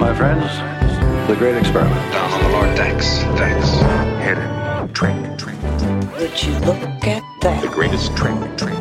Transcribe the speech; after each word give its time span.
my 0.00 0.14
friends, 0.14 0.50
the 1.28 1.36
great 1.36 1.54
experiment. 1.58 1.94
Down 2.10 2.32
on 2.32 2.42
the 2.42 2.48
lower 2.48 2.74
decks. 2.74 3.18
Decks. 3.38 3.68
Hidden 4.24 4.94
trick, 4.94 5.14
trick. 5.36 5.60
Would 6.18 6.42
you 6.42 6.52
look 6.60 7.06
at 7.06 7.22
that? 7.42 7.60
The 7.60 7.68
greatest 7.68 8.16
trick, 8.16 8.34
trick. 8.56 8.72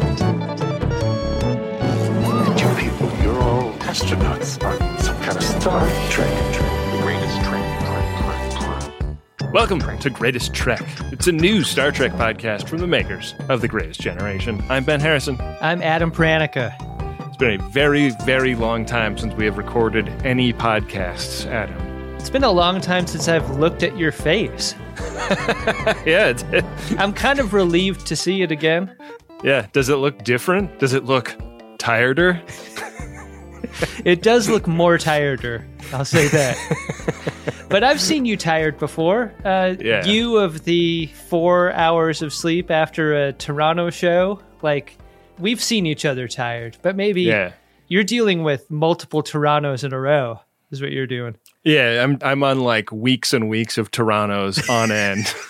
And 2.23 2.59
you 2.59 2.69
people, 2.77 3.11
you're 3.21 3.37
all 3.37 3.73
astronauts 3.79 4.63
on 4.63 4.99
some 4.99 5.17
kind 5.17 5.35
of 5.35 5.43
Star 5.43 5.85
Trek 6.09 6.53
trip. 6.53 6.71
The 6.93 6.99
greatest 7.01 7.37
trick, 7.43 7.65
trick, 7.83 8.07
trick, 8.23 9.09
trick. 9.39 9.53
Welcome 9.53 9.99
to 9.99 10.09
Greatest 10.09 10.53
Trek. 10.53 10.81
It's 11.11 11.27
a 11.27 11.33
new 11.33 11.63
Star 11.63 11.91
Trek 11.91 12.13
podcast 12.13 12.69
from 12.69 12.77
the 12.77 12.87
makers 12.87 13.35
of 13.49 13.59
The 13.59 13.67
Greatest 13.67 13.99
Generation. 13.99 14.63
I'm 14.69 14.85
Ben 14.85 15.01
Harrison. 15.01 15.37
I'm 15.59 15.81
Adam 15.81 16.11
Pranica. 16.11 16.88
It's 17.41 17.45
been 17.47 17.61
a 17.61 17.69
very, 17.69 18.09
very 18.25 18.53
long 18.53 18.85
time 18.85 19.17
since 19.17 19.33
we 19.33 19.45
have 19.45 19.57
recorded 19.57 20.09
any 20.25 20.51
podcasts, 20.51 21.45
Adam. 21.45 21.77
It's 22.17 22.29
been 22.29 22.43
a 22.43 22.51
long 22.51 22.81
time 22.81 23.07
since 23.07 23.29
I've 23.29 23.49
looked 23.51 23.81
at 23.81 23.97
your 23.97 24.11
face. 24.11 24.75
yeah, 26.05 26.33
I'm 26.97 27.13
kind 27.13 27.39
of 27.39 27.53
relieved 27.53 28.05
to 28.07 28.17
see 28.17 28.41
it 28.41 28.51
again. 28.51 28.93
yeah. 29.41 29.67
Does 29.71 29.87
it 29.87 29.95
look 29.95 30.21
different? 30.25 30.79
Does 30.79 30.91
it 30.93 31.05
look 31.05 31.33
tireder? 31.77 32.41
It 34.03 34.21
does 34.21 34.49
look 34.49 34.67
more 34.67 34.97
tireder. 34.97 35.65
I'll 35.93 36.03
say 36.03 36.27
that. 36.27 36.57
but 37.69 37.85
I've 37.85 38.01
seen 38.01 38.25
you 38.25 38.35
tired 38.35 38.77
before. 38.77 39.33
Uh, 39.45 39.75
Yeah. 39.79 40.03
You 40.05 40.35
of 40.37 40.65
the 40.65 41.05
four 41.29 41.71
hours 41.71 42.21
of 42.21 42.33
sleep 42.33 42.69
after 42.69 43.27
a 43.27 43.31
Toronto 43.31 43.89
show. 43.91 44.41
Like, 44.61 44.97
we've 45.39 45.61
seen 45.61 45.85
each 45.85 46.05
other 46.05 46.27
tired, 46.27 46.77
but 46.81 46.95
maybe 46.95 47.23
Yeah. 47.23 47.51
you're 47.87 48.03
dealing 48.03 48.43
with 48.43 48.69
multiple 48.69 49.23
Torontos 49.23 49.83
in 49.83 49.93
a 49.93 49.99
row, 49.99 50.41
is 50.71 50.81
what 50.81 50.91
you're 50.91 51.07
doing. 51.07 51.35
Yeah, 51.63 52.03
I'm 52.03 52.17
I'm 52.21 52.43
on 52.43 52.59
like 52.61 52.91
weeks 52.91 53.33
and 53.33 53.49
weeks 53.49 53.77
of 53.77 53.91
Torontos 53.91 54.69
on 54.69 54.91
end. 54.91 55.25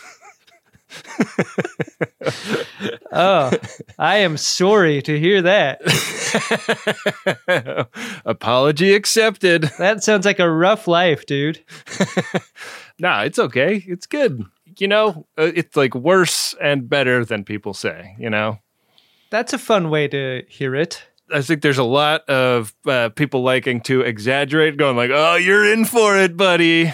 Oh, 3.12 3.52
I 3.98 4.18
am 4.18 4.38
sorry 4.38 5.02
to 5.04 5.20
hear 5.20 5.42
that. 5.42 5.82
Apology 8.26 8.94
accepted. 8.94 9.64
That 9.80 10.04
sounds 10.04 10.26
like 10.26 10.40
a 10.40 10.50
rough 10.50 10.88
life, 10.88 11.26
dude. 11.26 11.64
Nah, 13.02 13.22
it's 13.22 13.40
okay. 13.40 13.82
It's 13.88 14.06
good. 14.06 14.44
You 14.78 14.90
know, 14.90 15.26
uh, 15.38 15.52
it's 15.56 15.78
like 15.78 15.96
worse 15.96 16.54
and 16.62 16.90
better 16.90 17.24
than 17.24 17.46
people 17.46 17.74
say, 17.74 18.14
you 18.20 18.30
know? 18.30 18.60
That's 19.30 19.54
a 19.54 19.58
fun 19.58 19.90
way 19.90 20.08
to 20.08 20.44
hear 20.48 20.76
it. 20.76 21.04
I 21.32 21.42
think 21.42 21.62
there's 21.62 21.78
a 21.78 21.84
lot 21.84 22.28
of 22.28 22.74
uh, 22.88 23.10
people 23.10 23.44
liking 23.44 23.82
to 23.82 24.02
exaggerate, 24.02 24.78
going 24.78 24.98
like, 24.98 25.12
"Oh, 25.14 25.36
you're 25.36 25.72
in 25.72 25.86
for 25.86 26.18
it, 26.18 26.36
buddy." 26.36 26.92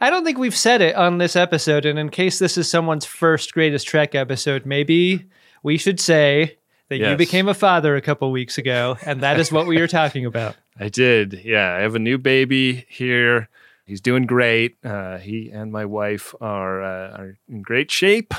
I 0.00 0.10
don't 0.10 0.24
think 0.24 0.38
we've 0.38 0.56
said 0.56 0.80
it 0.80 0.96
on 0.96 1.18
this 1.18 1.36
episode, 1.36 1.84
and 1.84 1.98
in 1.98 2.08
case 2.08 2.38
this 2.38 2.58
is 2.58 2.68
someone's 2.68 3.04
first 3.04 3.52
greatest 3.52 3.86
Trek 3.86 4.14
episode, 4.14 4.66
maybe 4.66 5.26
we 5.62 5.76
should 5.76 6.00
say 6.00 6.58
that 6.88 6.98
you 6.98 7.16
became 7.16 7.48
a 7.48 7.54
father 7.54 7.94
a 7.94 8.00
couple 8.00 8.30
weeks 8.32 8.58
ago, 8.58 8.96
and 9.04 9.20
that 9.20 9.38
is 9.38 9.52
what 9.52 9.66
we 9.66 9.78
are 9.78 9.86
talking 9.86 10.26
about. 10.26 10.56
I 10.80 10.88
did. 10.88 11.42
Yeah, 11.44 11.74
I 11.74 11.80
have 11.80 11.94
a 11.94 12.00
new 12.00 12.18
baby 12.18 12.86
here. 12.88 13.48
He's 13.84 14.00
doing 14.00 14.26
great. 14.26 14.76
Uh, 14.82 15.18
he 15.18 15.50
and 15.50 15.70
my 15.70 15.84
wife 15.84 16.34
are 16.40 16.82
uh, 16.82 17.16
are 17.16 17.36
in 17.48 17.62
great 17.62 17.90
shape. 17.90 18.32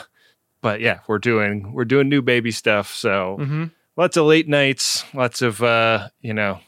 But 0.63 0.81
yeah, 0.81 1.01
we're 1.07 1.19
doing 1.19 1.71
we're 1.73 1.85
doing 1.85 2.09
new 2.09 2.23
baby 2.23 2.49
stuff. 2.49 2.91
So 2.95 3.37
Mhm. 3.39 3.69
lots 3.97 4.17
of 4.17 4.25
late 4.25 4.47
nights. 4.47 5.05
Lots 5.13 5.43
of 5.43 5.61
uh, 5.61 6.09
you 6.21 6.33
know, 6.33 6.59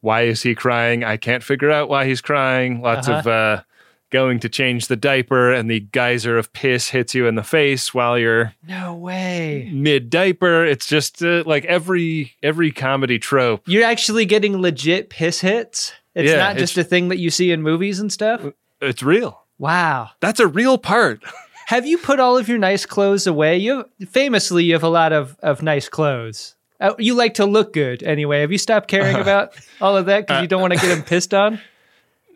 why 0.00 0.22
is 0.22 0.42
he 0.42 0.54
crying? 0.54 1.04
I 1.04 1.16
can't 1.16 1.42
figure 1.42 1.70
out 1.70 1.88
why 1.88 2.04
he's 2.06 2.20
crying. 2.20 2.82
Lots 2.82 3.08
of 3.08 3.26
uh, 3.26 3.62
going 4.10 4.40
to 4.40 4.48
change 4.50 4.88
the 4.88 4.96
diaper, 4.96 5.50
and 5.52 5.70
the 5.70 5.80
geyser 5.80 6.36
of 6.36 6.52
piss 6.52 6.90
hits 6.90 7.14
you 7.14 7.26
in 7.26 7.34
the 7.36 7.42
face 7.42 7.94
while 7.94 8.18
you're 8.18 8.52
No 8.68 8.92
way. 8.94 9.70
mid 9.72 10.10
diaper. 10.10 10.66
It's 10.66 10.86
just 10.86 11.22
uh, 11.22 11.44
like 11.46 11.64
every 11.64 12.32
every 12.42 12.72
comedy 12.72 13.18
trope. 13.18 13.62
You're 13.66 13.84
actually 13.86 14.26
getting 14.26 14.60
legit 14.60 15.08
piss 15.08 15.40
hits? 15.40 15.92
It's 16.14 16.30
Yeah, 16.30 16.36
not 16.38 16.56
just 16.58 16.74
it's- 16.76 16.86
a 16.86 16.90
thing 16.90 17.08
that 17.08 17.18
you 17.18 17.30
see 17.30 17.52
in 17.52 17.62
movies 17.62 18.00
and 18.00 18.12
stuff? 18.12 18.42
It's 18.82 19.02
real. 19.02 19.44
Wow. 19.58 20.10
That's 20.20 20.40
a 20.40 20.46
real 20.48 20.76
part. 20.76 21.22
Have 21.66 21.86
you 21.86 21.98
put 21.98 22.20
all 22.20 22.36
of 22.36 22.48
your 22.48 22.58
nice 22.58 22.86
clothes 22.86 23.26
away? 23.26 23.58
You 23.58 23.84
famously 24.08 24.64
you 24.64 24.72
have 24.74 24.82
a 24.82 24.88
lot 24.88 25.12
of, 25.12 25.36
of 25.42 25.62
nice 25.62 25.88
clothes. 25.88 26.54
Uh, 26.80 26.94
you 26.98 27.14
like 27.14 27.34
to 27.34 27.46
look 27.46 27.72
good 27.72 28.02
anyway. 28.02 28.40
Have 28.40 28.50
you 28.50 28.58
stopped 28.58 28.88
caring 28.88 29.16
about 29.16 29.54
all 29.80 29.96
of 29.96 30.06
that 30.06 30.26
because 30.26 30.42
you 30.42 30.48
don't 30.48 30.60
want 30.60 30.72
to 30.72 30.78
get 30.80 30.88
them 30.88 31.02
pissed 31.04 31.32
on? 31.32 31.60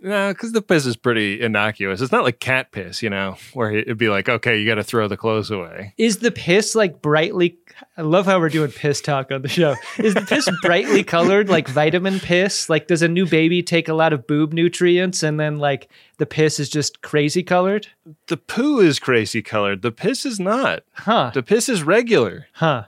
No, 0.02 0.32
because 0.32 0.52
the 0.52 0.62
piss 0.62 0.86
is 0.86 0.96
pretty 0.96 1.40
innocuous. 1.40 2.00
It's 2.00 2.12
not 2.12 2.22
like 2.22 2.38
cat 2.38 2.70
piss, 2.70 3.02
you 3.02 3.10
know, 3.10 3.36
where 3.54 3.72
it'd 3.72 3.98
be 3.98 4.08
like, 4.08 4.28
okay, 4.28 4.58
you 4.58 4.66
got 4.66 4.76
to 4.76 4.84
throw 4.84 5.08
the 5.08 5.16
clothes 5.16 5.50
away. 5.50 5.94
Is 5.96 6.18
the 6.18 6.30
piss 6.30 6.74
like 6.74 7.00
brightly? 7.00 7.58
I 7.96 8.02
love 8.02 8.26
how 8.26 8.38
we're 8.38 8.50
doing 8.50 8.70
piss 8.70 9.00
talk 9.00 9.32
on 9.32 9.42
the 9.42 9.48
show. 9.48 9.74
Is 9.98 10.14
the 10.14 10.20
piss 10.20 10.48
brightly 10.62 11.02
colored 11.02 11.48
like 11.48 11.68
vitamin 11.68 12.20
piss? 12.20 12.68
Like, 12.68 12.86
does 12.86 13.02
a 13.02 13.08
new 13.08 13.26
baby 13.26 13.62
take 13.62 13.88
a 13.88 13.94
lot 13.94 14.12
of 14.12 14.26
boob 14.26 14.52
nutrients 14.52 15.22
and 15.22 15.40
then 15.40 15.58
like 15.58 15.88
the 16.18 16.26
piss 16.26 16.60
is 16.60 16.68
just 16.68 17.00
crazy 17.02 17.42
colored? 17.42 17.88
The 18.26 18.36
poo 18.36 18.80
is 18.80 18.98
crazy 18.98 19.42
colored. 19.42 19.82
The 19.82 19.92
piss 19.92 20.26
is 20.26 20.38
not. 20.38 20.84
Huh? 20.92 21.30
The 21.32 21.42
piss 21.42 21.68
is 21.68 21.82
regular. 21.82 22.48
Huh? 22.52 22.84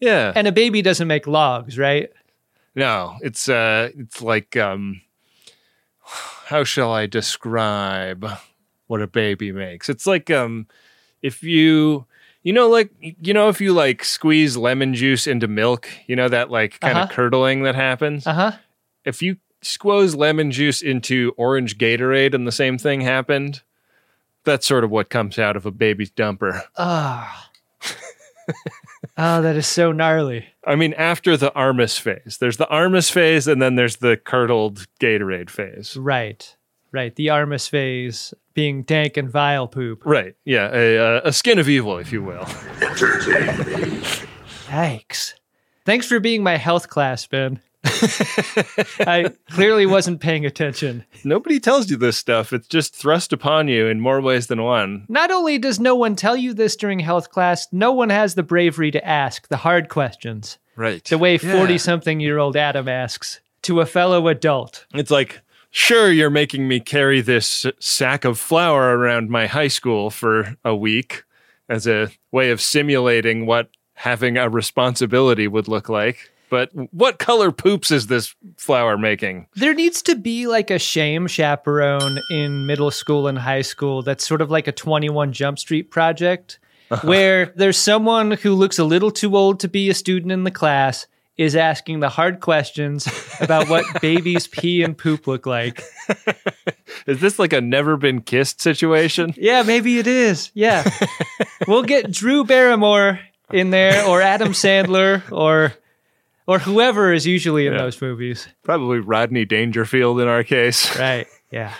Yeah. 0.00 0.32
And 0.34 0.46
a 0.46 0.52
baby 0.52 0.82
doesn't 0.82 1.08
make 1.08 1.26
logs, 1.26 1.78
right? 1.78 2.10
no, 2.76 3.16
it's 3.22 3.48
uh, 3.48 3.88
it's 3.96 4.20
like 4.20 4.56
um, 4.56 5.00
how 6.46 6.64
shall 6.64 6.92
I 6.92 7.06
describe 7.06 8.26
what 8.86 9.02
a 9.02 9.06
baby 9.06 9.52
makes? 9.52 9.88
It's 9.88 10.06
like 10.06 10.30
um, 10.30 10.66
if 11.22 11.42
you. 11.42 12.06
You 12.42 12.52
know, 12.52 12.68
like 12.68 12.92
you 13.00 13.34
know, 13.34 13.48
if 13.48 13.60
you 13.60 13.72
like 13.72 14.04
squeeze 14.04 14.56
lemon 14.56 14.94
juice 14.94 15.26
into 15.26 15.48
milk, 15.48 15.88
you 16.06 16.14
know 16.14 16.28
that 16.28 16.48
like 16.48 16.78
kind 16.78 16.96
of 16.96 17.04
Uh-huh. 17.06 17.12
curdling 17.12 17.64
that 17.64 17.74
happens. 17.74 18.24
Uh 18.24 18.32
huh. 18.34 18.52
if 19.04 19.20
you 19.20 19.38
squeeze 19.62 20.14
lemon 20.14 20.52
juice 20.52 20.80
into 20.80 21.34
orange 21.36 21.76
Gatorade 21.76 22.34
and 22.34 22.46
the 22.46 22.52
same 22.52 22.78
thing 22.78 23.00
happened, 23.00 23.62
that's 24.44 24.64
sort 24.64 24.84
of 24.84 24.92
what 24.92 25.10
comes 25.10 25.40
out 25.40 25.56
of 25.56 25.66
a 25.66 25.72
baby's 25.72 26.12
dumper. 26.12 26.62
Ah. 26.78 27.50
oh, 29.16 29.42
that 29.42 29.56
is 29.56 29.66
so 29.66 29.92
gnarly. 29.92 30.46
I 30.66 30.76
mean, 30.76 30.94
after 30.94 31.36
the 31.36 31.50
Armus 31.52 31.98
phase, 31.98 32.38
there's 32.40 32.56
the 32.56 32.66
Armus 32.66 33.10
phase, 33.10 33.46
and 33.46 33.60
then 33.60 33.76
there's 33.76 33.96
the 33.96 34.16
curdled 34.16 34.86
Gatorade 35.00 35.50
phase. 35.50 35.96
Right. 35.96 36.56
Right. 36.92 37.14
The 37.14 37.28
Armus 37.28 37.68
phase 37.68 38.32
being 38.54 38.82
dank 38.82 39.16
and 39.16 39.30
vile 39.30 39.68
poop. 39.68 40.02
Right? 40.04 40.34
Yeah, 40.44 40.70
a, 40.72 40.98
uh, 40.98 41.20
a 41.24 41.32
skin 41.32 41.58
of 41.58 41.68
evil, 41.68 41.98
if 41.98 42.10
you 42.10 42.22
will. 42.22 42.44
Yikes. 44.66 45.34
Thanks 45.84 46.06
for 46.06 46.18
being 46.18 46.42
my 46.42 46.56
health 46.56 46.88
class, 46.88 47.26
Ben. 47.26 47.60
I 49.00 49.32
clearly 49.50 49.86
wasn't 49.86 50.20
paying 50.20 50.44
attention. 50.46 51.04
Nobody 51.24 51.60
tells 51.60 51.90
you 51.90 51.96
this 51.96 52.16
stuff. 52.16 52.52
It's 52.52 52.68
just 52.68 52.94
thrust 52.94 53.32
upon 53.32 53.68
you 53.68 53.86
in 53.86 54.00
more 54.00 54.20
ways 54.20 54.46
than 54.48 54.62
one. 54.62 55.04
Not 55.08 55.30
only 55.30 55.58
does 55.58 55.78
no 55.80 55.94
one 55.94 56.16
tell 56.16 56.36
you 56.36 56.54
this 56.54 56.76
during 56.76 57.00
health 57.00 57.30
class, 57.30 57.66
no 57.72 57.92
one 57.92 58.10
has 58.10 58.34
the 58.34 58.42
bravery 58.42 58.90
to 58.90 59.06
ask 59.06 59.48
the 59.48 59.58
hard 59.58 59.88
questions 59.88 60.58
Right. 60.76 61.04
the 61.04 61.18
way 61.18 61.38
Yeah. 61.38 61.52
40 61.56 61.78
something 61.78 62.20
year 62.20 62.38
old 62.38 62.56
Adam 62.56 62.88
asks 62.88 63.40
to 63.62 63.80
a 63.80 63.86
fellow 63.86 64.28
adult. 64.28 64.86
It's 64.94 65.10
like, 65.10 65.40
sure, 65.70 66.10
you're 66.10 66.30
making 66.30 66.68
me 66.68 66.80
carry 66.80 67.20
this 67.20 67.66
sack 67.78 68.24
of 68.24 68.38
flour 68.38 68.96
around 68.96 69.30
my 69.30 69.46
high 69.46 69.68
school 69.68 70.10
for 70.10 70.56
a 70.64 70.74
week 70.74 71.24
as 71.68 71.86
a 71.86 72.10
way 72.30 72.50
of 72.50 72.60
simulating 72.60 73.46
what 73.46 73.70
having 73.94 74.36
a 74.36 74.48
responsibility 74.48 75.48
would 75.48 75.66
look 75.68 75.88
like. 75.88 76.30
But 76.48 76.70
what 76.92 77.18
color 77.18 77.50
poops 77.50 77.90
is 77.90 78.06
this 78.06 78.34
flower 78.56 78.96
making? 78.96 79.46
There 79.54 79.74
needs 79.74 80.02
to 80.02 80.14
be 80.14 80.46
like 80.46 80.70
a 80.70 80.78
shame 80.78 81.26
chaperone 81.26 82.18
in 82.30 82.66
middle 82.66 82.90
school 82.90 83.26
and 83.26 83.38
high 83.38 83.62
school 83.62 84.02
that's 84.02 84.26
sort 84.26 84.40
of 84.40 84.50
like 84.50 84.68
a 84.68 84.72
21 84.72 85.32
Jump 85.32 85.58
Street 85.58 85.90
project 85.90 86.58
uh-huh. 86.90 87.06
where 87.06 87.46
there's 87.56 87.78
someone 87.78 88.32
who 88.32 88.54
looks 88.54 88.78
a 88.78 88.84
little 88.84 89.10
too 89.10 89.36
old 89.36 89.60
to 89.60 89.68
be 89.68 89.90
a 89.90 89.94
student 89.94 90.32
in 90.32 90.44
the 90.44 90.50
class 90.50 91.06
is 91.36 91.54
asking 91.54 92.00
the 92.00 92.08
hard 92.08 92.40
questions 92.40 93.06
about 93.40 93.68
what 93.68 93.84
babies 94.00 94.46
pee 94.46 94.82
and 94.82 94.96
poop 94.96 95.26
look 95.26 95.46
like. 95.46 95.82
Is 97.06 97.20
this 97.20 97.38
like 97.38 97.52
a 97.52 97.60
never 97.60 97.96
been 97.96 98.22
kissed 98.22 98.60
situation? 98.60 99.34
Yeah, 99.46 99.62
maybe 99.62 99.98
it 99.98 100.06
is. 100.06 100.50
Yeah. 100.54 100.88
we'll 101.68 101.82
get 101.82 102.10
Drew 102.10 102.42
Barrymore 102.42 103.20
in 103.52 103.70
there 103.70 104.04
or 104.06 104.22
Adam 104.22 104.52
Sandler 104.52 105.22
or 105.30 105.74
or 106.46 106.58
whoever 106.60 107.12
is 107.12 107.26
usually 107.26 107.66
in 107.66 107.72
Yeah. 107.72 107.78
those 107.80 108.00
movies. 108.00 108.48
Probably 108.62 108.98
Rodney 108.98 109.44
Dangerfield 109.44 110.20
in 110.20 110.28
our 110.28 110.44
case. 110.44 110.96
Right. 110.98 111.26
Yeah. 111.50 111.74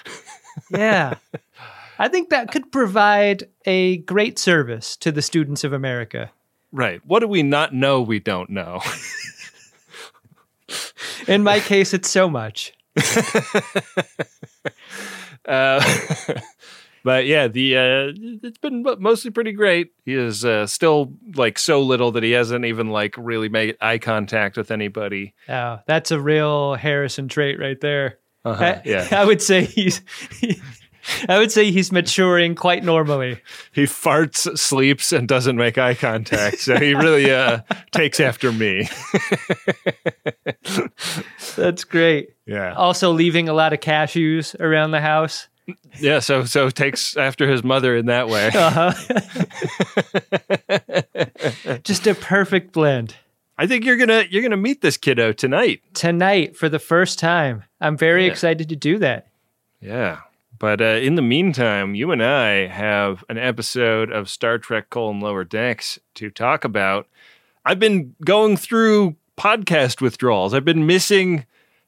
Yeah. 0.71 1.15
I 1.99 2.09
think 2.09 2.29
that 2.31 2.51
could 2.53 2.71
provide 2.73 3.45
a 3.65 3.99
great 3.99 4.39
service 4.39 4.97
to 4.99 5.11
the 5.13 5.23
students 5.23 5.65
of 5.65 5.73
America. 5.73 6.31
Right. 6.73 7.01
What 7.07 7.21
do 7.21 7.29
we 7.29 7.43
not 7.43 7.73
know 7.75 8.03
we 8.03 8.19
don't 8.21 8.51
know? 8.51 8.81
In 11.29 11.43
my 11.43 11.59
case, 11.61 11.95
it's 11.95 12.11
so 12.11 12.29
much. 12.29 12.73
Uh, 15.47 15.81
but 17.07 17.25
yeah, 17.25 17.47
the 17.47 17.77
uh, 17.77 18.13
it's 18.43 18.59
been 18.59 18.85
mostly 18.99 19.31
pretty 19.31 19.53
great. 19.53 19.93
He 20.05 20.15
is 20.15 20.45
uh, 20.45 20.67
still 20.67 21.13
like 21.37 21.57
so 21.57 21.81
little 21.81 22.11
that 22.11 22.25
he 22.25 22.33
hasn't 22.33 22.65
even 22.65 22.91
like 22.91 23.15
really 23.17 23.49
made 23.49 23.77
eye 23.81 23.99
contact 23.99 24.57
with 24.57 24.73
anybody. 24.73 25.33
Oh, 25.49 25.79
that's 25.87 26.11
a 26.11 26.19
real 26.19 26.75
Harrison 26.75 27.29
trait 27.29 27.61
right 27.61 27.81
there. 27.81 28.19
Uh-huh, 28.45 28.65
I, 28.65 28.83
yeah. 28.85 29.07
I 29.13 29.25
would 29.25 29.41
say 29.41 29.67
he's. 29.67 30.03
I 31.29 31.39
would 31.39 31.53
say 31.53 31.71
he's 31.71 31.93
maturing 31.93 32.57
quite 32.57 32.83
normally. 32.83 33.41
He 33.71 33.85
farts, 33.85 34.59
sleeps, 34.59 35.13
and 35.13 35.29
doesn't 35.29 35.55
make 35.55 35.79
eye 35.79 35.95
contact. 35.95 36.59
So 36.59 36.77
he 36.77 36.95
really 36.95 37.31
uh, 37.31 37.61
takes 37.93 38.19
after 38.19 38.51
me. 38.51 38.89
That's 41.55 41.85
great. 41.85 42.31
Yeah, 42.47 42.75
Also, 42.75 43.13
leaving 43.13 43.49
a 43.49 43.53
lot 43.53 43.73
of 43.73 43.79
cashews 43.79 44.59
around 44.59 44.91
the 44.91 45.01
house. 45.01 45.47
Yeah. 45.99 46.21
So 46.21 46.45
so 46.45 46.71
takes 46.71 47.17
after 47.17 47.51
his 47.51 47.65
mother 47.65 47.97
in 47.97 48.07
that 48.07 48.29
way. 48.29 48.51
Just 51.83 52.07
a 52.07 52.15
perfect 52.15 52.73
blend. 52.73 53.17
I 53.59 53.67
think 53.67 53.85
you're 53.85 53.97
gonna 53.97 54.25
you're 54.29 54.43
gonna 54.43 54.57
meet 54.57 54.83
this 54.83 54.97
kiddo 54.97 55.33
tonight. 55.33 55.81
Tonight, 55.95 56.57
for 56.57 56.69
the 56.69 56.79
first 56.79 57.19
time, 57.19 57.65
I'm 57.81 57.97
very 57.97 58.27
Yeah. 58.27 58.33
excited 58.33 58.69
to 58.69 58.77
do 58.77 58.99
that. 58.99 59.29
Yeah. 59.81 60.21
But 60.59 60.81
uh, 60.81 60.85
in 60.85 61.17
the 61.17 61.23
meantime, 61.23 61.95
you 61.95 62.11
and 62.13 62.23
I 62.23 62.67
have 62.67 63.25
an 63.29 63.37
episode 63.39 64.11
of 64.11 64.31
Star 64.31 64.59
Trek 64.59 64.89
colon 64.91 65.21
lower 65.21 65.45
decks 65.45 65.99
to 66.15 66.31
talk 66.31 66.65
about. 66.65 67.09
I've 67.65 67.79
been 67.79 68.15
going 68.25 68.57
through 68.57 69.17
podcast 69.37 70.01
withdrawals. 70.01 70.55
I've 70.55 70.65
been 70.65 70.87
missing 70.87 71.45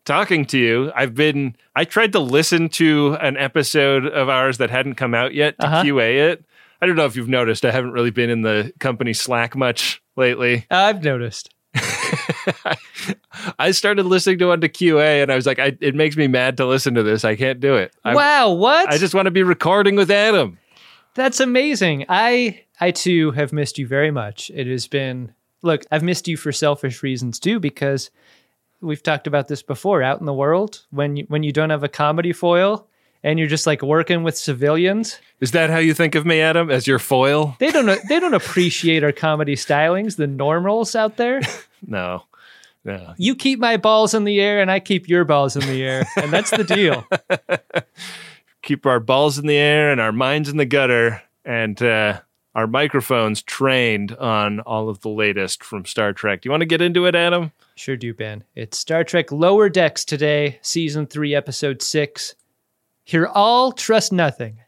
talking 0.09 0.45
to 0.47 0.59
you. 0.59 0.91
I've 0.97 1.15
been 1.15 1.55
I 1.77 1.85
tried 1.85 2.13
to 2.15 2.19
listen 2.19 2.69
to 2.71 3.17
an 3.21 3.37
episode 3.37 4.07
of 4.07 4.29
ours 4.29 4.59
that 4.59 4.71
hadn't 4.71 4.95
come 4.97 5.15
out 5.15 5.35
yet 5.35 5.59
to 5.61 5.67
Uh-huh. 5.67 5.83
QA 5.85 6.31
it. 6.33 6.45
I 6.83 6.87
don't 6.87 6.97
know 6.97 7.05
if 7.07 7.15
you've 7.15 7.29
noticed. 7.29 7.65
I 7.65 7.71
haven't 7.71 7.93
really 7.93 8.11
been 8.11 8.31
in 8.31 8.43
the 8.43 8.73
company 8.81 9.13
Slack 9.13 9.55
much 9.55 10.03
lately. 10.17 10.67
I've 10.71 11.05
noticed. 11.05 11.55
I 13.59 13.71
started 13.73 14.07
listening 14.07 14.39
to 14.39 14.47
one 14.47 14.61
to 14.61 14.69
QA 14.69 15.23
and 15.23 15.31
I 15.31 15.37
was 15.37 15.47
like, 15.47 15.59
I, 15.59 15.77
it 15.81 15.95
makes 15.95 16.17
me 16.17 16.27
mad 16.27 16.57
to 16.59 16.67
listen 16.67 16.95
to 16.95 17.03
this. 17.03 17.25
I 17.25 17.37
can't 17.37 17.61
do 17.61 17.75
it. 17.75 17.93
I, 18.05 18.15
wow, 18.15 18.51
what? 18.53 18.89
I 18.93 18.99
just 18.99 19.15
want 19.15 19.27
to 19.27 19.31
be 19.31 19.43
recording 19.43 19.97
with 19.97 20.11
Adam. 20.11 20.59
That's 21.15 21.41
amazing. 21.41 22.07
I 22.09 22.63
I 22.81 22.91
too 22.93 23.33
have 23.33 23.53
missed 23.53 23.79
you 23.79 23.87
very 23.87 24.11
much. 24.11 24.51
It 24.55 24.67
has 24.67 24.87
been 24.87 25.35
look, 25.63 25.85
I've 25.91 26.03
missed 26.05 26.29
you 26.29 26.37
for 26.37 26.53
selfish 26.53 27.03
reasons 27.03 27.39
too 27.41 27.59
because 27.61 28.11
we've 28.81 29.03
talked 29.03 29.27
about 29.27 29.49
this 29.49 29.63
before 29.63 30.03
out 30.03 30.21
in 30.21 30.27
the 30.27 30.33
world 30.35 30.85
when 30.91 31.17
you 31.17 31.25
when 31.29 31.43
you 31.43 31.53
don't 31.53 31.71
have 31.71 31.85
a 31.85 31.89
comedy 31.89 32.33
foil 32.33 32.87
and 33.23 33.39
you're 33.39 33.49
just 33.49 33.67
like 33.67 33.83
working 33.83 34.23
with 34.23 34.37
civilians. 34.37 35.19
Is 35.41 35.53
that 35.53 35.71
how 35.71 35.79
you 35.79 35.95
think 35.95 36.15
of 36.15 36.25
me, 36.25 36.41
Adam, 36.41 36.71
as 36.71 36.87
your 36.87 36.99
foil? 36.99 37.57
They 37.59 37.71
don't 37.71 38.01
they 38.09 38.21
don't 38.21 38.35
appreciate 38.35 39.03
our 39.05 39.13
comedy 39.13 39.57
stylings, 39.57 40.17
the 40.17 40.27
normals 40.27 40.95
out 40.95 41.17
there. 41.17 41.41
No, 41.87 42.25
no. 42.85 43.15
You 43.19 43.37
keep 43.37 43.61
my 43.61 43.77
balls 43.77 44.13
in 44.13 44.25
the 44.25 44.41
air 44.41 44.61
and 44.61 44.69
I 44.69 44.81
keep 44.81 45.09
your 45.09 45.25
balls 45.25 45.55
in 45.55 45.65
the 45.65 45.81
air, 45.81 46.05
and 46.17 46.33
that's 46.33 46.51
the 46.51 46.65
deal. 46.65 47.07
Keep 48.63 48.85
our 48.85 48.99
balls 48.99 49.39
in 49.39 49.47
the 49.47 49.57
air 49.57 49.93
and 49.93 50.01
our 50.01 50.11
minds 50.11 50.49
in 50.49 50.57
the 50.57 50.67
gutter, 50.67 51.23
and 51.45 51.81
uh, 51.81 52.21
our 52.59 52.67
microphones 52.67 53.41
trained 53.41 54.11
on 54.17 54.59
all 54.59 54.89
of 54.89 55.01
the 55.03 55.09
latest 55.09 55.63
from 55.63 55.85
Star 55.85 56.13
Trek. 56.13 56.43
Do 56.43 56.49
you 56.49 56.51
want 56.51 56.63
to 56.63 56.67
get 56.67 56.83
into 56.83 57.07
it, 57.07 57.15
Adam? 57.15 57.53
Sure 57.77 57.97
do, 57.97 58.13
Ben. 58.13 58.43
It's 58.57 58.77
Star 58.77 59.05
Trek 59.05 59.31
Lower 59.31 59.69
Decks 59.69 60.05
today, 60.05 60.59
season 60.61 61.07
three, 61.07 61.37
episode 61.37 61.83
six. 61.83 62.35
Hear 63.05 63.27
all, 63.27 63.71
trust 63.71 64.13
nothing. 64.13 64.59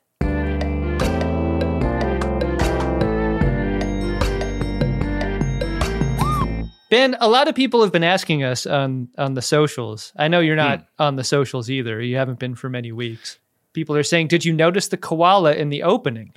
Ben, 6.90 7.16
a 7.20 7.28
lot 7.28 7.48
of 7.48 7.56
people 7.56 7.82
have 7.82 7.90
been 7.90 8.04
asking 8.04 8.44
us 8.44 8.66
on 8.66 9.08
on 9.18 9.34
the 9.34 9.42
socials. 9.42 10.12
I 10.14 10.28
know 10.28 10.38
you're 10.38 10.54
not 10.54 10.78
hmm. 10.78 10.84
on 11.00 11.16
the 11.16 11.24
socials 11.24 11.68
either. 11.68 12.00
You 12.00 12.14
haven't 12.14 12.38
been 12.38 12.54
for 12.54 12.70
many 12.70 12.92
weeks. 12.92 13.40
People 13.72 13.96
are 13.96 14.02
saying, 14.02 14.28
"Did 14.28 14.44
you 14.44 14.52
notice 14.52 14.88
the 14.88 14.96
koala 14.96 15.54
in 15.54 15.68
the 15.70 15.82
opening?" 15.82 16.32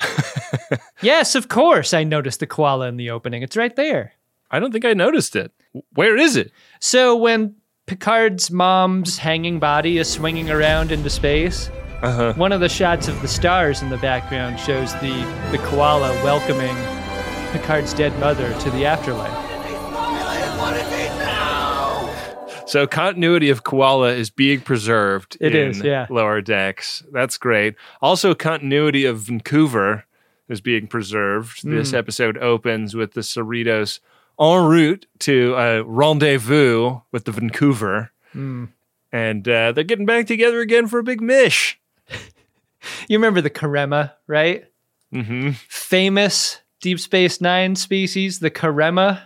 yes, 1.01 1.35
of 1.35 1.47
course, 1.49 1.93
I 1.93 2.03
noticed 2.03 2.39
the 2.39 2.47
koala 2.47 2.87
in 2.87 2.97
the 2.97 3.09
opening. 3.09 3.41
It's 3.43 3.57
right 3.57 3.75
there. 3.75 4.13
I 4.51 4.59
don't 4.59 4.71
think 4.71 4.85
I 4.85 4.93
noticed 4.93 5.35
it. 5.35 5.51
Where 5.93 6.15
is 6.17 6.35
it? 6.35 6.51
So 6.79 7.15
when 7.15 7.55
Picard's 7.87 8.51
mom's 8.51 9.17
hanging 9.17 9.59
body 9.59 9.97
is 9.97 10.07
swinging 10.09 10.49
around 10.51 10.91
into 10.91 11.09
space, 11.09 11.69
Uh-huh. 12.03 12.33
one 12.35 12.51
of 12.51 12.59
the 12.59 12.69
shots 12.69 13.07
of 13.07 13.19
the 13.21 13.27
stars 13.27 13.81
in 13.81 13.89
the 13.89 13.97
background 13.97 14.59
shows 14.59 14.93
the, 14.95 15.13
the 15.51 15.57
koala 15.65 16.11
welcoming 16.23 16.75
Picard's 17.51 17.93
dead 17.93 18.17
mother 18.19 18.53
to 18.59 18.69
the 18.71 18.85
afterlife. 18.85 19.31
So 22.73 22.87
continuity 22.87 23.51
of 23.51 23.63
koala 23.63 24.13
is 24.13 24.31
being 24.31 24.59
preserved. 24.61 25.37
It 25.39 25.53
in 25.53 25.69
is, 25.69 25.83
yeah. 25.83 26.07
Lower 26.09 26.41
decks. 26.41 27.03
That's 27.11 27.37
great. 27.37 27.75
Also, 28.01 28.33
continuity 28.33 29.05
of 29.05 29.19
Vancouver 29.19 30.05
is 30.49 30.59
being 30.59 30.87
preserved. 30.87 31.63
This 31.63 31.91
Hmm. 31.91 31.97
episode 31.97 32.35
opens 32.39 32.95
with 32.95 33.13
the 33.13 33.21
Cerritos 33.21 33.99
en 34.41 34.65
route 34.65 35.05
to 35.19 35.53
a 35.53 35.83
rendezvous 35.83 37.01
with 37.11 37.25
the 37.25 37.31
Vancouver, 37.31 38.09
Hmm. 38.31 38.65
and 39.11 39.47
uh, 39.47 39.71
they're 39.71 39.83
getting 39.83 40.07
back 40.07 40.25
together 40.25 40.59
again 40.59 40.87
for 40.87 40.97
a 40.97 41.03
big 41.03 41.21
mish. 41.21 41.79
You 43.07 43.17
remember 43.19 43.39
the 43.41 43.51
Karemma, 43.51 44.13
right? 44.25 44.65
hmm 45.11 45.51
Famous 45.69 46.59
Deep 46.81 46.99
Space 46.99 47.39
Nine 47.39 47.75
species, 47.75 48.39
the 48.39 48.49
Karemma. 48.51 49.21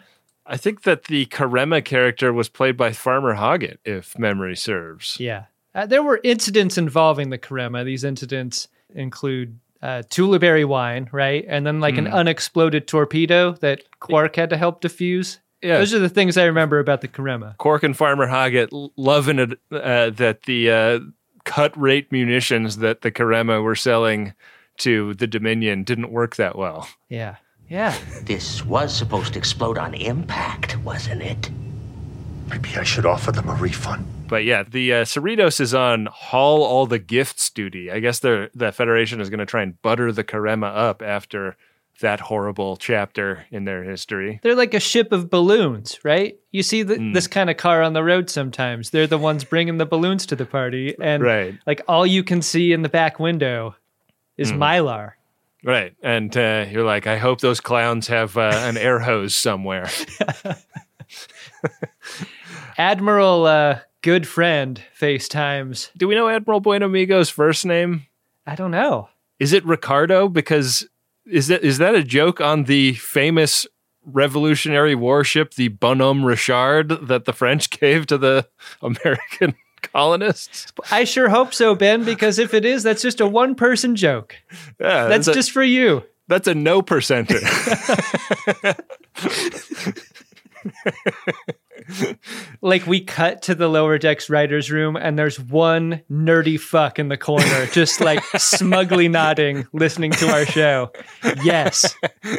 I 0.48 0.58
think 0.58 0.84
that 0.84 1.06
the 1.06 1.26
Karemma 1.28 1.84
character 1.84 2.32
was 2.32 2.50
played 2.50 2.78
by 2.78 2.94
Farmer 2.94 3.36
Hoggett, 3.36 3.80
if 3.84 4.18
memory 4.18 4.56
serves. 4.56 5.20
Yeah. 5.20 5.46
Uh, 5.76 5.86
there 5.86 6.02
were 6.02 6.20
incidents 6.24 6.78
involving 6.78 7.30
the 7.30 7.38
Karemma. 7.38 7.86
These 7.86 8.04
incidents 8.04 8.68
include 8.96 9.60
uh, 9.82 10.04
Tulaberry 10.10 10.66
wine, 10.66 11.10
right? 11.12 11.46
And 11.48 11.66
then 11.68 11.80
like 11.80 11.98
an 11.98 12.08
unexploded 12.08 12.88
torpedo 12.88 13.52
that 13.54 13.84
Quark 14.00 14.36
had 14.36 14.50
to 14.50 14.58
help 14.58 14.82
defuse. 14.82 15.38
Yeah. 15.62 15.80
Those 15.80 15.94
are 15.94 16.00
the 16.00 16.10
things 16.10 16.38
I 16.38 16.46
remember 16.46 16.80
about 16.80 17.02
the 17.02 17.08
Karemma. 17.08 17.58
Quark 17.58 17.84
and 17.84 17.96
Farmer 17.96 18.28
Hoggett 18.28 18.70
loving 18.96 19.40
it 19.40 19.60
uh, 19.72 20.10
that 20.12 20.44
the 20.44 20.72
uh, 20.72 21.00
cut 21.46 21.80
rate 21.80 22.12
munitions 22.12 22.78
that 22.78 23.02
the 23.02 23.12
Karemma 23.12 23.62
were 23.62 23.76
selling 23.76 24.34
to 24.78 25.14
the 25.16 25.28
Dominion 25.28 25.84
didn't 25.84 26.12
work 26.12 26.36
that 26.36 26.56
well. 26.56 26.88
Yeah. 27.10 27.38
Yeah. 27.70 27.98
This 28.24 28.66
was 28.66 28.96
supposed 28.96 29.34
to 29.34 29.40
explode 29.40 29.78
on 29.78 29.94
impact, 29.94 30.78
wasn't 30.80 31.22
it? 31.22 31.50
Maybe 32.50 32.70
I 32.78 32.84
should 32.84 33.06
offer 33.06 33.32
them 33.32 33.50
a 33.50 33.56
refund. 33.56 34.06
But 34.30 34.46
yeah, 34.46 34.64
the 34.64 34.94
uh, 34.94 35.06
Cerritos 35.06 35.60
is 35.60 35.74
on 35.74 36.06
haul 36.08 36.64
all 36.64 36.86
the 36.86 37.00
gifts 37.00 37.50
duty. 37.50 37.92
I 37.92 38.00
guess 38.00 38.20
they're, 38.20 38.50
the 38.56 38.72
Federation 38.72 39.20
is 39.22 39.30
going 39.30 39.40
to 39.40 39.46
try 39.46 39.64
and 39.64 39.82
butter 39.82 40.12
the 40.12 40.24
Karemma 40.24 40.74
up 40.76 41.02
after 41.02 41.58
that 42.00 42.20
horrible 42.20 42.78
chapter 42.78 43.46
in 43.52 43.66
their 43.66 43.84
history. 43.84 44.40
They're 44.44 44.56
like 44.56 44.74
a 44.74 44.80
ship 44.80 45.12
of 45.12 45.30
balloons, 45.30 46.00
right? 46.04 46.38
You 46.52 46.62
see 46.64 46.84
th- 46.84 47.00
Hmm. 47.00 47.14
this 47.14 47.26
kind 47.28 47.50
of 47.50 47.58
car 47.58 47.82
on 47.82 47.94
the 47.94 48.04
road 48.04 48.30
sometimes. 48.30 48.92
They're 48.92 49.08
the 49.08 49.18
ones 49.18 49.44
bringing 49.44 49.78
the 49.78 49.86
balloons 49.86 50.26
to 50.28 50.36
the 50.36 50.46
party. 50.46 50.96
And 51.02 51.24
Right. 51.24 51.56
like 51.66 51.82
all 51.88 52.06
you 52.06 52.24
can 52.24 52.42
see 52.42 52.72
in 52.72 52.82
the 52.84 52.90
back 52.90 53.20
window 53.20 53.76
is 54.38 54.52
Hmm. 54.52 54.62
Mylar. 54.62 55.12
Right. 55.68 55.94
And 56.02 56.36
uh, 56.38 56.66
you're 56.72 56.86
like, 56.86 57.08
I 57.08 57.18
hope 57.18 57.42
those 57.42 57.60
clowns 57.60 58.08
have 58.08 58.38
uh, 58.38 58.52
an 58.54 58.78
air 58.78 59.00
hose 59.02 59.36
somewhere. 59.36 59.90
Admiral 62.78 63.46
uh, 63.46 63.80
Good 64.02 64.26
Friend 64.26 64.82
FaceTimes. 64.98 65.90
Do 65.98 66.08
we 66.08 66.16
know 66.16 66.30
Admiral 66.30 66.62
Buenamigo's 66.62 67.30
first 67.30 67.66
name? 67.66 68.06
I 68.46 68.56
don't 68.56 68.72
know. 68.72 69.10
Is 69.40 69.52
it 69.52 69.66
Ricardo? 69.66 70.30
Because 70.30 70.88
is 71.26 71.48
that 71.48 71.64
is 71.66 71.80
that 71.80 71.96
a 71.96 72.04
joke 72.04 72.40
on 72.40 72.64
the 72.64 72.94
famous 72.94 73.68
Revolutionary 74.06 74.96
warship, 74.96 75.56
the 75.56 75.68
Bonhomme 75.68 76.24
Richard, 76.24 77.08
that 77.08 77.26
the 77.26 77.34
French 77.34 77.70
gave 77.78 78.06
to 78.06 78.18
the 78.18 78.48
American 78.82 79.54
colonists? 79.92 80.72
I 80.92 81.04
sure 81.04 81.30
hope 81.30 81.54
so, 81.54 81.76
Ben, 81.76 82.04
because 82.04 82.40
if 82.40 82.54
it 82.54 82.66
is, 82.66 82.84
that's 82.84 83.02
just 83.02 83.22
a 83.22 83.28
one 83.28 83.56
person 83.56 83.96
joke. 83.96 84.36
Yeah, 84.80 85.08
That's 85.08 85.28
a, 85.28 85.34
just 85.34 85.52
for 85.52 85.64
you. 85.64 86.04
that's 86.28 86.48
a 86.48 86.56
no 86.56 86.82
percenter. 86.82 87.42
Like 92.62 92.86
we 92.86 93.00
cut 93.02 93.44
to 93.44 93.56
the 93.56 93.70
lower 93.70 93.98
decks 93.98 94.30
writers 94.30 94.70
room 94.70 94.98
and 94.98 95.18
there's 95.18 95.40
one 95.40 96.02
nerdy 96.12 96.60
fuck 96.60 97.00
in 97.00 97.08
the 97.08 97.16
corner, 97.18 97.66
just 97.68 98.02
like 98.02 98.22
smugly 98.38 99.08
nodding, 99.08 99.66
listening 99.72 100.12
to 100.12 100.28
our 100.30 100.46
show. 100.46 100.92
Yes. 101.44 101.96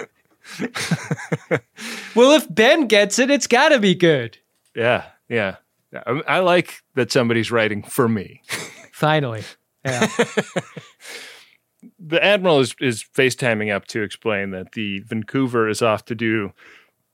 well, 2.15 2.33
if 2.33 2.53
Ben 2.53 2.87
gets 2.89 3.19
it, 3.19 3.31
it's 3.31 3.47
gotta 3.47 3.79
be 3.79 3.95
good. 3.95 4.37
yeah, 4.75 5.05
yeah. 5.29 5.57
I, 5.95 6.23
I 6.27 6.39
like 6.41 6.83
that 6.95 7.13
somebody's 7.13 7.51
writing 7.51 7.83
for 7.83 8.09
me. 8.09 8.43
Finally. 8.93 9.43
Yeah. 9.85 10.07
the 11.99 12.23
admiral 12.23 12.61
is 12.61 12.75
is 12.81 13.05
FaceTiming 13.17 13.75
up 13.75 13.87
to 13.87 14.03
explain 14.03 14.51
that 14.51 14.73
the 14.73 15.01
Vancouver 15.01 15.69
is 15.69 15.83
off 15.83 16.05
to 16.07 16.15
do 16.15 16.53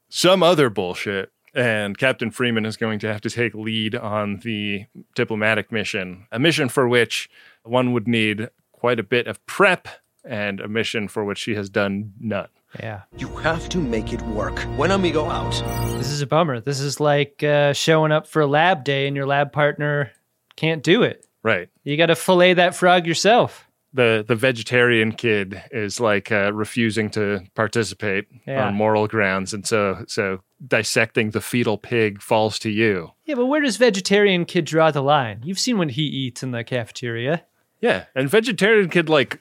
some 0.09 0.43
other 0.43 0.71
bullshit, 0.71 1.33
and 1.55 1.99
Captain 1.99 2.31
Freeman 2.31 2.67
is 2.67 2.77
going 2.77 2.99
to 3.01 3.13
have 3.13 3.21
to 3.23 3.31
take 3.31 3.55
lead 3.55 3.95
on 3.95 4.39
the 4.39 4.87
diplomatic 5.15 5.71
mission, 5.71 6.27
a 6.33 6.39
mission 6.39 6.69
for 6.69 6.89
which 6.89 7.29
one 7.63 7.93
would 7.93 8.09
need 8.09 8.49
quite 8.73 8.99
a 9.01 9.05
bit 9.05 9.27
of 9.27 9.45
prep, 9.47 9.89
and 10.25 10.61
a 10.61 10.69
mission 10.69 11.09
for 11.09 11.25
which 11.25 11.39
she 11.39 11.55
has 11.55 11.69
done 11.69 12.13
none. 12.19 12.49
Yeah. 12.81 13.03
You 13.17 13.29
have 13.37 13.69
to 13.71 13.79
make 13.79 14.13
it 14.13 14.21
work. 14.23 14.55
Buenamigo 14.77 15.31
out. 15.31 15.53
This 15.99 16.11
is 16.11 16.21
a 16.23 16.27
bummer. 16.27 16.61
This 16.61 16.81
is 16.81 17.01
like 17.01 17.43
uh, 17.43 17.73
showing 17.73 18.13
up 18.13 18.27
for 18.27 18.43
a 18.43 18.47
lab 18.47 18.85
day 18.85 19.07
and 19.07 19.15
your 19.17 19.27
lab 19.27 19.53
partner 19.53 20.11
can't 20.57 20.83
do 20.83 21.03
it. 21.03 21.27
Right. 21.43 21.69
You 21.85 21.97
got 21.97 22.07
to 22.07 22.17
fillet 22.17 22.55
that 22.55 22.75
frog 22.75 23.07
yourself. 23.07 23.69
The 23.93 24.25
the 24.27 24.35
vegetarian 24.35 25.13
kid 25.13 25.63
is 25.71 26.01
like 26.01 26.33
uh, 26.33 26.53
refusing 26.53 27.11
to 27.11 27.43
participate 27.55 28.27
Yeah. 28.45 28.67
on 28.67 28.75
moral 28.75 29.07
grounds, 29.07 29.55
and 29.55 29.65
so 29.65 30.05
so 30.09 30.41
dissecting 30.67 31.31
the 31.31 31.41
fetal 31.41 31.79
pig 31.79 32.21
falls 32.21 32.59
to 32.61 32.71
you. 32.71 33.13
Yeah, 33.25 33.37
but 33.37 33.47
where 33.47 33.61
does 33.61 33.77
vegetarian 33.77 34.47
kid 34.47 34.65
draw 34.65 34.91
the 34.91 35.01
line? 35.01 35.43
You've 35.45 35.61
seen 35.61 35.79
what 35.79 35.93
he 35.93 36.03
eats 36.03 36.43
in 36.43 36.51
the 36.51 36.65
cafeteria. 36.65 37.45
Yeah, 37.81 38.07
and 38.17 38.29
vegetarian 38.29 38.89
kid 38.89 39.09
like 39.09 39.39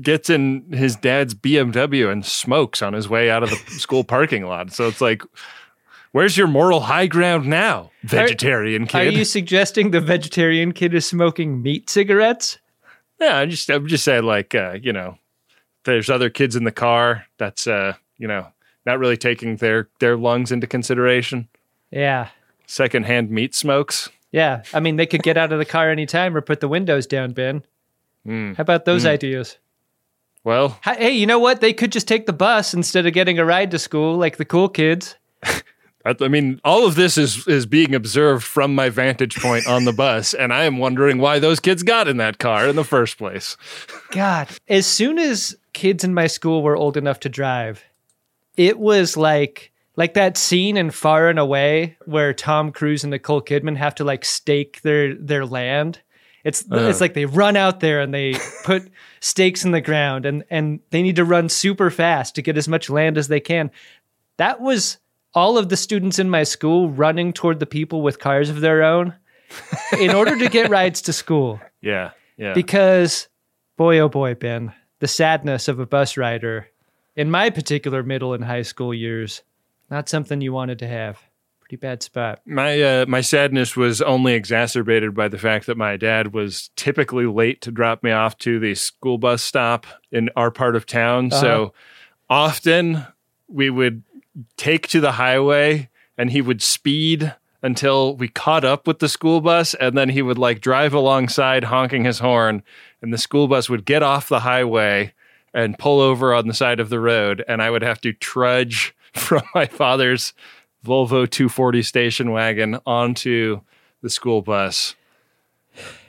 gets 0.00 0.30
in 0.30 0.72
his 0.72 0.96
dad's 0.96 1.34
BMW 1.34 2.10
and 2.10 2.24
smokes 2.24 2.82
on 2.82 2.92
his 2.92 3.08
way 3.08 3.30
out 3.30 3.42
of 3.42 3.50
the 3.50 3.56
school 3.78 4.04
parking 4.04 4.44
lot. 4.44 4.72
So 4.72 4.88
it's 4.88 5.00
like, 5.00 5.22
where's 6.12 6.36
your 6.36 6.46
moral 6.46 6.80
high 6.80 7.06
ground 7.06 7.46
now, 7.46 7.90
vegetarian 8.02 8.84
Are 8.84 8.86
kid? 8.86 8.98
Are 8.98 9.10
you 9.10 9.24
suggesting 9.24 9.90
the 9.90 10.00
vegetarian 10.00 10.72
kid 10.72 10.94
is 10.94 11.06
smoking 11.06 11.62
meat 11.62 11.90
cigarettes? 11.90 12.58
yeah, 13.22 13.36
I'm 13.36 13.50
just 13.50 13.70
I'm 13.70 13.86
just 13.86 14.04
saying 14.04 14.24
like 14.24 14.54
uh, 14.54 14.78
you 14.82 14.92
know, 14.92 15.16
there's 15.84 16.10
other 16.10 16.28
kids 16.28 16.56
in 16.56 16.64
the 16.64 16.72
car 16.72 17.26
that's 17.38 17.66
uh 17.66 17.94
you 18.18 18.26
know 18.26 18.46
not 18.84 18.98
really 18.98 19.16
taking 19.16 19.56
their 19.56 19.88
their 20.00 20.16
lungs 20.16 20.52
into 20.52 20.66
consideration. 20.66 21.48
Yeah. 21.90 22.28
Secondhand 22.66 23.30
meat 23.30 23.54
smokes. 23.54 24.08
Yeah. 24.30 24.62
I 24.72 24.80
mean, 24.80 24.96
they 24.96 25.06
could 25.06 25.22
get 25.22 25.36
out 25.36 25.52
of 25.52 25.58
the 25.58 25.64
car 25.64 25.90
anytime 25.90 26.34
or 26.34 26.40
put 26.40 26.60
the 26.60 26.68
windows 26.68 27.06
down, 27.06 27.32
Ben. 27.32 27.62
Hmm. 28.24 28.54
How 28.54 28.62
about 28.62 28.86
those 28.86 29.04
ideas? 29.04 29.58
Well, 30.44 30.78
Hey, 30.82 31.12
you 31.12 31.26
know 31.26 31.38
what? 31.38 31.60
They 31.60 31.72
could 31.72 31.92
just 31.92 32.08
take 32.08 32.26
the 32.26 32.32
bus 32.32 32.74
instead 32.74 33.06
of 33.06 33.12
getting 33.12 33.38
a 33.38 33.44
ride 33.44 33.70
to 33.70 33.78
school 33.78 34.16
like 34.16 34.36
the 34.36 34.44
cool 34.44 34.68
kids. 34.68 35.16
I, 36.04 36.28
mean, 36.28 36.60
all 36.64 36.86
of 36.86 36.96
this 36.96 37.16
is 37.16 37.46
is 37.46 37.64
being 37.64 37.94
observed 37.94 38.42
from 38.44 38.74
my 38.74 38.88
vantage 38.88 39.36
point 39.36 39.68
on 39.68 39.84
the 39.84 39.92
bus, 39.92 40.34
and 40.34 40.52
I 40.52 40.64
am 40.64 40.78
wondering 40.78 41.18
why 41.18 41.38
those 41.38 41.60
kids 41.60 41.82
got 41.84 42.08
in 42.08 42.16
that 42.16 42.38
car 42.38 42.66
in 42.66 42.76
the 42.76 42.84
first 42.84 43.18
place. 43.18 43.56
God, 44.10 44.48
as 44.68 44.86
soon 44.86 45.18
as 45.18 45.56
kids 45.72 46.02
in 46.02 46.12
my 46.12 46.26
school 46.26 46.62
were 46.62 46.76
old 46.76 46.96
enough 46.96 47.20
to 47.20 47.28
drive, 47.28 47.84
it 48.56 48.78
was 48.78 49.16
like 49.16 49.72
like 49.94 50.14
that 50.14 50.36
scene 50.36 50.76
in 50.76 50.90
Far 50.90 51.28
and 51.28 51.38
Away 51.38 51.96
where 52.06 52.32
Tom 52.34 52.72
Cruise 52.72 53.04
and 53.04 53.12
Nicole 53.12 53.42
Kidman 53.42 53.76
have 53.76 53.94
to 53.96 54.04
like 54.04 54.24
stake 54.24 54.82
their 54.82 55.14
their 55.14 55.46
land. 55.46 56.00
It's 56.44 56.62
it's 56.62 56.72
uh-huh. 56.72 56.92
like 57.00 57.14
they 57.14 57.26
run 57.26 57.56
out 57.56 57.78
there 57.78 58.00
and 58.00 58.12
they 58.12 58.34
put 58.64 58.90
stakes 59.22 59.64
in 59.64 59.70
the 59.70 59.80
ground 59.80 60.26
and 60.26 60.42
and 60.50 60.80
they 60.90 61.00
need 61.00 61.14
to 61.16 61.24
run 61.24 61.48
super 61.48 61.90
fast 61.90 62.34
to 62.34 62.42
get 62.42 62.56
as 62.58 62.66
much 62.66 62.90
land 62.90 63.16
as 63.16 63.28
they 63.28 63.38
can. 63.40 63.70
That 64.36 64.60
was 64.60 64.98
all 65.32 65.56
of 65.56 65.68
the 65.68 65.76
students 65.76 66.18
in 66.18 66.28
my 66.28 66.42
school 66.42 66.90
running 66.90 67.32
toward 67.32 67.60
the 67.60 67.66
people 67.66 68.02
with 68.02 68.18
cars 68.18 68.50
of 68.50 68.60
their 68.60 68.82
own 68.82 69.14
in 69.98 70.10
order 70.14 70.36
to 70.36 70.48
get 70.48 70.70
rides 70.70 71.00
to 71.02 71.12
school 71.12 71.60
Yeah, 71.80 72.10
yeah. 72.36 72.52
because 72.52 73.28
boy 73.76 73.98
oh 74.00 74.08
boy 74.08 74.34
ben 74.34 74.72
the 74.98 75.08
sadness 75.08 75.68
of 75.68 75.78
a 75.78 75.86
bus 75.86 76.16
rider 76.16 76.66
in 77.16 77.30
my 77.30 77.48
particular 77.50 78.02
middle 78.02 78.34
and 78.34 78.44
high 78.44 78.62
school 78.62 78.92
years 78.92 79.42
not 79.90 80.08
something 80.08 80.40
you 80.40 80.52
wanted 80.52 80.78
to 80.80 80.88
have 80.88 81.18
pretty 81.72 81.80
bad 81.80 82.02
spot 82.02 82.40
my 82.44 82.82
uh, 82.82 83.06
my 83.08 83.22
sadness 83.22 83.76
was 83.76 84.02
only 84.02 84.34
exacerbated 84.34 85.14
by 85.14 85.26
the 85.26 85.38
fact 85.38 85.64
that 85.66 85.76
my 85.76 85.96
dad 85.96 86.34
was 86.34 86.70
typically 86.76 87.24
late 87.24 87.62
to 87.62 87.70
drop 87.70 88.02
me 88.02 88.10
off 88.10 88.36
to 88.36 88.58
the 88.58 88.74
school 88.74 89.16
bus 89.16 89.42
stop 89.42 89.86
in 90.10 90.28
our 90.36 90.50
part 90.50 90.76
of 90.76 90.84
town. 90.84 91.30
So 91.30 91.72
often 92.28 93.06
we 93.48 93.70
would 93.70 94.02
take 94.58 94.86
to 94.88 95.00
the 95.00 95.12
highway 95.12 95.88
and 96.18 96.30
he 96.30 96.42
would 96.42 96.60
speed 96.60 97.34
until 97.62 98.16
we 98.16 98.28
caught 98.28 98.64
up 98.64 98.86
with 98.86 98.98
the 98.98 99.08
school 99.08 99.40
bus 99.40 99.72
and 99.74 99.96
then 99.96 100.10
he 100.10 100.20
would 100.20 100.38
like 100.38 100.60
drive 100.60 100.92
alongside 100.92 101.64
honking 101.64 102.04
his 102.04 102.18
horn 102.18 102.62
and 103.00 103.14
the 103.14 103.18
school 103.18 103.48
bus 103.48 103.70
would 103.70 103.86
get 103.86 104.02
off 104.02 104.28
the 104.28 104.40
highway 104.40 105.14
and 105.54 105.78
pull 105.78 106.00
over 106.00 106.34
on 106.34 106.48
the 106.48 106.54
side 106.54 106.80
of 106.80 106.90
the 106.90 107.00
road 107.00 107.42
and 107.48 107.62
I 107.62 107.70
would 107.70 107.82
have 107.82 108.00
to 108.02 108.12
trudge 108.12 108.94
from 109.14 109.42
my 109.54 109.66
father's 109.66 110.34
Volvo 110.84 111.28
240 111.28 111.82
station 111.82 112.32
wagon 112.32 112.78
onto 112.86 113.60
the 114.02 114.10
school 114.10 114.42
bus 114.42 114.94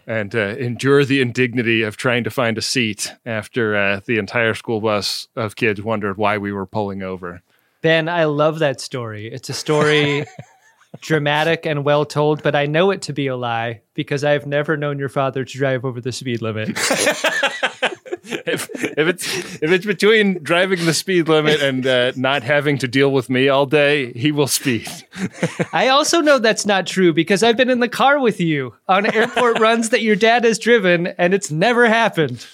and 0.06 0.36
uh, 0.36 0.56
endure 0.58 1.06
the 1.06 1.22
indignity 1.22 1.82
of 1.82 1.96
trying 1.96 2.24
to 2.24 2.30
find 2.30 2.58
a 2.58 2.62
seat 2.62 3.13
after 3.25 3.75
uh, 3.75 4.01
the 4.06 4.18
entire 4.18 4.53
school 4.53 4.82
bus 4.82 5.27
of 5.36 5.56
kids 5.56 5.82
wondered 5.82 6.18
why 6.18 6.38
we 6.38 6.51
were 6.51 6.65
pulling 6.65 7.01
over. 7.03 7.42
ben 7.82 8.10
i 8.10 8.25
love 8.25 8.60
that 8.60 8.82
story 8.82 9.27
it's 9.32 9.50
a 9.50 9.53
story 9.53 10.25
dramatic 11.01 11.65
and 11.65 11.84
well 11.84 12.06
told 12.06 12.44
but 12.44 12.56
i 12.56 12.65
know 12.65 12.92
it 12.92 13.01
to 13.01 13.13
be 13.13 13.27
a 13.27 13.36
lie 13.36 13.82
because 13.94 14.24
i've 14.24 14.46
never 14.46 14.77
known 14.77 15.00
your 15.00 15.10
father 15.10 15.44
to 15.46 15.58
drive 15.58 15.86
over 15.86 16.00
the 16.01 16.12
speed 16.12 16.42
limit 16.42 16.70
if, 18.24 18.70
if 18.74 19.08
it's 19.08 19.56
if 19.62 19.72
it's 19.72 19.86
between 19.86 20.42
driving 20.44 20.86
the 20.86 20.94
speed 20.94 21.27
limit 21.27 21.62
and 21.62 21.86
uh, 21.86 22.12
not 22.15 22.44
having 22.44 22.77
to 22.80 22.88
deal 22.88 23.12
with 23.12 23.30
me 23.30 23.50
all 23.50 23.65
day, 23.65 24.13
he 24.13 24.32
will 24.32 24.48
speed. 24.48 24.88
I 25.74 25.89
also 25.89 26.22
know 26.22 26.39
that's 26.39 26.65
not 26.65 26.88
true 26.88 27.13
because 27.13 27.44
I've 27.44 27.58
been 27.58 27.70
in 27.70 27.80
the 27.80 27.89
car 27.89 28.20
with 28.20 28.39
you 28.39 28.74
on 28.88 29.06
airport 29.06 29.60
runs 29.62 29.89
that 29.89 30.01
your 30.01 30.15
dad 30.15 30.44
has 30.44 30.60
driven 30.60 31.08
and 31.08 31.34
it's 31.34 31.51
never 31.51 31.88
happened. 31.88 32.46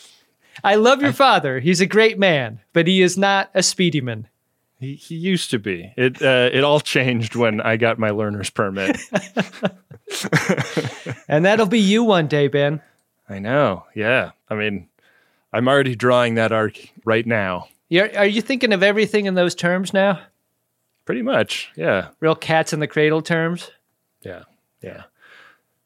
I 0.63 0.75
love 0.75 1.01
your 1.01 1.13
father. 1.13 1.59
He's 1.59 1.81
a 1.81 1.85
great 1.85 2.19
man, 2.19 2.59
but 2.73 2.85
he 2.87 3.01
is 3.01 3.17
not 3.17 3.49
a 3.53 3.63
speedy 3.63 4.01
man. 4.01 4.27
He, 4.79 4.95
he 4.95 5.15
used 5.15 5.51
to 5.51 5.59
be. 5.59 5.93
It 5.97 6.21
uh, 6.21 6.49
it 6.51 6.63
all 6.63 6.79
changed 6.79 7.35
when 7.35 7.61
I 7.61 7.77
got 7.77 7.99
my 7.99 8.11
learner's 8.11 8.49
permit. 8.49 8.97
And 11.29 11.45
that'll 11.45 11.67
be 11.67 11.79
you 11.79 12.03
one 12.03 12.27
day, 12.27 12.47
Ben. 12.47 12.81
I 13.29 13.37
know. 13.37 13.85
Yeah. 13.95 14.31
I 14.49 14.55
mean, 14.55 14.88
I'm 15.51 15.67
already 15.67 15.95
drawing 15.95 16.35
that 16.35 16.51
arc 16.51 16.77
right 17.05 17.25
now. 17.25 17.67
You're, 17.89 18.15
are 18.17 18.25
you 18.25 18.41
thinking 18.41 18.71
of 18.71 18.83
everything 18.83 19.25
in 19.25 19.33
those 19.33 19.55
terms 19.55 19.93
now? 19.93 20.21
Pretty 21.05 21.23
much. 21.23 21.69
Yeah. 21.75 22.09
Real 22.19 22.35
cats 22.35 22.71
in 22.71 22.79
the 22.79 22.87
cradle 22.87 23.21
terms? 23.21 23.71
Yeah. 24.21 24.43
Yeah. 24.81 25.03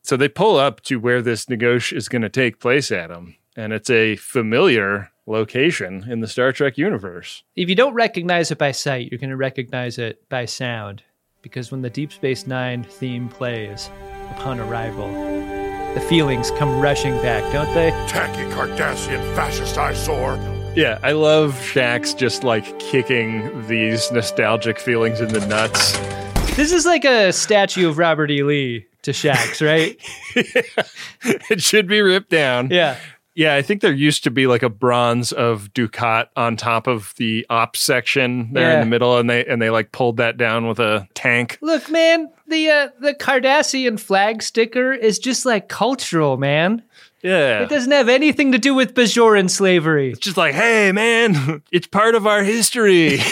So 0.02 0.18
they 0.18 0.28
pull 0.28 0.58
up 0.58 0.82
to 0.82 0.98
where 0.98 1.22
this 1.22 1.48
negotiation 1.48 1.98
is 1.98 2.10
going 2.10 2.24
to 2.24 2.30
take 2.30 2.60
place, 2.60 2.92
Adam, 2.92 3.38
and 3.56 3.72
it's 3.72 3.90
a 3.90 4.18
familiar 4.18 5.12
location 5.26 6.06
in 6.10 6.20
the 6.20 6.28
Star 6.28 6.52
Trek 6.52 6.78
universe. 6.78 7.44
If 7.56 7.70
you 7.70 7.76
don't 7.76 7.94
recognize 7.94 8.52
it 8.52 8.58
by 8.58 8.72
sight, 8.72 9.10
you're 9.10 9.20
going 9.20 9.30
to 9.30 9.38
recognize 9.38 9.98
it 9.98 10.28
by 10.28 10.44
sound. 10.44 11.04
Because 11.42 11.72
when 11.72 11.82
the 11.82 11.90
Deep 11.90 12.12
Space 12.12 12.48
Nine 12.48 12.84
theme 12.84 13.30
plays 13.30 13.90
upon 14.32 14.60
arrival, 14.60 15.08
the 15.94 16.02
feelings 16.02 16.52
come 16.52 16.80
rushing 16.80 17.14
back, 17.18 17.44
don't 17.54 17.72
they? 17.74 17.92
Tacky 18.08 18.44
Cardassian 18.54 19.36
fascist 19.36 19.78
eyesore. 19.78 20.38
Yeah, 20.76 20.98
I 21.04 21.12
love 21.12 21.54
Shaxs 21.54 22.18
just 22.18 22.44
like 22.44 22.80
kicking 22.80 23.68
these 23.68 24.12
nostalgic 24.12 24.80
feelings 24.80 25.22
in 25.22 25.28
the 25.30 25.46
nuts. 25.46 25.92
This 26.56 26.72
is 26.72 26.86
like 26.86 27.06
a 27.06 27.32
statue 27.32 27.88
of 27.90 28.00
Robert 28.00 28.32
E. 28.32 28.42
Lee 28.42 28.88
to 29.04 29.12
Shaxs, 29.12 29.66
right? 29.66 30.00
it 31.50 31.62
should 31.62 31.88
be 31.88 32.02
ripped 32.02 32.30
down. 32.30 32.70
yeah. 32.72 32.98
Yeah, 33.36 33.56
I 33.56 33.64
think 33.64 33.82
there 33.82 33.92
used 33.92 34.24
to 34.26 34.32
be 34.32 34.46
like 34.46 34.62
a 34.62 34.70
bronze 34.70 35.32
of 35.32 35.74
Dukat 35.74 36.28
on 36.36 36.56
top 36.56 36.86
of 36.86 37.16
the 37.18 37.48
ops 37.50 37.80
section 37.80 38.54
there 38.54 38.76
in 38.76 38.80
the 38.82 38.86
middle, 38.86 39.18
and 39.18 39.28
they 39.28 39.44
and 39.44 39.60
they 39.60 39.72
like 39.72 39.92
pulled 39.92 40.18
that 40.18 40.38
down 40.38 40.68
with 40.68 40.80
a 40.80 41.08
tank. 41.16 41.58
Look, 41.60 41.90
man, 41.90 42.32
the 42.54 42.70
uh, 42.70 42.88
the 43.00 43.14
Cardassian 43.14 44.00
flag 44.00 44.42
sticker 44.44 44.94
is 44.94 45.20
just 45.20 45.46
like 45.46 45.68
cultural, 45.68 46.38
man. 46.38 46.84
Yeah, 47.22 47.62
It 47.64 47.70
doesn't 47.70 47.92
have 47.92 48.10
anything 48.10 48.52
to 48.52 48.58
do 48.58 48.74
with 48.76 48.94
Bajoran 48.94 49.50
slavery. 49.50 50.12
it's 50.12 50.20
just 50.20 50.36
like, 50.36 50.54
hey, 50.54 50.92
man, 50.92 51.64
it's 51.72 51.88
part 51.88 52.16
of 52.16 52.28
our 52.28 52.44
history. 52.44 53.20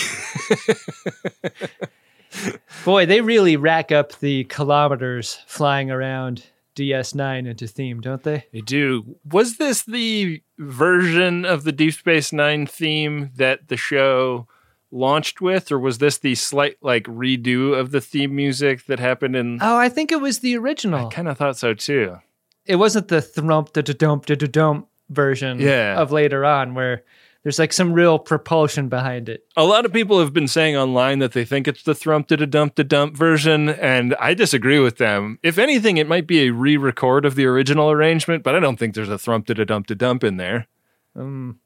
Boy, 2.86 3.06
they 3.06 3.20
really 3.20 3.58
rack 3.58 3.92
up 3.92 4.18
the 4.20 4.46
kilometers 4.46 5.40
flying 5.46 5.92
around 5.92 6.46
DS9 6.78 7.46
into 7.48 7.68
theme, 7.68 8.00
don't 8.00 8.24
they? 8.24 8.46
they 8.54 8.62
do. 8.62 9.18
Was 9.30 9.58
this 9.58 9.84
the 9.84 10.42
version 10.58 11.44
of 11.44 11.66
the 11.66 11.74
Deep 11.74 11.94
Space 11.94 12.32
Nine 12.32 12.66
theme 12.66 13.32
that 13.36 13.68
the 13.68 13.75
show 13.75 14.48
launched 14.91 15.41
with, 15.41 15.71
or 15.71 15.79
was 15.79 15.98
this 16.00 16.17
the 16.17 16.36
slight 16.36 16.77
like 16.81 17.03
redo 17.05 17.77
of 17.77 17.91
the 17.91 18.01
theme 18.01 18.36
music 18.36 18.86
that 18.86 19.00
happened 19.00 19.36
in? 19.36 19.60
Oh, 19.62 19.77
I 19.77 19.89
think 19.89 20.12
it 20.12 20.21
was 20.21 20.39
the 20.39 20.57
original 20.57 21.07
I 21.07 21.10
kind 21.12 21.27
of 21.27 21.38
thought 21.38 21.57
so 21.57 21.74
too. 21.74 22.17
It 22.65 22.75
wasn't 22.75 23.07
the 23.07 23.17
thrump 23.17 23.74
da 23.74 23.81
da 23.81 23.93
dump 23.93 24.25
da 24.25 24.36
da 24.36 24.48
dump 24.48 24.88
version 25.10 25.60
Yeah. 25.60 26.00
of 26.00 26.12
later 26.12 26.45
on 26.45 26.74
where 26.74 27.03
there's 27.43 27.57
like 27.57 27.74
some 27.74 27.93
real 27.93 28.19
propulsion 28.19 28.88
behind 28.88 29.27
it. 29.27 29.43
A 29.57 29.63
lot 29.65 29.83
of 29.83 29.91
people 29.91 30.19
have 30.19 30.31
been 30.31 30.48
saying 30.48 30.77
online 30.77 31.17
that 31.19 31.31
they 31.31 31.43
think 31.43 31.67
it's 31.67 31.81
the 31.81 31.93
thrump 31.93 32.27
da 32.27 32.36
dump 32.45 32.75
da 32.75 32.83
dump 32.83 33.17
version, 33.17 33.67
and 33.69 34.13
I 34.19 34.36
disagree 34.36 34.79
with 34.79 34.98
them. 34.98 35.39
If 35.41 35.57
anything, 35.57 35.98
it 35.98 36.07
might 36.07 36.27
be 36.27 36.41
a 36.41 36.51
re-record 36.51 37.25
of 37.25 37.33
the 37.33 37.45
original 37.48 37.89
arrangement, 37.89 38.43
but 38.43 38.53
I 38.55 38.60
don't 38.60 38.77
think 38.77 38.93
there's 38.93 39.10
a 39.10 39.13
thrump 39.13 39.45
da 39.48 39.55
dump 39.63 39.88
da 39.88 39.95
dump 39.95 40.24
in 40.24 40.38
there. 40.38 40.67
Um, 41.15 41.60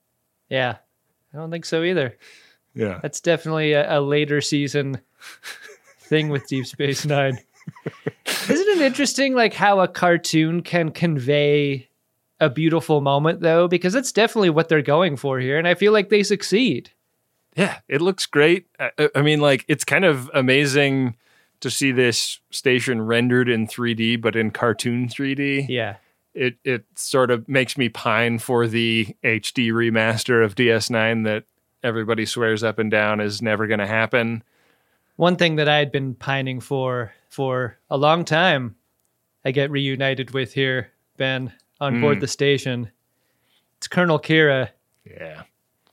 yeah, 0.49 0.77
I 1.33 1.37
don't 1.37 1.51
think 1.51 1.65
so 1.65 1.83
either. 1.83 2.15
Yeah. 2.75 2.99
That's 3.01 3.21
definitely 3.21 3.73
a, 3.73 3.99
a 3.99 4.01
later 4.01 4.41
season 4.41 4.99
thing 6.01 6.29
with 6.29 6.47
Deep 6.47 6.65
Space 6.65 7.05
Nine. 7.05 7.39
Isn't 8.49 8.77
it 8.77 8.81
interesting, 8.81 9.33
like 9.33 9.53
how 9.53 9.79
a 9.79 9.87
cartoon 9.87 10.61
can 10.61 10.91
convey 10.91 11.87
a 12.39 12.49
beautiful 12.49 13.01
moment, 13.01 13.39
though? 13.39 13.67
Because 13.67 13.93
that's 13.93 14.11
definitely 14.11 14.49
what 14.51 14.69
they're 14.69 14.81
going 14.81 15.15
for 15.17 15.39
here, 15.39 15.57
and 15.57 15.67
I 15.67 15.73
feel 15.73 15.93
like 15.93 16.09
they 16.09 16.21
succeed. 16.21 16.91
Yeah, 17.55 17.79
it 17.87 18.01
looks 18.01 18.25
great. 18.25 18.67
I, 18.79 18.91
I 19.15 19.21
mean, 19.21 19.39
like 19.39 19.65
it's 19.67 19.85
kind 19.85 20.05
of 20.05 20.29
amazing 20.33 21.15
to 21.61 21.71
see 21.71 21.91
this 21.91 22.39
station 22.51 23.01
rendered 23.01 23.47
in 23.49 23.65
3D, 23.65 24.21
but 24.21 24.35
in 24.35 24.51
cartoon 24.51 25.07
3D. 25.07 25.67
Yeah, 25.69 25.95
It 26.33 26.57
it 26.63 26.85
sort 26.95 27.31
of 27.31 27.47
makes 27.47 27.77
me 27.77 27.89
pine 27.89 28.39
for 28.39 28.67
the 28.67 29.15
HD 29.23 29.71
remaster 29.71 30.43
of 30.43 30.53
DS9 30.55 31.23
that 31.23 31.45
everybody 31.85 32.25
swears 32.25 32.63
up 32.63 32.79
and 32.79 32.89
down 32.89 33.19
is 33.19 33.43
never 33.43 33.67
going 33.67 33.79
to 33.79 33.85
happen. 33.85 34.43
one 35.17 35.35
thing 35.35 35.55
that 35.57 35.69
I 35.69 35.77
had 35.77 35.91
been 35.91 36.15
pining 36.15 36.59
for 36.59 37.13
for 37.29 37.77
a 37.91 37.97
long 37.97 38.25
time, 38.25 38.75
I 39.45 39.51
get 39.51 39.69
reunited 39.69 40.31
with 40.31 40.51
here, 40.51 40.89
Ben, 41.17 41.53
on 41.79 41.95
hmm. 41.95 42.01
board 42.01 42.21
the 42.21 42.27
station. 42.27 42.89
It's 43.77 43.87
Colonel 43.87 44.19
Kira. 44.19 44.69
Yeah, 45.05 45.43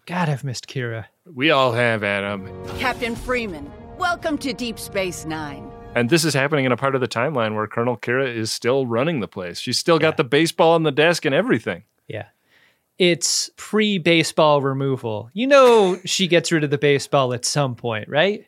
God, 0.06 0.30
I've 0.30 0.44
missed 0.44 0.66
Kira. 0.66 1.04
we 1.26 1.50
all 1.50 1.72
have 1.72 2.02
Adam, 2.02 2.49
Captain 2.78 3.14
Freeman, 3.14 3.70
welcome 3.99 4.38
to 4.38 4.54
Deep 4.54 4.78
Space 4.78 5.26
Nine. 5.26 5.70
and 5.94 6.08
this 6.08 6.25
is 6.25 6.32
happening 6.32 6.64
in 6.64 6.72
a 6.72 6.76
part 6.76 6.94
of 6.94 7.02
the 7.02 7.08
timeline 7.08 7.54
where 7.54 7.66
Colonel 7.66 7.99
Kira 7.99 8.34
is 8.34 8.50
still 8.50 8.87
running 8.87 9.20
the 9.20 9.28
place. 9.28 9.61
She's 9.61 9.78
still 9.78 9.99
got 9.99 10.16
the 10.16 10.25
baseball 10.25 10.72
on 10.72 10.84
the 10.84 10.90
desk 10.90 11.26
and 11.26 11.34
everything. 11.34 11.84
Yeah. 12.08 12.28
It's 13.02 13.50
pre 13.56 13.99
baseball 13.99 14.62
removal. 14.62 15.28
You 15.32 15.49
know, 15.49 15.99
she 16.04 16.28
gets 16.28 16.52
rid 16.52 16.62
of 16.62 16.71
the 16.71 16.78
baseball 16.78 17.32
at 17.35 17.44
some 17.44 17.75
point, 17.75 18.09
right? 18.09 18.47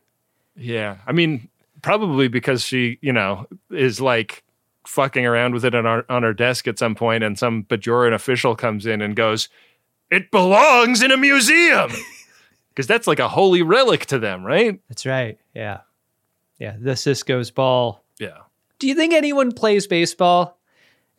Yeah. 0.56 0.98
I 1.08 1.12
mean, 1.12 1.48
probably 1.82 2.28
because 2.28 2.62
she, 2.62 2.98
you 3.00 3.12
know, 3.12 3.48
is 3.70 4.00
like 4.00 4.44
fucking 4.86 5.26
around 5.26 5.54
with 5.54 5.64
it 5.64 5.74
on, 5.74 5.86
our, 5.86 6.06
on 6.08 6.22
her 6.22 6.32
desk 6.32 6.68
at 6.68 6.78
some 6.78 6.94
point, 6.94 7.24
and 7.24 7.36
some 7.36 7.64
Bajoran 7.64 8.14
official 8.14 8.54
comes 8.54 8.86
in 8.86 9.02
and 9.02 9.16
goes, 9.16 9.48
It 10.10 10.30
belongs 10.30 11.02
in 11.02 11.10
a 11.10 11.16
museum. 11.16 11.90
Because 12.68 12.88
that's 12.88 13.06
like 13.06 13.20
a 13.20 13.28
holy 13.28 13.62
relic 13.62 14.06
to 14.06 14.18
them, 14.18 14.44
right? 14.44 14.80
That's 14.88 15.06
right. 15.06 15.38
Yeah. 15.54 15.82
Yeah. 16.58 16.74
The 16.76 16.92
Sisko's 16.92 17.52
ball. 17.52 18.02
Yeah. 18.18 18.38
Do 18.80 18.88
you 18.88 18.96
think 18.96 19.14
anyone 19.14 19.52
plays 19.52 19.86
baseball 19.86 20.58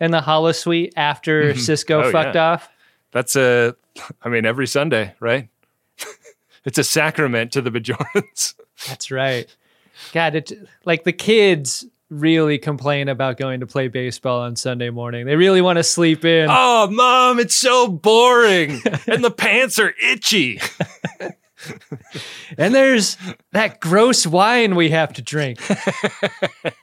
in 0.02 0.12
the 0.12 0.20
holosuite 0.20 0.92
after 0.98 1.44
oh, 1.52 1.54
Cisco 1.54 2.04
Oh, 2.04 2.12
fucked 2.12 2.36
yeah. 2.36 2.52
off? 2.52 2.70
That's 3.16 3.38
a, 3.38 3.78
I 4.22 4.28
mean, 4.28 4.46
every 4.46 4.68
Sunday, 4.68 5.16
right? 5.22 5.48
it's 6.66 6.78
a 6.78 6.84
sacrament 6.84 7.54
to 7.54 7.62
the 7.62 7.72
Bajorans. 7.72 8.56
That's 8.90 9.10
right. 9.10 9.48
God, 10.12 10.36
it 10.36 10.52
like 10.84 11.06
the 11.06 11.14
kids 11.14 11.86
really 12.10 12.58
complain 12.58 13.08
about 13.08 13.38
going 13.38 13.62
to 13.62 13.68
play 13.68 13.88
baseball 13.88 14.42
on 14.42 14.58
Sunday 14.58 14.90
morning. 14.90 15.26
They 15.26 15.38
really 15.38 15.62
want 15.62 15.78
to 15.78 15.84
sleep 15.84 16.26
in. 16.26 16.50
oh, 16.52 16.90
mom, 16.92 17.40
it's 17.40 17.56
so 17.56 17.88
boring. 17.88 18.82
and 19.08 19.24
the 19.24 19.32
pants 19.32 19.80
are 19.80 19.94
itchy. 20.04 20.60
And 22.58 22.76
there's 22.76 23.18
that 23.52 23.80
gross 23.80 24.28
wine 24.28 24.76
we 24.76 24.92
have 24.92 25.14
to 25.14 25.22
drink. 25.22 25.60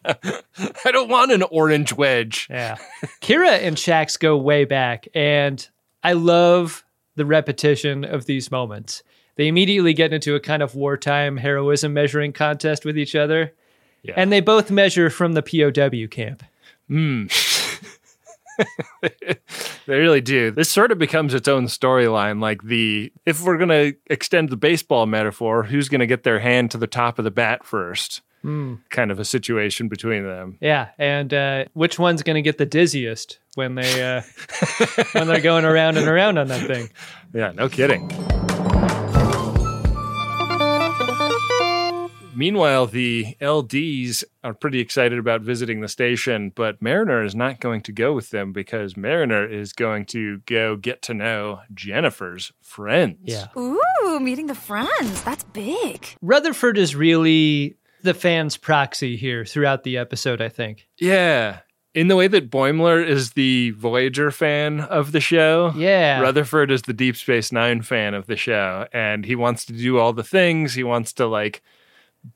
I 0.04 0.90
don't 0.90 1.08
want 1.08 1.30
an 1.30 1.42
orange 1.44 1.92
wedge. 1.92 2.48
Yeah. 2.50 2.76
Kira 3.20 3.60
and 3.60 3.76
Shaxs 3.76 4.18
go 4.18 4.36
way 4.36 4.64
back, 4.64 5.06
and 5.14 5.66
I 6.02 6.12
love 6.14 6.84
the 7.16 7.26
repetition 7.26 8.04
of 8.04 8.26
these 8.26 8.50
moments. 8.50 9.02
They 9.36 9.48
immediately 9.48 9.94
get 9.94 10.12
into 10.12 10.34
a 10.34 10.40
kind 10.40 10.62
of 10.62 10.74
wartime 10.74 11.36
heroism 11.38 11.94
measuring 11.94 12.32
contest 12.32 12.84
with 12.84 12.98
each 12.98 13.14
other. 13.14 13.52
Yeah. 14.02 14.14
And 14.16 14.32
they 14.32 14.40
both 14.40 14.70
measure 14.70 15.10
from 15.10 15.32
the 15.32 15.42
POW 15.42 16.08
camp. 16.08 16.42
Hmm. 16.88 17.26
They 19.86 19.98
really 19.98 20.20
do. 20.20 20.50
This 20.50 20.70
sort 20.70 20.92
of 20.92 20.98
becomes 20.98 21.34
its 21.34 21.48
own 21.48 21.66
storyline. 21.66 22.40
Like 22.40 22.62
the 22.62 23.12
if 23.26 23.42
we're 23.42 23.58
gonna 23.58 23.92
extend 24.06 24.50
the 24.50 24.56
baseball 24.56 25.06
metaphor, 25.06 25.64
who's 25.64 25.88
gonna 25.88 26.06
get 26.06 26.22
their 26.22 26.38
hand 26.38 26.70
to 26.70 26.78
the 26.78 26.86
top 26.86 27.18
of 27.18 27.24
the 27.24 27.30
bat 27.30 27.64
first? 27.64 28.22
Kind 28.90 29.10
of 29.10 29.18
a 29.18 29.24
situation 29.24 29.88
between 29.88 30.24
them. 30.24 30.58
Yeah, 30.60 30.88
and 30.98 31.32
uh, 31.32 31.64
which 31.74 31.98
one's 31.98 32.22
going 32.22 32.36
to 32.36 32.42
get 32.42 32.58
the 32.58 32.66
dizziest 32.66 33.38
when 33.54 33.74
they 33.74 34.02
uh, 34.02 34.22
when 35.12 35.28
they're 35.28 35.40
going 35.40 35.64
around 35.64 35.96
and 35.96 36.08
around 36.08 36.38
on 36.38 36.48
that 36.48 36.66
thing? 36.66 36.88
Yeah, 37.32 37.52
no 37.52 37.68
kidding. 37.68 38.10
Meanwhile, 42.34 42.86
the 42.86 43.36
LDs 43.40 44.24
are 44.42 44.54
pretty 44.54 44.80
excited 44.80 45.18
about 45.18 45.42
visiting 45.42 45.80
the 45.80 45.88
station, 45.88 46.50
but 46.54 46.80
Mariner 46.80 47.22
is 47.22 47.34
not 47.34 47.60
going 47.60 47.82
to 47.82 47.92
go 47.92 48.14
with 48.14 48.30
them 48.30 48.52
because 48.52 48.96
Mariner 48.96 49.46
is 49.46 49.74
going 49.74 50.06
to 50.06 50.38
go 50.46 50.76
get 50.76 51.02
to 51.02 51.14
know 51.14 51.60
Jennifer's 51.74 52.50
friends. 52.62 53.18
Yeah, 53.24 53.48
Ooh, 53.56 54.18
meeting 54.18 54.46
the 54.46 54.54
friends. 54.54 55.22
That's 55.22 55.44
big. 55.44 56.16
Rutherford 56.22 56.78
is 56.78 56.96
really 56.96 57.76
the 58.02 58.14
fans' 58.14 58.56
proxy 58.56 59.16
here 59.16 59.44
throughout 59.44 59.84
the 59.84 59.96
episode. 59.96 60.40
I 60.40 60.48
think. 60.48 60.88
Yeah. 60.98 61.60
In 61.94 62.08
the 62.08 62.16
way 62.16 62.26
that 62.26 62.50
Boimler 62.50 63.06
is 63.06 63.32
the 63.32 63.72
Voyager 63.72 64.30
fan 64.30 64.80
of 64.80 65.12
the 65.12 65.20
show, 65.20 65.74
Yeah, 65.76 66.20
Rutherford 66.22 66.70
is 66.70 66.82
the 66.82 66.94
Deep 66.94 67.16
Space 67.16 67.52
Nine 67.52 67.82
fan 67.82 68.14
of 68.14 68.26
the 68.26 68.36
show, 68.36 68.86
and 68.94 69.26
he 69.26 69.36
wants 69.36 69.66
to 69.66 69.74
do 69.74 69.98
all 69.98 70.14
the 70.14 70.24
things. 70.24 70.72
He 70.72 70.84
wants 70.84 71.12
to 71.14 71.26
like 71.26 71.60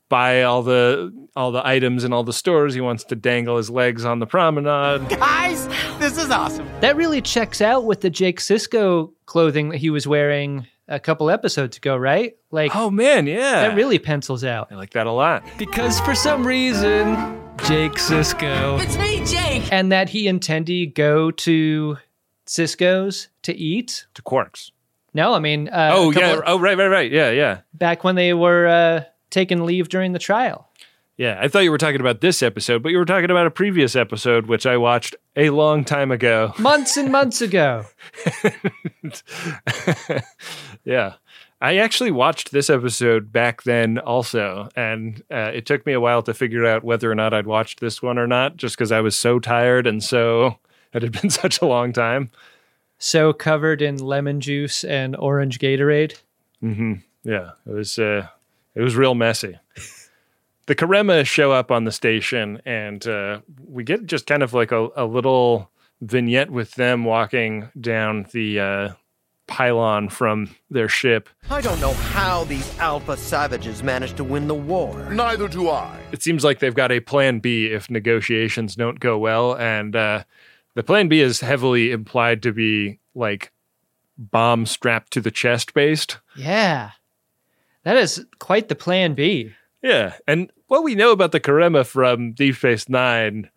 buy 0.09 0.43
all 0.43 0.61
the 0.61 1.11
all 1.35 1.51
the 1.51 1.65
items 1.65 2.03
in 2.03 2.13
all 2.13 2.23
the 2.23 2.33
stores. 2.33 2.75
He 2.75 2.81
wants 2.81 3.03
to 3.05 3.15
dangle 3.15 3.57
his 3.57 3.71
legs 3.71 4.05
on 4.05 4.19
the 4.19 4.27
promenade. 4.27 5.09
Guys, 5.09 5.67
this 5.97 6.17
is 6.19 6.29
awesome. 6.29 6.67
that 6.81 6.95
really 6.95 7.21
checks 7.21 7.59
out 7.59 7.85
with 7.85 8.01
the 8.01 8.11
Jake 8.11 8.39
Sisko 8.39 9.11
clothing 9.25 9.69
that 9.69 9.77
he 9.77 9.89
was 9.89 10.05
wearing 10.05 10.67
a 10.87 10.99
couple 10.99 11.29
episodes 11.29 11.77
ago, 11.77 11.95
right? 11.97 12.35
Like 12.51 12.75
Oh 12.75 12.89
man, 12.89 13.27
yeah, 13.27 13.67
that 13.67 13.75
really 13.75 13.99
pencils 13.99 14.43
out. 14.43 14.69
I 14.71 14.75
like 14.75 14.91
that 14.91 15.07
a 15.07 15.11
lot. 15.11 15.43
Because 15.57 15.99
for 16.01 16.15
some 16.15 16.45
reason, 16.45 17.15
Jake 17.65 17.93
Sisko. 17.93 18.81
It's 18.81 18.97
me, 18.97 19.23
Jake. 19.25 19.71
And 19.71 19.91
that 19.91 20.09
he 20.09 20.27
and 20.27 20.39
Tendi 20.39 20.93
go 20.93 21.31
to 21.31 21.97
Sisko's 22.45 23.27
to 23.43 23.55
eat. 23.55 24.05
To 24.13 24.21
Quarks. 24.21 24.71
No, 25.13 25.33
I 25.33 25.39
mean, 25.39 25.67
uh, 25.69 25.91
oh 25.93 26.11
a 26.11 26.13
couple- 26.13 26.29
yeah. 26.29 26.41
Oh 26.45 26.59
right, 26.59 26.77
right, 26.77 26.87
right. 26.87 27.11
Yeah, 27.11 27.31
yeah, 27.31 27.61
back 27.73 28.03
when 28.03 28.15
they 28.15 28.33
were 28.33 28.67
uh, 28.67 29.03
taking 29.29 29.65
leave 29.65 29.89
during 29.89 30.11
the 30.13 30.19
trial. 30.19 30.69
yeah. 31.17 31.39
I 31.41 31.47
thought 31.47 31.61
you 31.63 31.71
were 31.71 31.79
talking 31.79 31.99
about 31.99 32.21
this 32.21 32.43
episode, 32.43 32.83
but 32.83 32.89
you 32.91 32.99
were 32.99 33.05
talking 33.05 33.31
about 33.31 33.47
a 33.47 33.51
previous 33.51 33.95
episode 33.95 34.45
which 34.45 34.65
I 34.67 34.77
watched 34.77 35.15
a 35.35 35.49
long 35.49 35.83
time 35.83 36.11
ago. 36.11 36.53
Months 36.59 36.95
and 36.97 37.11
months 37.11 37.41
ago. 37.41 37.85
yeah. 40.87 41.15
I 41.59 41.77
actually 41.77 42.11
watched 42.11 42.51
this 42.51 42.69
episode 42.69 43.31
back 43.31 43.63
then 43.63 43.97
also, 43.99 44.69
and 44.75 45.21
uh, 45.31 45.51
it 45.53 45.65
took 45.65 45.85
me 45.85 45.93
a 45.93 45.99
while 45.99 46.21
to 46.23 46.33
figure 46.33 46.65
out 46.65 46.83
whether 46.83 47.11
or 47.11 47.15
not 47.15 47.33
I'd 47.33 47.47
watched 47.47 47.79
this 47.79 48.01
one 48.01 48.17
or 48.17 48.27
not, 48.27 48.57
just 48.57 48.77
because 48.77 48.91
I 48.91 49.01
was 49.01 49.15
so 49.15 49.39
tired 49.39 49.85
and 49.85 50.03
so 50.03 50.59
it 50.93 51.01
had 51.01 51.11
been 51.11 51.29
such 51.31 51.61
a 51.61 51.65
long 51.65 51.93
time. 51.93 52.29
So 52.99 53.33
covered 53.33 53.81
in 53.81 53.97
lemon 53.97 54.39
juice 54.39 54.83
and 54.83 55.15
orange 55.15 55.59
Gatorade. 55.59 56.15
Yeah, 57.23 57.51
it 57.65 57.71
was 57.71 57.99
uh, 57.99 58.27
it 58.73 58.81
was 58.81 58.95
real 58.95 59.13
messy. 59.13 59.59
The 60.67 60.75
Karemma 60.75 61.25
show 61.25 61.51
up 61.51 61.71
on 61.71 61.83
the 61.83 61.91
station, 61.91 62.61
and 62.65 63.05
uh, 63.07 63.41
we 63.67 63.83
get 63.83 64.05
just 64.05 64.25
kind 64.25 64.43
of 64.43 64.53
like 64.53 64.71
a, 64.71 64.89
a 64.95 65.05
little 65.05 65.69
vignette 66.01 66.51
with 66.51 66.75
them 66.75 67.03
walking 67.03 67.69
down 67.79 68.27
the 68.31 68.59
uh, 68.59 68.93
pylon 69.47 70.09
from 70.09 70.55
their 70.69 70.89
ship. 70.89 71.29
I 71.49 71.61
don't 71.61 71.79
know 71.81 71.93
how 71.93 72.43
these 72.43 72.77
alpha 72.79 73.17
savages 73.17 73.81
managed 73.81 74.17
to 74.17 74.23
win 74.23 74.47
the 74.47 74.55
war. 74.55 75.09
Neither 75.09 75.47
do 75.47 75.69
I. 75.69 75.99
it 76.11 76.21
seems 76.21 76.43
like 76.43 76.59
they've 76.59 76.75
got 76.75 76.91
a 76.91 76.99
plan 76.99 77.39
B 77.39 77.67
if 77.67 77.89
negotiations 77.89 78.75
don't 78.75 78.99
go 78.99 79.17
well. 79.17 79.55
And 79.55 79.95
uh, 79.95 80.23
the 80.75 80.83
plan 80.83 81.07
B 81.07 81.21
is 81.21 81.39
heavily 81.39 81.91
implied 81.91 82.43
to 82.43 82.51
be 82.51 82.99
like 83.15 83.51
bomb 84.17 84.65
strapped 84.65 85.13
to 85.13 85.21
the 85.21 85.31
chest 85.31 85.73
based. 85.73 86.17
Yeah. 86.35 86.91
That 87.83 87.97
is 87.97 88.25
quite 88.39 88.67
the 88.67 88.75
plan 88.75 89.13
B. 89.13 89.53
Yeah, 89.81 90.15
and 90.27 90.51
what 90.67 90.83
we 90.83 90.95
know 90.95 91.11
about 91.11 91.31
the 91.31 91.39
Karemma 91.39 91.85
from 91.85 92.33
Deep 92.33 92.55
Space 92.55 92.89
Nine 92.89 93.49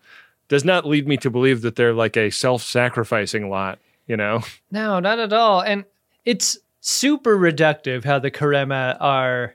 does 0.48 0.64
not 0.64 0.86
lead 0.86 1.08
me 1.08 1.16
to 1.16 1.30
believe 1.30 1.62
that 1.62 1.76
they're 1.76 1.94
like 1.94 2.16
a 2.16 2.30
self-sacrificing 2.30 3.48
lot. 3.48 3.78
You 4.10 4.16
know? 4.16 4.42
No, 4.72 4.98
not 4.98 5.20
at 5.20 5.32
all. 5.32 5.60
And 5.60 5.84
it's 6.24 6.58
super 6.80 7.38
reductive 7.38 8.02
how 8.02 8.18
the 8.18 8.32
Karemma 8.32 8.96
are 8.98 9.54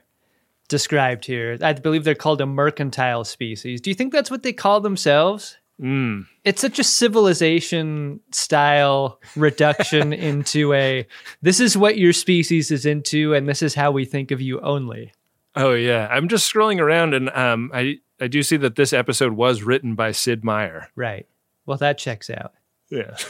described 0.68 1.26
here. 1.26 1.58
I 1.60 1.74
believe 1.74 2.04
they're 2.04 2.14
called 2.14 2.40
a 2.40 2.46
mercantile 2.46 3.24
species. 3.24 3.82
Do 3.82 3.90
you 3.90 3.94
think 3.94 4.14
that's 4.14 4.30
what 4.30 4.42
they 4.42 4.54
call 4.54 4.80
themselves? 4.80 5.58
Mm. 5.78 6.24
It's 6.42 6.62
such 6.62 6.78
a 6.78 6.84
civilization 6.84 8.20
style 8.32 9.20
reduction 9.36 10.12
into 10.30 10.72
a 10.72 11.06
this 11.42 11.60
is 11.60 11.76
what 11.76 11.98
your 11.98 12.14
species 12.14 12.70
is 12.70 12.86
into 12.86 13.34
and 13.34 13.46
this 13.46 13.60
is 13.60 13.74
how 13.74 13.90
we 13.90 14.06
think 14.06 14.30
of 14.30 14.40
you 14.40 14.58
only. 14.60 15.12
Oh 15.54 15.74
yeah, 15.74 16.08
I'm 16.10 16.28
just 16.28 16.50
scrolling 16.50 16.80
around 16.80 17.12
and 17.12 17.28
um, 17.28 17.70
I 17.74 17.98
I 18.18 18.28
do 18.28 18.42
see 18.42 18.56
that 18.56 18.76
this 18.76 18.94
episode 18.94 19.34
was 19.34 19.62
written 19.62 19.94
by 19.96 20.12
Sid 20.12 20.44
Meier. 20.44 20.88
Right. 20.96 21.26
Well, 21.66 21.76
that 21.76 21.98
checks 21.98 22.30
out. 22.30 22.54
Yeah. 22.88 23.18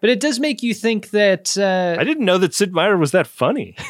But 0.00 0.10
it 0.10 0.20
does 0.20 0.38
make 0.38 0.62
you 0.62 0.74
think 0.74 1.10
that 1.10 1.56
uh, 1.58 1.96
I 2.00 2.04
didn't 2.04 2.24
know 2.24 2.38
that 2.38 2.54
Sid 2.54 2.72
Meier 2.72 2.96
was 2.96 3.10
that 3.12 3.26
funny. 3.26 3.76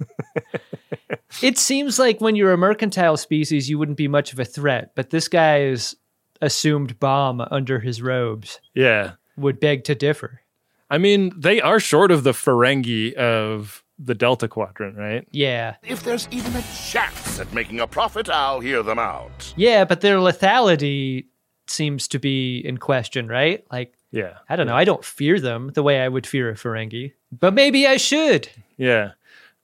it 1.42 1.58
seems 1.58 1.98
like 1.98 2.20
when 2.20 2.36
you're 2.36 2.52
a 2.52 2.58
mercantile 2.58 3.16
species, 3.16 3.68
you 3.68 3.78
wouldn't 3.78 3.96
be 3.96 4.08
much 4.08 4.32
of 4.32 4.38
a 4.38 4.44
threat. 4.44 4.92
But 4.94 5.10
this 5.10 5.28
guy's 5.28 5.94
assumed 6.40 6.98
bomb 7.00 7.40
under 7.50 7.80
his 7.80 8.00
robes 8.00 8.60
Yeah. 8.74 9.12
would 9.36 9.58
beg 9.60 9.84
to 9.84 9.94
differ. 9.94 10.42
I 10.90 10.98
mean, 10.98 11.32
they 11.36 11.60
are 11.60 11.80
short 11.80 12.10
of 12.10 12.24
the 12.24 12.32
Ferengi 12.32 13.12
of 13.14 13.82
the 13.98 14.14
Delta 14.14 14.46
Quadrant, 14.48 14.96
right? 14.96 15.26
Yeah. 15.32 15.74
If 15.82 16.04
there's 16.04 16.28
even 16.30 16.54
a 16.54 16.62
chance 16.62 17.40
at 17.40 17.52
making 17.52 17.80
a 17.80 17.86
profit, 17.86 18.28
I'll 18.30 18.60
hear 18.60 18.82
them 18.82 18.98
out. 18.98 19.52
Yeah, 19.56 19.84
but 19.84 20.00
their 20.00 20.18
lethality 20.18 21.26
seems 21.66 22.08
to 22.08 22.18
be 22.18 22.58
in 22.64 22.78
question, 22.78 23.26
right? 23.28 23.66
Like, 23.70 23.92
Yeah. 24.10 24.38
I 24.48 24.56
don't 24.56 24.66
know. 24.66 24.76
I 24.76 24.84
don't 24.84 25.04
fear 25.04 25.40
them 25.40 25.70
the 25.74 25.82
way 25.82 26.00
I 26.00 26.08
would 26.08 26.26
fear 26.26 26.50
a 26.50 26.54
Ferengi, 26.54 27.12
but 27.30 27.54
maybe 27.54 27.86
I 27.86 27.96
should. 27.96 28.48
Yeah. 28.76 29.12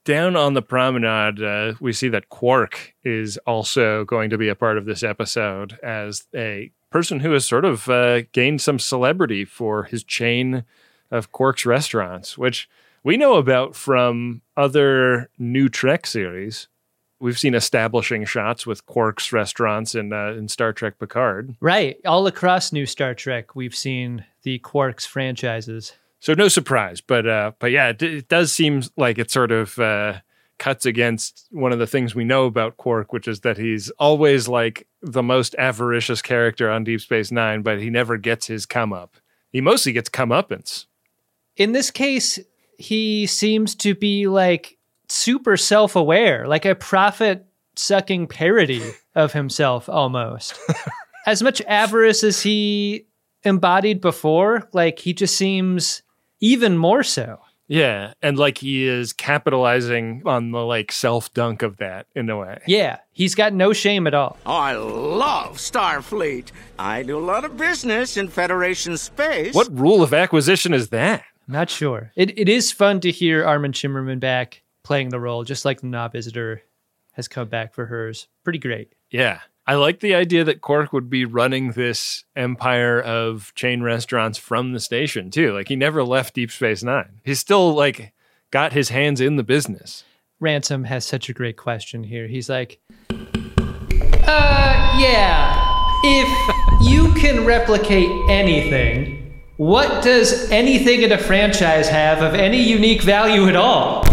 Down 0.05 0.37
on 0.37 0.53
the 0.53 0.61
promenade, 0.63 1.43
uh, 1.43 1.75
we 1.81 1.93
see 1.95 2.09
that 2.09 2.29
Quark 2.29 2.93
is 3.05 3.39
also 3.47 4.05
going 4.05 4.29
to 4.31 4.37
be 4.37 4.49
a 4.49 4.55
part 4.55 4.77
of 4.77 4.85
this 4.85 5.03
episode 5.03 5.79
as 5.83 6.25
a 6.35 6.71
person 6.91 7.21
who 7.21 7.33
has 7.33 7.47
sort 7.47 7.65
of 7.65 7.89
uh, 7.89 8.23
gained 8.33 8.61
some 8.61 8.79
celebrity 8.79 9.45
for 9.47 9.85
his 9.85 10.05
chain 10.05 10.65
of 11.11 11.33
Quark's 11.33 11.65
restaurants, 11.65 12.37
which 12.37 12.69
we 13.03 13.17
know 13.17 13.35
about 13.35 13.75
from 13.75 14.43
other 14.57 15.31
new 15.39 15.69
Trek 15.69 16.07
series. 16.07 16.69
We've 17.21 17.39
seen 17.39 17.55
establishing 17.55 18.25
shots 18.25 18.67
with 18.67 18.87
Quark's 18.87 19.33
restaurants 19.33 19.95
in 19.95 20.13
uh, 20.13 20.33
in 20.33 20.49
Star 20.49 20.73
Trek 20.73 20.99
Picard. 20.99 21.57
Right. 21.61 21.97
All 22.05 22.27
across 22.27 22.73
New 22.73 22.87
Star 22.87 23.15
Trek, 23.15 23.55
we've 23.55 23.75
seen 23.75 24.25
the 24.43 24.59
Quarks 24.59 25.07
franchises. 25.07 25.93
So 26.21 26.35
no 26.35 26.49
surprise, 26.49 27.01
but 27.01 27.27
uh, 27.27 27.53
but 27.59 27.71
yeah, 27.71 27.91
it, 27.91 28.03
it 28.03 28.29
does 28.29 28.53
seem 28.53 28.83
like 28.97 29.19
it 29.19 29.31
sort 29.31 29.53
of 29.53 29.79
uh, 29.79 30.21
cuts 30.59 30.87
against 30.87 31.47
one 31.51 31.73
of 31.73 31.79
the 31.79 31.87
things 31.87 32.15
we 32.15 32.25
know 32.25 32.47
about 32.47 32.77
Quark, 32.77 33.13
which 33.13 33.29
is 33.29 33.41
that 33.41 33.59
he's 33.59 33.91
always 33.91 34.49
like 34.49 34.87
the 35.03 35.23
most 35.23 35.55
avaricious 35.59 36.23
character 36.23 36.71
on 36.71 36.85
Deep 36.85 37.01
Space 37.01 37.31
Nine, 37.31 37.63
but 37.63 37.81
he 37.81 37.91
never 37.91 38.17
gets 38.17 38.47
his 38.47 38.67
come 38.67 38.93
up. 38.93 39.17
He 39.51 39.61
mostly 39.61 39.93
gets 39.93 40.09
comeuppance. 40.09 40.87
In 41.57 41.73
this 41.73 41.91
case, 41.91 42.39
he 42.79 43.27
seems 43.27 43.75
to 43.77 43.95
be 43.95 44.27
like 44.27 44.79
super 45.09 45.57
self 45.57 45.97
aware, 45.97 46.47
like 46.47 46.65
a 46.65 46.75
profit 46.75 47.47
sucking 47.77 48.27
parody 48.27 48.83
of 49.15 49.33
himself 49.33 49.89
almost. 49.89 50.59
as 51.27 51.43
much 51.43 51.61
avarice 51.63 52.23
as 52.23 52.43
he 52.43 53.07
embodied 53.43 54.01
before, 54.01 54.69
like 54.73 54.99
he 54.99 55.13
just 55.13 55.37
seems 55.37 56.03
even 56.41 56.77
more 56.77 57.03
so. 57.03 57.41
Yeah, 57.67 58.13
and 58.21 58.39
like 58.39 58.59
he 58.59 58.87
is 58.87 59.15
capitalizing 59.15 60.23
on 60.27 60.51
the 60.51 60.61
like 60.61 60.93
self 60.93 61.33
dunk 61.33 61.63
of 61.63 61.79
that 61.79 62.07
in 62.15 62.29
a 62.29 62.37
way. 62.37 62.61
Yeah, 62.67 62.99
he's 63.11 63.35
got 63.35 63.55
no 63.55 63.73
shame 63.73 64.07
at 64.07 64.13
all. 64.13 64.37
Oh, 64.45 64.53
I 64.53 64.75
love 64.75 65.57
Starfleet. 65.57 66.49
I 66.79 67.03
do 67.03 67.19
a 67.19 67.25
lot 67.25 67.45
of 67.45 67.57
business 67.57 68.19
in 68.19 68.29
Federation 68.29 68.99
space. 68.99 69.55
What 69.55 69.77
rule 69.77 70.03
of 70.03 70.13
acquisition 70.13 70.75
is 70.75 70.91
that? 70.91 71.25
Not 71.49 71.71
sure. 71.71 72.13
It 72.17 72.39
it 72.39 72.51
is 72.51 72.71
fun 72.71 73.01
to 73.01 73.11
hear 73.11 73.45
Armin 73.45 73.73
Shimerman 73.73 74.21
back 74.21 74.63
playing 74.85 75.09
the 75.09 75.19
role, 75.19 75.43
just 75.43 75.65
like 75.65 75.81
the 75.81 75.89
Knob 75.89 76.13
Visitor 76.13 76.63
has 77.13 77.27
come 77.27 77.49
back 77.49 77.75
for 77.75 77.87
hers. 77.87 78.29
Pretty 78.45 78.59
great. 78.59 78.95
Yeah. 79.11 79.41
I 79.67 79.77
like 79.77 80.01
the 80.01 80.15
idea 80.15 80.45
that 80.45 80.61
Quark 80.61 80.93
would 80.93 81.09
be 81.09 81.25
running 81.25 81.73
this 81.73 82.25
empire 82.37 83.01
of 83.01 83.53
chain 83.55 83.83
restaurants 83.83 84.37
from 84.37 84.73
the 84.73 84.81
station 84.81 85.31
too. 85.31 85.55
Like 85.55 85.69
he 85.69 85.77
never 85.77 86.05
left 86.05 86.35
Deep 86.35 86.51
Space 86.51 86.83
Nine. 86.83 87.21
He's 87.25 87.39
still 87.39 87.73
like 87.73 88.13
got 88.51 88.75
his 88.75 88.91
hands 88.91 89.23
in 89.23 89.37
the 89.37 89.43
business. 89.43 90.05
Ransom 90.39 90.85
has 90.85 91.07
such 91.07 91.31
a 91.31 91.33
great 91.33 91.57
question 91.57 92.05
here. 92.05 92.27
He's 92.27 92.51
like, 92.51 92.79
uh, 93.11 94.97
yeah. 94.99 95.73
If 96.07 96.87
you 96.87 97.15
can 97.15 97.47
replicate 97.47 98.11
anything, 98.29 99.41
what 99.57 100.03
does 100.03 100.51
anything 100.51 101.01
in 101.01 101.13
a 101.13 101.19
franchise 101.19 101.89
have 101.89 102.21
of 102.21 102.35
any 102.35 102.63
unique 102.63 103.01
value 103.01 103.49
at 103.49 103.57
all? 103.57 104.05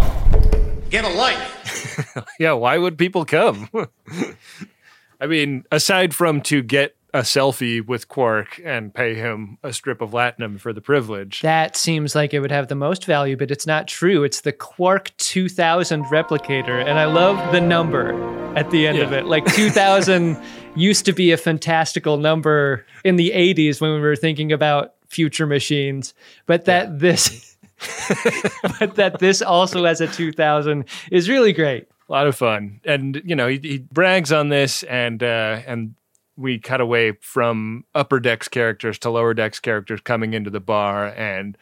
Get 0.92 1.06
a 1.06 1.08
life. 1.08 2.26
yeah, 2.38 2.52
why 2.52 2.76
would 2.76 2.98
people 2.98 3.24
come? 3.24 3.70
I 5.20 5.26
mean, 5.26 5.64
aside 5.72 6.14
from 6.14 6.42
to 6.42 6.62
get 6.62 6.94
a 7.14 7.20
selfie 7.20 7.82
with 7.82 8.08
Quark 8.08 8.60
and 8.62 8.92
pay 8.92 9.14
him 9.14 9.56
a 9.62 9.72
strip 9.72 10.02
of 10.02 10.10
latinum 10.10 10.60
for 10.60 10.74
the 10.74 10.82
privilege. 10.82 11.40
That 11.40 11.78
seems 11.78 12.14
like 12.14 12.34
it 12.34 12.40
would 12.40 12.50
have 12.50 12.68
the 12.68 12.74
most 12.74 13.06
value, 13.06 13.38
but 13.38 13.50
it's 13.50 13.66
not 13.66 13.88
true. 13.88 14.22
It's 14.22 14.42
the 14.42 14.52
Quark 14.52 15.16
2000 15.16 16.04
replicator, 16.04 16.84
and 16.84 16.98
I 16.98 17.06
love 17.06 17.52
the 17.52 17.60
number 17.62 18.12
at 18.54 18.70
the 18.70 18.86
end 18.86 18.98
yeah. 18.98 19.04
of 19.04 19.14
it. 19.14 19.24
Like 19.24 19.46
2000 19.46 20.38
used 20.76 21.06
to 21.06 21.14
be 21.14 21.32
a 21.32 21.38
fantastical 21.38 22.18
number 22.18 22.84
in 23.02 23.16
the 23.16 23.30
80s 23.30 23.80
when 23.80 23.94
we 23.94 24.00
were 24.00 24.14
thinking 24.14 24.52
about 24.52 24.92
future 25.08 25.46
machines, 25.46 26.12
but 26.44 26.66
that 26.66 26.88
yeah. 26.88 26.96
this 26.98 27.51
but 28.78 28.94
that 28.96 29.18
this 29.18 29.42
also 29.42 29.84
has 29.84 30.00
a 30.00 30.06
2000 30.06 30.84
is 31.10 31.28
really 31.28 31.52
great. 31.52 31.88
A 32.08 32.12
lot 32.12 32.26
of 32.26 32.36
fun, 32.36 32.80
and 32.84 33.22
you 33.24 33.34
know 33.34 33.48
he, 33.48 33.58
he 33.62 33.78
brags 33.78 34.32
on 34.32 34.48
this, 34.48 34.82
and 34.82 35.22
uh, 35.22 35.60
and 35.66 35.94
we 36.36 36.58
cut 36.58 36.80
away 36.80 37.12
from 37.20 37.84
upper 37.94 38.20
decks 38.20 38.48
characters 38.48 38.98
to 39.00 39.10
lower 39.10 39.34
decks 39.34 39.60
characters 39.60 40.00
coming 40.00 40.34
into 40.34 40.50
the 40.50 40.60
bar 40.60 41.08
and 41.08 41.56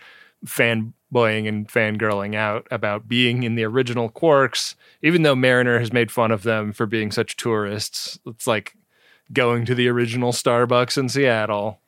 fanboying 0.45 1.47
and 1.49 1.69
fangirling 1.69 2.35
out 2.35 2.67
about 2.71 3.09
being 3.09 3.43
in 3.43 3.55
the 3.55 3.65
original 3.65 4.11
Quarks, 4.11 4.75
even 5.03 5.23
though 5.23 5.37
Mariner 5.37 5.79
has 5.79 5.93
made 5.93 6.11
fun 6.11 6.31
of 6.31 6.43
them 6.43 6.73
for 6.73 6.87
being 6.87 7.11
such 7.11 7.37
tourists. 7.37 8.19
It's 8.27 8.47
like 8.47 8.77
going 9.33 9.65
to 9.67 9.75
the 9.75 9.89
original 9.89 10.33
Starbucks 10.33 10.97
in 10.99 11.09
Seattle. 11.09 11.81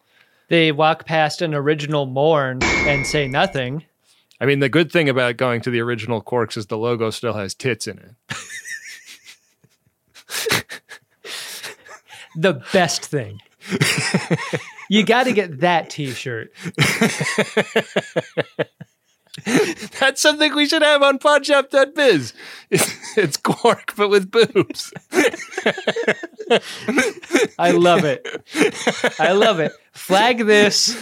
They 0.49 0.71
walk 0.73 1.07
past 1.07 1.41
an 1.41 1.55
original 1.55 2.07
Morn 2.07 2.63
and 2.63 3.07
say 3.07 3.27
nothing. 3.27 3.85
I 4.43 4.45
mean, 4.45 4.59
the 4.59 4.69
good 4.69 4.91
thing 4.91 5.09
about 5.09 5.37
going 5.37 5.61
to 5.61 5.71
the 5.71 5.79
original 5.79 6.21
Quarks 6.21 6.57
is 6.57 6.67
the 6.67 6.77
logo 6.77 7.11
still 7.11 7.35
has 7.35 7.55
tits 7.55 7.87
in 7.87 7.99
it. 8.01 8.11
the 12.35 12.55
best 12.73 13.05
thing. 13.05 13.39
you 14.91 15.05
got 15.05 15.25
to 15.25 15.33
get 15.33 15.61
that 15.61 15.91
T-shirt. 15.91 16.53
That's 20.01 20.21
something 20.21 20.55
we 20.55 20.67
should 20.67 20.83
have 20.83 21.03
on 21.03 21.19
podshop.biz. 21.19 22.35
It's, 22.71 22.95
it's 23.19 23.37
Quark, 23.39 23.95
but 23.97 24.09
with 24.11 24.31
boobs. 24.31 24.93
I 27.59 27.71
love 27.71 28.05
it. 28.05 28.27
I 29.19 29.33
love 29.33 29.59
it. 29.61 29.73
Flag 29.93 30.45
this. 30.47 30.97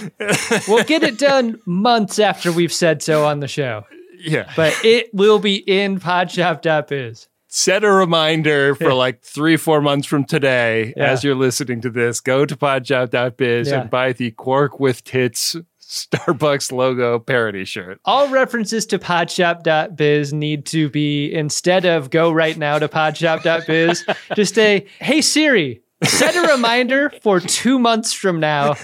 We'll 0.69 0.85
get 0.85 1.03
it 1.03 1.19
done 1.19 1.61
months 1.67 2.19
after 2.19 2.53
we've 2.53 2.73
said 2.73 3.03
so 3.03 3.25
on 3.25 3.41
the 3.41 3.49
show. 3.49 3.85
Yeah. 4.19 4.53
But 4.55 4.75
it 4.85 5.13
will 5.13 5.39
be 5.39 5.57
in 5.57 5.99
podshop.biz 5.99 7.27
set 7.53 7.83
a 7.83 7.91
reminder 7.91 8.77
for 8.77 8.95
like 8.95 9.23
three, 9.23 9.57
four 9.57 9.81
months 9.81 10.07
from 10.07 10.25
today 10.25 10.95
Yeah. 10.97 11.11
as 11.11 11.25
you're 11.25 11.35
listening 11.35 11.81
to 11.81 11.91
this. 11.91 12.21
Go 12.21 12.47
to 12.47 12.57
podshop.biz 12.57 13.69
Yeah. 13.69 13.81
and 13.81 13.91
buy 13.91 14.13
the 14.13 14.31
Quark 14.31 14.79
with 14.79 15.03
Tits 15.03 15.57
Starbucks 15.91 16.71
logo 16.71 17.19
parody 17.19 17.65
shirt. 17.65 18.01
All 18.05 18.29
references 18.29 18.87
to 18.87 18.99
podshop.biz 19.01 20.33
need 20.33 20.65
to 20.67 20.89
be 20.89 21.35
instead 21.35 21.85
of 21.85 22.11
go 22.11 22.31
right 22.31 22.57
now 22.57 22.79
to 22.79 22.87
podshop.biz, 22.87 24.05
just 24.37 24.57
a 24.57 24.87
hey 25.01 25.21
Siri, 25.21 25.83
set 26.05 26.37
a 26.37 26.53
reminder 26.53 27.11
for 27.23 27.41
two 27.41 27.77
months 27.81 28.13
from 28.13 28.39
now 28.39 28.75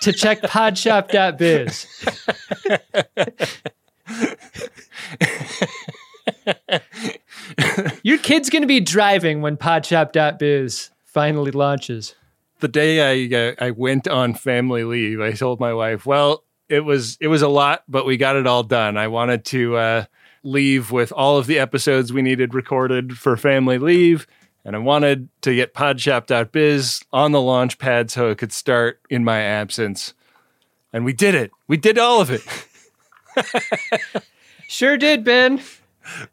to 0.00 0.10
check 0.10 0.40
podshop.biz. 0.40 1.86
Your 8.02 8.16
kid's 8.16 8.48
going 8.48 8.62
to 8.62 8.68
be 8.68 8.80
driving 8.80 9.42
when 9.42 9.58
podshop.biz 9.58 10.92
finally 11.04 11.50
launches. 11.50 12.14
The 12.60 12.68
day 12.68 13.30
I 13.32 13.48
uh, 13.50 13.54
I 13.58 13.70
went 13.70 14.08
on 14.08 14.34
family 14.34 14.84
leave, 14.84 15.20
I 15.20 15.32
told 15.32 15.60
my 15.60 15.72
wife, 15.72 16.06
"Well, 16.06 16.44
it 16.68 16.80
was 16.80 17.16
it 17.20 17.28
was 17.28 17.42
a 17.42 17.48
lot, 17.48 17.84
but 17.88 18.06
we 18.06 18.16
got 18.16 18.36
it 18.36 18.46
all 18.46 18.62
done. 18.62 18.96
I 18.96 19.08
wanted 19.08 19.44
to 19.46 19.76
uh, 19.76 20.04
leave 20.42 20.90
with 20.90 21.12
all 21.12 21.38
of 21.38 21.46
the 21.46 21.58
episodes 21.58 22.12
we 22.12 22.22
needed 22.22 22.54
recorded 22.54 23.18
for 23.18 23.36
family 23.36 23.78
leave, 23.78 24.26
and 24.64 24.76
I 24.76 24.78
wanted 24.78 25.28
to 25.42 25.54
get 25.54 25.74
Podshop.biz 25.74 27.04
on 27.12 27.32
the 27.32 27.40
launch 27.40 27.78
pad 27.78 28.10
so 28.10 28.30
it 28.30 28.38
could 28.38 28.52
start 28.52 29.00
in 29.10 29.24
my 29.24 29.40
absence. 29.40 30.14
And 30.92 31.04
we 31.04 31.12
did 31.12 31.34
it. 31.34 31.50
We 31.66 31.76
did 31.76 31.98
all 31.98 32.20
of 32.20 32.30
it. 32.30 32.42
Sure 34.70 34.98
did, 34.98 35.24
Ben. 35.24 35.62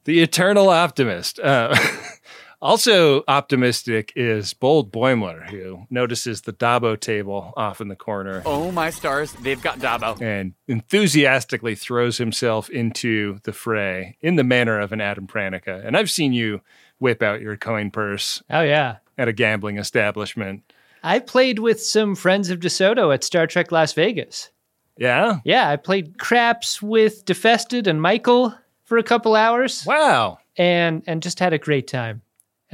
the 0.03 0.21
eternal 0.21 0.67
optimist. 0.69 1.39
Uh, 1.39 1.73
also 2.61 3.23
optimistic 3.27 4.11
is 4.15 4.53
Bold 4.53 4.91
Boimler, 4.91 5.49
who 5.49 5.85
notices 5.89 6.41
the 6.41 6.53
Dabo 6.53 6.99
table 6.99 7.53
off 7.57 7.81
in 7.81 7.87
the 7.87 7.95
corner 7.95 8.41
Oh 8.45 8.71
my 8.71 8.89
stars, 8.89 9.33
they've 9.33 9.61
got 9.61 9.79
Dabo. 9.79 10.21
and 10.21 10.53
enthusiastically 10.67 11.75
throws 11.75 12.17
himself 12.17 12.69
into 12.69 13.39
the 13.43 13.53
fray 13.53 14.17
in 14.21 14.35
the 14.35 14.43
manner 14.43 14.79
of 14.79 14.91
an 14.91 15.01
Adam 15.01 15.27
Pranica. 15.27 15.85
And 15.85 15.97
I've 15.97 16.09
seen 16.09 16.33
you 16.33 16.61
whip 16.99 17.21
out 17.21 17.41
your 17.41 17.57
coin 17.57 17.91
purse 17.91 18.41
Oh, 18.49 18.61
yeah. 18.61 18.97
at 19.17 19.27
a 19.27 19.33
gambling 19.33 19.77
establishment. 19.77 20.63
I 21.03 21.19
played 21.19 21.59
with 21.59 21.83
some 21.83 22.15
friends 22.15 22.49
of 22.49 22.59
DeSoto 22.59 23.13
at 23.13 23.23
Star 23.23 23.45
Trek 23.45 23.71
Las 23.71 23.93
Vegas. 23.93 24.49
Yeah? 24.97 25.39
Yeah, 25.43 25.69
I 25.69 25.75
played 25.75 26.17
craps 26.17 26.81
with 26.81 27.25
Defested 27.25 27.85
and 27.85 28.01
Michael 28.01 28.55
for 28.85 28.97
a 28.97 29.03
couple 29.03 29.35
hours. 29.35 29.83
Wow. 29.85 30.39
And 30.57 31.03
and 31.05 31.21
just 31.21 31.39
had 31.39 31.51
a 31.51 31.57
great 31.57 31.85
time 31.87 32.21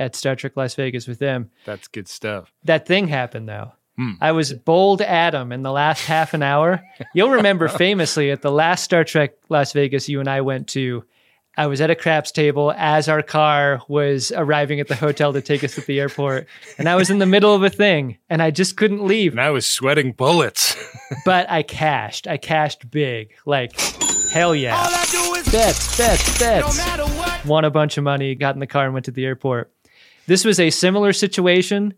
at 0.02 0.16
Star 0.16 0.36
Trek 0.36 0.54
Las 0.56 0.74
Vegas 0.76 1.08
with 1.08 1.20
them. 1.20 1.52
That's 1.66 1.88
good 1.88 2.08
stuff. 2.08 2.52
That 2.64 2.88
thing 2.88 3.08
happened 3.08 3.48
though. 3.48 3.74
Hmm. 3.98 4.14
I 4.20 4.32
was 4.32 4.52
bold 4.54 5.02
Adam 5.02 5.52
in 5.52 5.62
the 5.62 5.72
last 5.72 6.06
half 6.06 6.34
an 6.34 6.42
hour. 6.42 6.82
You'll 7.14 7.30
remember 7.30 7.68
famously 7.86 8.32
at 8.32 8.42
the 8.42 8.52
last 8.52 8.84
Star 8.84 9.04
Trek 9.04 9.34
Las 9.50 9.74
Vegas 9.74 10.10
you 10.10 10.20
and 10.20 10.30
I 10.30 10.42
went 10.42 10.68
to, 10.70 11.04
I 11.56 11.68
was 11.68 11.82
at 11.82 11.92
a 11.92 11.96
craps 11.96 12.32
table 12.32 12.74
as 12.78 13.08
our 13.10 13.22
car 13.22 13.82
was 13.88 14.32
arriving 14.32 14.80
at 14.80 14.88
the 14.88 14.96
hotel 14.96 15.34
to 15.34 15.42
take 15.42 15.64
us 15.64 15.76
to 15.76 15.82
the 15.82 16.00
airport. 16.00 16.48
And 16.80 16.90
I 16.90 16.96
was 16.96 17.10
in 17.10 17.20
the 17.20 17.26
middle 17.26 17.54
of 17.54 17.62
a 17.62 17.70
thing 17.70 18.18
and 18.30 18.42
I 18.42 18.50
just 18.50 18.78
couldn't 18.78 19.06
leave. 19.06 19.34
And 19.34 19.42
I 19.42 19.52
was 19.52 19.70
sweating 19.70 20.14
bullets. 20.14 20.76
But 21.26 21.50
I 21.50 21.62
cashed. 21.62 22.26
I 22.26 22.38
cashed 22.38 22.90
big. 22.90 23.34
Like, 23.46 23.78
hell 24.32 24.56
yeah. 24.56 24.88
Bets, 25.52 25.98
bets, 25.98 26.40
bets. 26.40 27.46
Won 27.46 27.66
a 27.66 27.70
bunch 27.70 27.98
of 27.98 28.06
money, 28.06 28.34
got 28.34 28.56
in 28.56 28.62
the 28.62 28.66
car 28.66 28.86
and 28.86 28.94
went 28.94 29.06
to 29.06 29.12
the 29.12 29.26
airport. 29.26 29.74
This 30.28 30.46
was 30.46 30.60
a 30.60 30.70
similar 30.70 31.14
situation, 31.14 31.94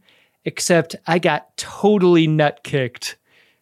except 0.46 0.96
I 1.08 1.20
got 1.20 1.56
totally 1.58 2.28
nut 2.28 2.62
kicked. 2.64 3.18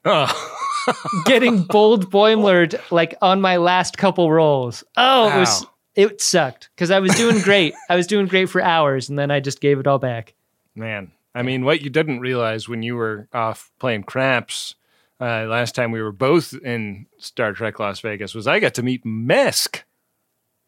oh. 0.06 0.48
Getting 1.26 1.62
bold 1.64 2.12
boimlered 2.12 2.80
like 2.92 3.14
on 3.22 3.40
my 3.40 3.58
last 3.58 4.00
couple 4.00 4.32
rolls. 4.32 4.84
Oh, 4.98 5.30
it 5.36 5.40
was 5.40 5.62
Wow. 5.64 5.70
it 5.96 6.22
sucked 6.22 6.70
because 6.76 6.90
I 6.90 7.00
was 7.00 7.14
doing 7.14 7.40
great. 7.42 7.76
I 7.88 7.96
was 7.96 8.08
doing 8.08 8.26
great 8.26 8.50
for 8.50 8.62
hours, 8.62 9.08
and 9.08 9.20
then 9.20 9.30
I 9.30 9.40
just 9.42 9.62
gave 9.62 9.78
it 9.80 9.86
all 9.86 10.00
back. 10.00 10.34
Man, 10.74 11.12
I 11.36 11.44
mean, 11.44 11.66
what 11.66 11.82
you 11.84 11.92
didn't 11.92 12.20
realize 12.20 12.68
when 12.68 12.82
you 12.82 12.96
were 12.96 13.28
off 13.32 13.72
playing 13.80 14.04
craps 14.04 14.74
uh, 15.20 15.46
last 15.46 15.76
time 15.76 15.92
we 15.92 16.02
were 16.02 16.12
both 16.12 16.56
in 16.64 17.06
Star 17.20 17.54
Trek 17.54 17.80
Las 17.80 18.00
Vegas 18.00 18.34
was 18.34 18.48
I 18.48 18.60
got 18.60 18.74
to 18.74 18.82
meet 18.84 19.06
Mesk. 19.06 19.84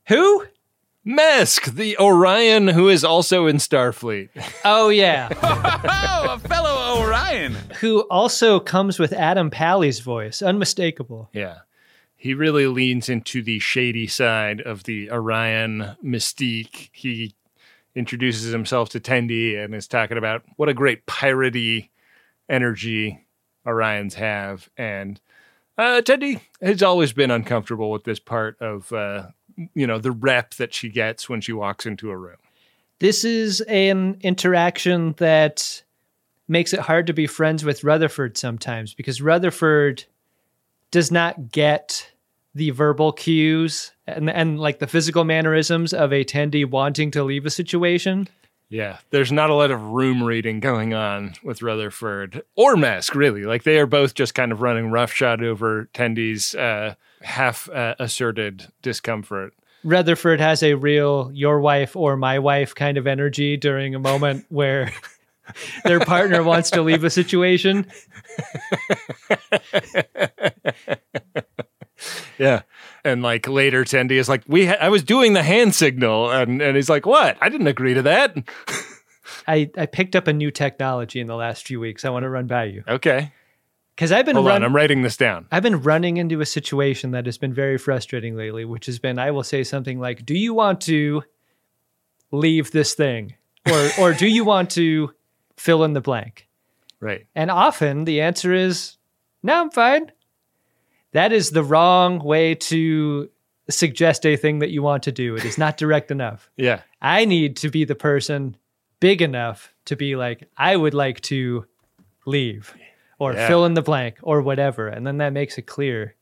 Who? 0.10 0.46
Mesk, 1.06 1.74
the 1.74 1.98
Orion 1.98 2.70
who 2.70 2.88
is 2.88 3.04
also 3.04 3.48
in 3.48 3.58
Starfleet. 3.58 4.30
Oh 4.66 4.90
yeah. 4.90 5.30
Oh, 5.86 6.36
a 6.36 6.40
fellow 6.40 7.02
Orion. 7.02 7.56
Who 7.82 8.02
also 8.10 8.60
comes 8.60 8.98
with 8.98 9.12
Adam 9.12 9.50
Pally's 9.50 10.00
voice, 10.00 10.42
unmistakable. 10.42 11.30
Yeah. 11.34 11.60
He 12.16 12.34
really 12.34 12.68
leans 12.68 13.10
into 13.10 13.42
the 13.44 13.60
shady 13.60 14.08
side 14.08 14.62
of 14.62 14.84
the 14.84 15.12
Orion 15.12 15.98
mystique. 16.04 16.90
He 16.94 17.36
introduces 17.96 18.54
himself 18.54 18.90
to 18.90 19.02
Tendi 19.02 19.62
and 19.62 19.76
is 19.76 19.88
talking 19.88 20.18
about 20.18 20.44
what 20.56 20.70
a 20.70 20.74
great 20.74 21.06
piratey 21.06 21.90
energy 22.48 23.26
Orions 23.68 24.14
have. 24.14 24.70
And 24.78 25.20
uh, 25.78 26.02
Tendi 26.06 26.40
has 26.62 26.82
always 26.82 27.12
been 27.12 27.32
uncomfortable 27.32 27.92
with 27.92 28.06
this 28.06 28.20
part 28.20 28.62
of, 28.62 28.94
uh, 28.94 29.28
you 29.74 29.88
know, 29.88 30.00
the 30.00 30.12
rep 30.12 30.56
that 30.56 30.74
she 30.74 30.90
gets 30.90 31.30
when 31.30 31.42
she 31.42 31.54
walks 31.54 31.86
into 31.86 32.10
a 32.10 32.18
room. 32.18 32.38
This 33.00 33.24
is 33.24 33.62
an 33.62 34.18
interaction 34.22 35.14
that 35.18 35.84
makes 36.48 36.74
it 36.74 36.80
hard 36.80 37.08
to 37.08 37.14
be 37.14 37.28
friends 37.28 37.64
with 37.64 37.84
Rutherford 37.84 38.38
sometimes 38.38 38.94
because 38.94 39.22
Rutherford 39.22 40.06
does 40.92 41.12
not 41.12 41.52
get 41.52 42.12
the 42.56 42.70
verbal 42.70 43.12
cues 43.12 43.92
and, 44.06 44.30
and 44.30 44.60
like 44.60 44.80
the 44.80 44.88
physical 44.88 45.24
mannerisms 45.24 45.94
of 45.94 46.14
a 46.14 46.24
Tendi 46.24 46.70
wanting 46.70 47.12
to 47.12 47.24
leave 47.24 47.46
a 47.46 47.50
situation. 47.50 48.28
Yeah, 48.70 48.98
there's 49.10 49.32
not 49.32 49.50
a 49.50 49.54
lot 49.54 49.72
of 49.72 49.82
room 49.82 50.24
reading 50.24 50.60
going 50.60 50.94
on 50.94 51.34
with 51.44 51.62
Rutherford 51.62 52.44
or 52.56 52.76
Mesk, 52.76 53.14
really. 53.14 53.44
Like 53.44 53.64
they 53.64 53.78
are 53.80 53.86
both 53.86 54.14
just 54.16 54.34
kind 54.34 54.52
of 54.52 54.62
running 54.62 54.90
roughshod 54.90 55.44
over 55.44 55.90
Tendi's 55.94 56.56
uh, 56.56 56.96
half 57.24 57.70
uh, 57.70 57.96
asserted 58.00 58.72
discomfort. 58.82 59.54
Rutherford 59.84 60.40
has 60.40 60.64
a 60.64 60.76
real 60.76 61.30
your 61.34 61.60
wife 61.60 61.96
or 61.96 62.16
my 62.16 62.40
wife 62.40 62.74
kind 62.74 62.98
of 62.98 63.08
energy 63.08 63.58
during 63.58 63.96
a 63.96 64.00
moment 64.00 64.46
where 64.50 64.92
their 65.84 66.00
partner 66.00 66.44
wants 66.44 66.72
to 66.72 66.82
leave 66.82 67.04
a 67.04 67.10
situation. 67.10 67.86
Yeah, 72.38 72.64
and 73.04 73.22
like 73.22 73.48
later, 73.48 73.84
Tendi 73.84 74.14
is 74.14 74.28
like, 74.28 74.44
"We, 74.48 74.66
ha- 74.66 74.78
I 74.80 74.90
was 74.90 75.04
doing 75.04 75.34
the 75.34 75.44
hand 75.44 75.76
signal," 75.76 76.32
and 76.32 76.62
and 76.62 76.76
he's 76.76 76.90
like, 76.90 77.06
"What? 77.06 77.38
I 77.40 77.50
didn't 77.50 77.68
agree 77.68 77.94
to 77.94 78.02
that." 78.04 78.36
I, 79.48 79.70
I 79.78 79.86
picked 79.86 80.16
up 80.16 80.28
a 80.28 80.34
new 80.34 80.52
technology 80.52 81.20
in 81.20 81.28
the 81.28 81.36
last 81.36 81.66
few 81.66 81.80
weeks. 81.80 82.04
I 82.04 82.10
want 82.10 82.24
to 82.24 82.30
run 82.30 82.48
by 82.48 82.66
you 82.66 82.84
Okay, 82.88 83.32
because 83.96 84.12
I've 84.12 84.26
been 84.26 84.36
hold 84.36 84.48
run- 84.48 84.58
on, 84.58 84.64
I'm 84.64 84.76
writing 84.76 85.02
this 85.02 85.18
down. 85.18 85.48
I've 85.52 85.64
been 85.64 85.82
running 85.82 86.18
into 86.18 86.42
a 86.42 86.46
situation 86.46 87.12
that 87.12 87.26
has 87.26 87.38
been 87.38 87.54
very 87.54 87.78
frustrating 87.78 88.36
lately, 88.36 88.66
which 88.66 88.86
has 88.88 89.00
been 89.00 89.20
I 89.20 89.32
will 89.32 89.44
say 89.44 89.64
something 89.64 90.00
like, 90.00 90.26
"Do 90.26 90.34
you 90.36 90.54
want 90.54 90.82
to 90.82 91.24
leave 92.32 92.72
this 92.72 92.94
thing?" 92.94 93.36
or 93.70 93.90
or 94.00 94.14
do 94.14 94.28
you 94.28 94.44
want 94.44 94.72
to 94.72 95.12
fill 95.58 95.84
in 95.84 95.94
the 95.94 96.02
blank? 96.02 96.48
Right. 97.00 97.26
And 97.36 97.52
often 97.52 98.06
the 98.06 98.22
answer 98.22 98.54
is, 98.54 98.98
"No, 99.42 99.62
I'm 99.62 99.72
fine." 99.72 100.12
That 101.12 101.32
is 101.32 101.52
the 101.52 101.64
wrong 101.64 102.20
way 102.24 102.56
to 102.56 103.30
suggest 103.70 104.26
a 104.26 104.36
thing 104.36 104.60
that 104.60 104.72
you 104.72 104.82
want 104.82 105.04
to 105.04 105.12
do. 105.12 105.36
It 105.36 105.46
is 105.46 105.58
not 105.58 105.78
direct 105.78 106.12
enough. 106.12 106.50
Yeah. 106.58 106.82
I 107.02 107.26
need 107.26 107.58
to 107.58 107.70
be 107.70 107.86
the 107.86 107.96
person 107.96 108.58
big 109.00 109.22
enough 109.22 109.74
to 109.86 109.96
be 109.96 110.16
like, 110.16 110.50
I 110.58 110.76
would 110.76 110.94
like 110.94 111.20
to 111.22 111.66
leave 112.26 112.74
or 113.24 113.34
Yeah. 113.34 113.48
fill 113.48 113.66
in 113.66 113.74
the 113.74 113.82
blank 113.82 114.18
or 114.22 114.42
whatever. 114.42 114.88
And 114.88 115.06
then 115.08 115.18
that 115.18 115.34
makes 115.34 115.58
it 115.58 115.64
clear 115.64 116.16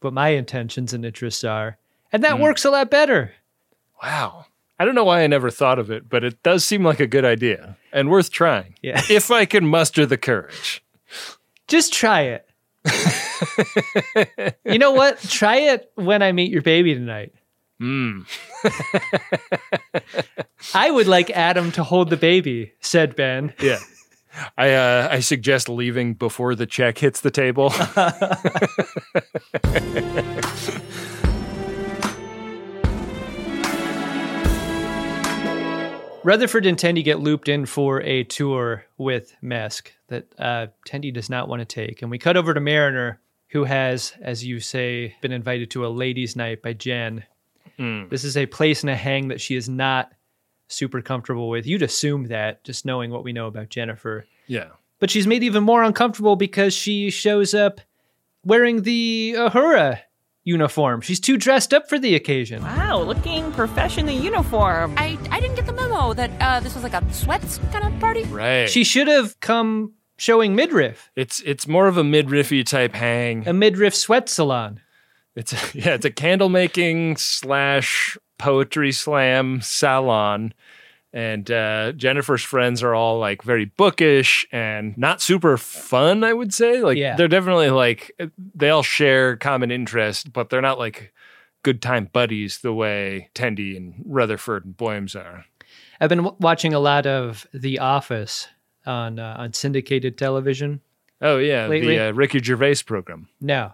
what 0.00 0.12
my 0.12 0.28
intentions 0.30 0.92
and 0.92 1.04
interests 1.04 1.44
are. 1.44 1.76
And 2.12 2.22
that 2.24 2.32
Mm. 2.36 2.40
works 2.40 2.64
a 2.64 2.70
lot 2.70 2.90
better. 2.90 3.32
Wow. 4.02 4.46
I 4.78 4.84
don't 4.84 4.94
know 4.94 5.04
why 5.04 5.22
I 5.22 5.26
never 5.26 5.50
thought 5.50 5.78
of 5.78 5.90
it, 5.90 6.08
but 6.08 6.22
it 6.24 6.42
does 6.42 6.64
seem 6.64 6.84
like 6.84 7.00
a 7.00 7.06
good 7.06 7.24
idea 7.24 7.76
and 7.92 8.08
worth 8.08 8.30
trying. 8.30 8.74
Yeah. 8.82 9.00
If 9.10 9.30
I 9.30 9.44
can 9.44 9.66
muster 9.66 10.06
the 10.06 10.16
courage. 10.16 10.82
Just 11.66 11.92
try 11.92 12.20
it. 12.22 12.44
you 14.64 14.78
know 14.78 14.92
what? 14.92 15.18
Try 15.20 15.56
it 15.56 15.90
when 15.96 16.22
I 16.22 16.32
meet 16.32 16.50
your 16.50 16.62
baby 16.62 16.94
tonight. 16.94 17.32
Mm. 17.82 18.24
I 20.74 20.90
would 20.90 21.06
like 21.06 21.30
Adam 21.30 21.70
to 21.72 21.82
hold 21.84 22.10
the 22.10 22.16
baby, 22.16 22.72
said 22.80 23.14
Ben. 23.16 23.52
Yeah. 23.60 23.78
I 24.56 24.72
uh, 24.72 25.08
I 25.10 25.20
suggest 25.20 25.68
leaving 25.68 26.14
before 26.14 26.54
the 26.54 26.66
check 26.66 26.98
hits 26.98 27.20
the 27.20 27.30
table. 27.30 27.68
Rutherford 36.28 36.66
and 36.66 36.76
Tendi 36.76 37.02
get 37.02 37.20
looped 37.20 37.48
in 37.48 37.64
for 37.64 38.02
a 38.02 38.22
tour 38.24 38.84
with 38.98 39.34
Mesk 39.42 39.88
that 40.08 40.26
uh, 40.38 40.66
Tendi 40.86 41.10
does 41.10 41.30
not 41.30 41.48
want 41.48 41.60
to 41.60 41.64
take. 41.64 42.02
And 42.02 42.10
we 42.10 42.18
cut 42.18 42.36
over 42.36 42.52
to 42.52 42.60
Mariner, 42.60 43.18
who 43.48 43.64
has, 43.64 44.12
as 44.20 44.44
you 44.44 44.60
say, 44.60 45.16
been 45.22 45.32
invited 45.32 45.70
to 45.70 45.86
a 45.86 45.88
ladies' 45.88 46.36
night 46.36 46.60
by 46.60 46.74
Jen. 46.74 47.24
Mm. 47.78 48.10
This 48.10 48.24
is 48.24 48.36
a 48.36 48.44
place 48.44 48.82
and 48.82 48.90
a 48.90 48.94
hang 48.94 49.28
that 49.28 49.40
she 49.40 49.54
is 49.54 49.70
not 49.70 50.12
super 50.68 51.02
comfortable 51.02 51.48
with. 51.48 51.66
You'd 51.66 51.82
assume 51.82 52.24
that, 52.24 52.62
just 52.64 52.84
knowing 52.86 53.10
what 53.10 53.24
we 53.24 53.32
know 53.32 53.46
about 53.46 53.68
Jennifer. 53.68 54.26
Yeah. 54.46 54.68
But 55.00 55.10
she's 55.10 55.26
made 55.26 55.42
even 55.42 55.64
more 55.64 55.82
uncomfortable 55.82 56.36
because 56.36 56.74
she 56.74 57.10
shows 57.10 57.54
up 57.54 57.80
wearing 58.44 58.82
the 58.82 59.34
Uhura 59.36 60.00
uniform. 60.44 61.00
She's 61.00 61.20
too 61.20 61.36
dressed 61.36 61.74
up 61.74 61.88
for 61.88 61.98
the 61.98 62.14
occasion. 62.14 62.62
Wow, 62.62 63.02
looking 63.02 63.52
professional 63.52 64.14
uniform. 64.14 64.94
I, 64.96 65.18
I 65.30 65.40
didn't 65.40 65.56
get 65.56 65.66
the 65.66 65.72
memo 65.72 66.14
that 66.14 66.30
uh, 66.40 66.60
this 66.60 66.74
was 66.74 66.82
like 66.82 66.94
a 66.94 67.12
sweats 67.12 67.58
kind 67.70 67.92
of 67.92 68.00
party. 68.00 68.24
Right. 68.24 68.68
She 68.68 68.84
should 68.84 69.08
have 69.08 69.38
come 69.40 69.92
showing 70.18 70.54
midriff, 70.54 71.10
it's 71.16 71.40
it's 71.40 71.66
more 71.66 71.86
of 71.86 71.96
a 71.96 72.02
midriffy 72.02 72.66
type 72.66 72.94
hang. 72.94 73.46
a 73.48 73.52
midriff 73.52 73.94
sweat 73.94 74.28
salon. 74.28 74.80
It's 75.34 75.52
a, 75.52 75.56
yeah, 75.78 75.94
it's 75.94 76.04
a 76.04 76.10
candle 76.10 76.48
making 76.48 77.16
slash 77.16 78.18
poetry 78.38 78.92
slam 78.92 79.60
salon. 79.60 80.54
And 81.12 81.50
uh, 81.50 81.92
Jennifer's 81.92 82.42
friends 82.42 82.82
are 82.82 82.94
all 82.94 83.18
like 83.18 83.42
very 83.42 83.64
bookish 83.64 84.46
and 84.52 84.96
not 84.98 85.22
super 85.22 85.56
fun, 85.56 86.22
I 86.22 86.32
would 86.34 86.52
say. 86.52 86.82
Like 86.82 86.98
Yeah. 86.98 87.16
they're 87.16 87.28
definitely 87.28 87.70
like 87.70 88.12
they 88.54 88.68
all 88.68 88.82
share 88.82 89.36
common 89.36 89.70
interest, 89.70 90.32
but 90.32 90.50
they're 90.50 90.60
not 90.60 90.78
like 90.78 91.12
good 91.62 91.80
time 91.80 92.08
buddies 92.12 92.58
the 92.58 92.72
way 92.74 93.30
Tendi 93.34 93.74
and 93.76 94.02
Rutherford 94.06 94.66
and 94.66 94.76
Boims 94.76 95.16
are. 95.16 95.46
I've 96.00 96.10
been 96.10 96.18
w- 96.22 96.36
watching 96.40 96.74
a 96.74 96.78
lot 96.78 97.06
of 97.06 97.46
The 97.54 97.78
Office 97.78 98.46
on 98.86 99.18
uh, 99.18 99.34
on 99.38 99.54
syndicated 99.54 100.16
television. 100.18 100.80
Oh 101.20 101.38
yeah, 101.38 101.66
Lately? 101.66 101.96
the 101.96 102.08
uh, 102.08 102.12
Ricky 102.12 102.38
Gervais 102.40 102.76
program. 102.86 103.28
No, 103.40 103.72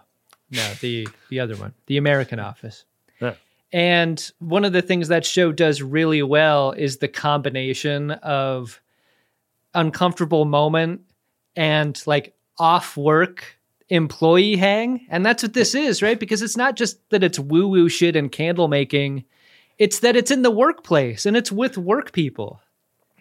no, 0.49 0.73
the 0.81 1.07
the 1.29 1.39
other 1.41 1.55
one, 1.57 1.73
The 1.85 1.97
American 1.97 2.39
Office. 2.39 2.85
Yeah. 3.21 3.35
And 3.71 4.31
one 4.39 4.63
of 4.63 4.73
the 4.73 4.81
things 4.81 5.07
that 5.09 5.25
show 5.25 5.51
does 5.51 5.81
really 5.81 6.23
well 6.23 6.71
is 6.71 6.97
the 6.97 7.07
combination 7.07 8.11
of 8.11 8.81
uncomfortable 9.73 10.45
moment 10.45 11.01
and 11.55 12.01
like 12.05 12.33
off 12.57 12.95
work 12.95 13.59
employee 13.89 14.55
hang. 14.55 15.05
And 15.09 15.25
that's 15.25 15.43
what 15.43 15.53
this 15.53 15.75
is, 15.75 16.01
right? 16.01 16.19
Because 16.19 16.41
it's 16.41 16.57
not 16.57 16.75
just 16.75 16.97
that 17.09 17.23
it's 17.23 17.37
woo 17.37 17.67
woo 17.67 17.89
shit 17.89 18.15
and 18.15 18.31
candle 18.31 18.67
making, 18.67 19.25
it's 19.77 19.99
that 19.99 20.15
it's 20.15 20.31
in 20.31 20.41
the 20.41 20.51
workplace 20.51 21.25
and 21.25 21.35
it's 21.35 21.51
with 21.51 21.77
work 21.77 22.11
people. 22.13 22.61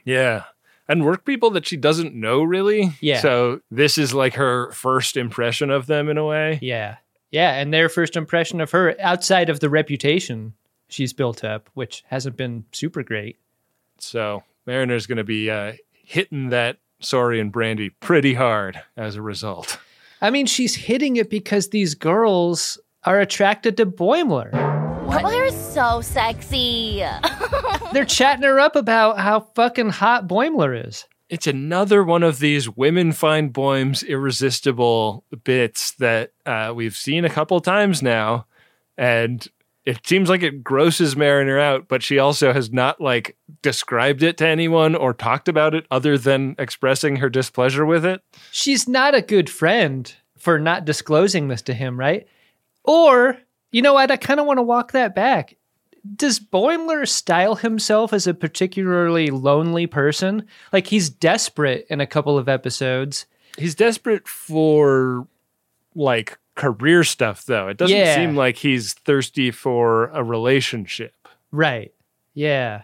Yeah. 0.04 0.44
And 0.86 1.04
work 1.04 1.24
people 1.24 1.50
that 1.50 1.66
she 1.66 1.76
doesn't 1.76 2.14
know 2.14 2.42
really. 2.42 2.92
Yeah. 3.00 3.20
So 3.20 3.60
this 3.70 3.98
is 3.98 4.14
like 4.14 4.34
her 4.34 4.70
first 4.72 5.16
impression 5.16 5.70
of 5.70 5.86
them 5.86 6.08
in 6.08 6.18
a 6.18 6.24
way. 6.24 6.58
Yeah. 6.62 6.96
Yeah. 7.34 7.54
And 7.54 7.74
their 7.74 7.88
first 7.88 8.14
impression 8.14 8.60
of 8.60 8.70
her 8.70 8.94
outside 9.00 9.50
of 9.50 9.58
the 9.58 9.68
reputation 9.68 10.54
she's 10.88 11.12
built 11.12 11.42
up, 11.42 11.68
which 11.74 12.04
hasn't 12.06 12.36
been 12.36 12.64
super 12.70 13.02
great. 13.02 13.38
So 13.98 14.44
Mariner's 14.66 15.06
going 15.06 15.18
to 15.18 15.24
be 15.24 15.50
uh, 15.50 15.72
hitting 15.92 16.50
that 16.50 16.78
Saurian 17.00 17.50
brandy 17.50 17.90
pretty 17.90 18.34
hard 18.34 18.80
as 18.96 19.16
a 19.16 19.22
result. 19.22 19.80
I 20.20 20.30
mean, 20.30 20.46
she's 20.46 20.76
hitting 20.76 21.16
it 21.16 21.28
because 21.28 21.70
these 21.70 21.96
girls 21.96 22.78
are 23.02 23.18
attracted 23.18 23.76
to 23.78 23.86
Boimler. 23.86 24.52
Boimler 25.04 25.48
is 25.48 25.56
so 25.56 26.02
sexy. 26.02 27.04
They're 27.92 28.04
chatting 28.04 28.44
her 28.44 28.60
up 28.60 28.76
about 28.76 29.18
how 29.18 29.40
fucking 29.40 29.90
hot 29.90 30.28
Boimler 30.28 30.86
is. 30.86 31.04
It's 31.34 31.48
another 31.48 32.04
one 32.04 32.22
of 32.22 32.38
these 32.38 32.70
women 32.70 33.10
find 33.10 33.52
Boyme's 33.52 34.04
irresistible 34.04 35.24
bits 35.42 35.90
that 35.94 36.30
uh, 36.46 36.72
we've 36.72 36.96
seen 36.96 37.24
a 37.24 37.28
couple 37.28 37.58
times 37.58 38.04
now. 38.04 38.46
And 38.96 39.44
it 39.84 40.06
seems 40.06 40.28
like 40.28 40.44
it 40.44 40.62
grosses 40.62 41.16
Mariner 41.16 41.58
out, 41.58 41.88
but 41.88 42.04
she 42.04 42.20
also 42.20 42.52
has 42.52 42.70
not 42.70 43.00
like 43.00 43.36
described 43.62 44.22
it 44.22 44.36
to 44.36 44.46
anyone 44.46 44.94
or 44.94 45.12
talked 45.12 45.48
about 45.48 45.74
it 45.74 45.88
other 45.90 46.16
than 46.16 46.54
expressing 46.56 47.16
her 47.16 47.28
displeasure 47.28 47.84
with 47.84 48.04
it. 48.04 48.22
She's 48.52 48.86
not 48.86 49.16
a 49.16 49.20
good 49.20 49.50
friend 49.50 50.14
for 50.38 50.60
not 50.60 50.84
disclosing 50.84 51.48
this 51.48 51.62
to 51.62 51.74
him, 51.74 51.98
right? 51.98 52.28
Or, 52.84 53.38
you 53.72 53.82
know 53.82 53.94
what? 53.94 54.12
I 54.12 54.18
kind 54.18 54.38
of 54.38 54.46
want 54.46 54.58
to 54.58 54.62
walk 54.62 54.92
that 54.92 55.16
back. 55.16 55.56
Does 56.16 56.38
Boimler 56.38 57.08
style 57.08 57.54
himself 57.54 58.12
as 58.12 58.26
a 58.26 58.34
particularly 58.34 59.28
lonely 59.28 59.86
person? 59.86 60.46
Like 60.72 60.86
he's 60.88 61.08
desperate 61.08 61.86
in 61.88 62.00
a 62.00 62.06
couple 62.06 62.36
of 62.36 62.48
episodes. 62.48 63.26
He's 63.56 63.74
desperate 63.74 64.28
for 64.28 65.26
like 65.94 66.38
career 66.56 67.04
stuff 67.04 67.46
though. 67.46 67.68
It 67.68 67.76
doesn't 67.78 67.96
Yeah. 67.96 68.14
seem 68.16 68.36
like 68.36 68.56
he's 68.56 68.92
thirsty 68.92 69.50
for 69.50 70.06
a 70.08 70.22
relationship. 70.22 71.14
Right. 71.50 71.92
Yeah. 72.34 72.82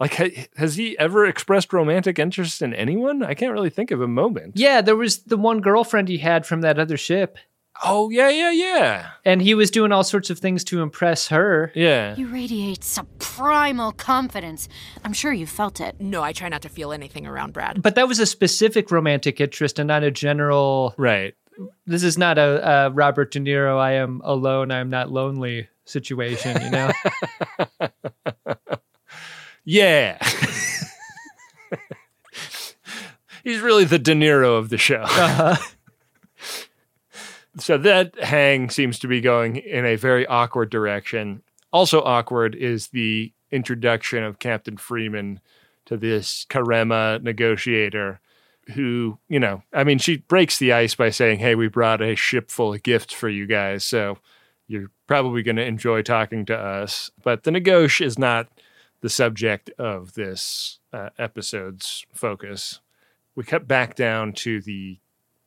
Like 0.00 0.50
has 0.56 0.76
he 0.76 0.98
ever 0.98 1.24
expressed 1.24 1.72
romantic 1.72 2.18
interest 2.18 2.60
in 2.62 2.74
anyone? 2.74 3.22
I 3.22 3.34
can't 3.34 3.52
really 3.52 3.70
think 3.70 3.90
of 3.90 4.00
a 4.00 4.08
moment. 4.08 4.54
Yeah, 4.56 4.80
there 4.80 4.96
was 4.96 5.20
the 5.20 5.36
one 5.38 5.60
girlfriend 5.60 6.08
he 6.08 6.18
had 6.18 6.44
from 6.44 6.60
that 6.62 6.78
other 6.78 6.96
ship. 6.96 7.38
Oh, 7.84 8.10
yeah, 8.10 8.28
yeah, 8.28 8.50
yeah. 8.50 9.10
And 9.24 9.42
he 9.42 9.54
was 9.54 9.70
doing 9.70 9.92
all 9.92 10.04
sorts 10.04 10.30
of 10.30 10.38
things 10.38 10.64
to 10.64 10.82
impress 10.82 11.28
her. 11.28 11.72
Yeah. 11.74 12.16
You 12.16 12.28
radiate 12.28 12.82
some 12.84 13.06
primal 13.18 13.92
confidence. 13.92 14.68
I'm 15.04 15.12
sure 15.12 15.32
you 15.32 15.46
felt 15.46 15.80
it. 15.80 16.00
No, 16.00 16.22
I 16.22 16.32
try 16.32 16.48
not 16.48 16.62
to 16.62 16.68
feel 16.68 16.92
anything 16.92 17.26
around 17.26 17.52
Brad. 17.52 17.82
But 17.82 17.94
that 17.94 18.08
was 18.08 18.18
a 18.18 18.26
specific 18.26 18.90
romantic 18.90 19.40
interest 19.40 19.78
and 19.78 19.88
not 19.88 20.02
a 20.02 20.10
general. 20.10 20.94
Right. 20.96 21.34
This 21.86 22.02
is 22.02 22.18
not 22.18 22.38
a, 22.38 22.86
a 22.86 22.90
Robert 22.90 23.30
De 23.32 23.40
Niro, 23.40 23.78
I 23.78 23.92
am 23.92 24.20
alone, 24.24 24.70
I 24.70 24.78
am 24.78 24.90
not 24.90 25.10
lonely 25.10 25.68
situation, 25.84 26.60
you 26.62 26.70
know? 26.70 26.92
Yeah. 29.66 30.16
He's 33.44 33.60
really 33.60 33.84
the 33.84 33.98
De 33.98 34.14
Niro 34.14 34.56
of 34.56 34.70
the 34.70 34.78
show. 34.78 35.02
Uh-huh. 35.02 35.56
so 37.58 37.78
that 37.78 38.18
hang 38.18 38.70
seems 38.70 38.98
to 39.00 39.08
be 39.08 39.20
going 39.20 39.56
in 39.56 39.84
a 39.84 39.96
very 39.96 40.26
awkward 40.26 40.70
direction. 40.70 41.42
Also 41.72 42.02
awkward 42.02 42.54
is 42.54 42.88
the 42.88 43.32
introduction 43.50 44.22
of 44.24 44.38
Captain 44.38 44.76
Freeman 44.76 45.40
to 45.86 45.96
this 45.96 46.46
Karemma 46.48 47.22
negotiator 47.22 48.20
who, 48.74 49.18
you 49.28 49.38
know, 49.38 49.62
I 49.72 49.84
mean, 49.84 49.98
she 49.98 50.18
breaks 50.18 50.58
the 50.58 50.72
ice 50.72 50.94
by 50.94 51.10
saying, 51.10 51.38
Hey, 51.38 51.54
we 51.54 51.68
brought 51.68 52.02
a 52.02 52.16
ship 52.16 52.50
full 52.50 52.74
of 52.74 52.82
gifts 52.82 53.14
for 53.14 53.28
you 53.28 53.46
guys. 53.46 53.84
So 53.84 54.18
you're 54.66 54.90
probably 55.06 55.42
going 55.42 55.56
to 55.56 55.64
enjoy 55.64 56.02
talking 56.02 56.44
to 56.46 56.56
us. 56.56 57.10
But 57.22 57.44
the 57.44 57.52
negotiation 57.52 58.06
is 58.06 58.18
not 58.18 58.48
the 59.00 59.08
subject 59.08 59.70
of 59.78 60.14
this 60.14 60.80
uh, 60.92 61.10
episode's 61.18 62.04
focus. 62.12 62.80
We 63.36 63.44
cut 63.44 63.68
back 63.68 63.94
down 63.94 64.32
to 64.34 64.60
the 64.60 64.98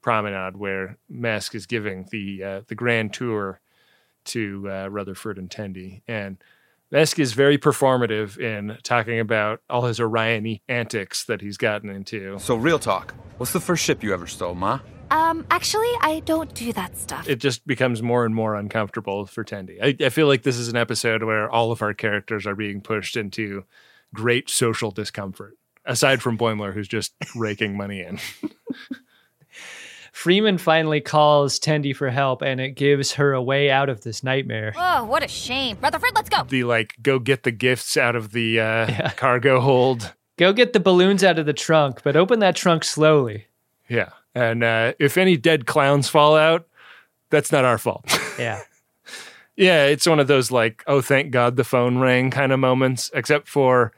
promenade 0.02 0.58
where 0.58 0.98
Mesk 1.12 1.56
is 1.56 1.66
giving 1.66 2.08
the 2.12 2.44
uh, 2.44 2.62
the 2.68 2.76
grand 2.76 3.14
tour 3.14 3.62
to 4.26 4.70
uh, 4.70 4.88
Rutherford 4.88 5.38
and 5.38 5.50
Tendi, 5.50 6.02
and 6.08 6.38
Mesk 6.92 7.20
is 7.20 7.34
very 7.34 7.58
performative 7.58 8.38
in 8.40 8.78
talking 8.82 9.20
about 9.20 9.62
all 9.70 9.84
his 9.84 10.00
Orion 10.00 10.60
antics 10.68 11.24
that 11.26 11.42
he's 11.42 11.58
gotten 11.58 11.90
into. 11.90 12.40
So, 12.40 12.56
real 12.56 12.80
talk. 12.80 13.14
What's 13.38 13.54
the 13.54 13.60
first 13.60 13.84
ship 13.84 14.04
you 14.04 14.14
ever 14.14 14.26
stole, 14.26 14.56
Ma? 14.56 14.80
Um, 15.12 15.46
actually, 15.50 15.92
I 16.02 16.22
don't 16.26 16.54
do 16.54 16.74
that 16.74 16.98
stuff. 16.98 17.28
It 17.28 17.40
just 17.40 17.66
becomes 17.66 18.02
more 18.02 18.26
and 18.26 18.34
more 18.34 18.56
uncomfortable 18.56 19.26
for 19.26 19.44
Tendi. 19.44 19.78
I, 19.82 20.06
I 20.06 20.10
feel 20.10 20.28
like 20.28 20.44
this 20.44 20.58
is 20.58 20.68
an 20.68 20.76
episode 20.76 21.24
where 21.24 21.50
all 21.50 21.72
of 21.72 21.82
our 21.82 21.94
characters 21.94 22.46
are 22.46 22.56
being 22.56 22.82
pushed 22.82 23.16
into 23.16 23.66
great 24.14 24.50
social 24.50 24.92
discomfort. 24.92 25.58
Aside 25.86 26.22
from 26.22 26.38
Boimler, 26.38 26.74
who's 26.74 26.88
just 26.88 27.14
raking 27.36 27.78
money 27.78 28.02
in. 28.02 28.20
Freeman 30.20 30.58
finally 30.58 31.00
calls 31.00 31.62
Tendi 31.62 31.96
for 31.96 32.10
help 32.10 32.42
and 32.42 32.60
it 32.60 32.72
gives 32.72 33.14
her 33.14 33.32
a 33.32 33.42
way 33.42 33.72
out 33.72 33.88
of 33.88 34.02
this 34.02 34.22
nightmare. 34.22 34.74
Oh, 34.76 35.06
what 35.06 35.24
a 35.24 35.30
shame. 35.30 35.78
Rutherford, 35.82 36.12
let's 36.14 36.28
go. 36.28 36.44
the 36.44 36.66
like 36.66 36.98
go 37.02 37.20
get 37.20 37.44
the 37.44 37.54
gifts 37.54 37.96
out 37.96 38.18
of 38.18 38.34
the 38.34 38.60
uh, 38.60 39.12
cargo 39.16 39.62
hold. 39.62 40.14
Go 40.36 40.52
get 40.52 40.74
the 40.74 40.82
balloons 40.82 41.24
out 41.24 41.40
of 41.40 41.46
the 41.46 41.54
trunk, 41.54 42.02
but 42.04 42.18
open 42.18 42.40
that 42.40 42.58
trunk 42.58 42.84
slowly. 42.84 43.46
Yeah. 43.88 44.10
And 44.36 44.62
uh, 44.62 44.92
if 45.00 45.18
any 45.18 45.38
dead 45.38 45.66
clowns 45.66 46.10
fall 46.10 46.36
out, 46.36 46.68
that's 47.30 47.54
not 47.54 47.64
our 47.64 47.78
fault. 47.78 48.06
Yeah. 48.38 48.62
yeah, 49.56 49.86
it's 49.86 50.06
one 50.06 50.20
of 50.20 50.28
those 50.28 50.52
like, 50.52 50.84
oh, 50.86 51.00
thank 51.00 51.32
God 51.32 51.56
the 51.56 51.64
phone 51.64 51.98
rang 51.98 52.30
kind 52.30 52.52
of 52.52 52.60
moments, 52.60 53.10
except 53.14 53.48
for 53.48 53.94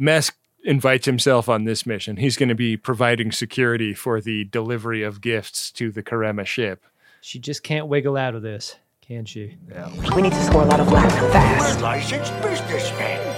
Mesk 0.00 0.32
invites 0.66 1.06
himself 1.06 1.48
on 1.48 1.64
this 1.64 1.86
mission. 1.86 2.16
He's 2.16 2.36
going 2.36 2.48
to 2.48 2.54
be 2.54 2.76
providing 2.76 3.30
security 3.30 3.94
for 3.94 4.20
the 4.20 4.44
delivery 4.44 5.02
of 5.02 5.20
gifts 5.20 5.70
to 5.72 5.90
the 5.90 6.02
Karemma 6.02 6.44
ship. 6.44 6.84
She 7.20 7.38
just 7.38 7.62
can't 7.62 7.86
wiggle 7.86 8.16
out 8.16 8.34
of 8.34 8.42
this, 8.42 8.76
can 9.00 9.24
she? 9.24 9.56
Yeah. 9.70 9.90
We 10.14 10.22
need 10.22 10.32
to 10.32 10.44
score 10.44 10.62
a 10.62 10.66
lot 10.66 10.80
of 10.80 10.88
black 10.88 11.10
fast. 11.32 11.80
licensed 11.80 12.32
businessmen. 12.42 13.36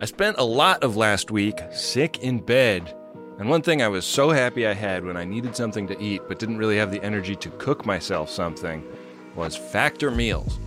I 0.00 0.06
spent 0.06 0.38
a 0.38 0.44
lot 0.44 0.82
of 0.82 0.96
last 0.96 1.30
week 1.30 1.60
sick 1.72 2.18
in 2.18 2.40
bed. 2.40 2.94
And 3.38 3.48
one 3.48 3.62
thing 3.62 3.80
I 3.80 3.88
was 3.88 4.04
so 4.04 4.30
happy 4.30 4.66
I 4.66 4.74
had 4.74 5.04
when 5.04 5.16
I 5.16 5.24
needed 5.24 5.54
something 5.54 5.86
to 5.86 6.02
eat 6.02 6.22
but 6.26 6.38
didn't 6.38 6.58
really 6.58 6.76
have 6.78 6.90
the 6.90 7.02
energy 7.02 7.36
to 7.36 7.50
cook 7.50 7.86
myself 7.86 8.28
something 8.28 8.84
was 9.36 9.56
Factor 9.56 10.10
Meals. 10.10 10.58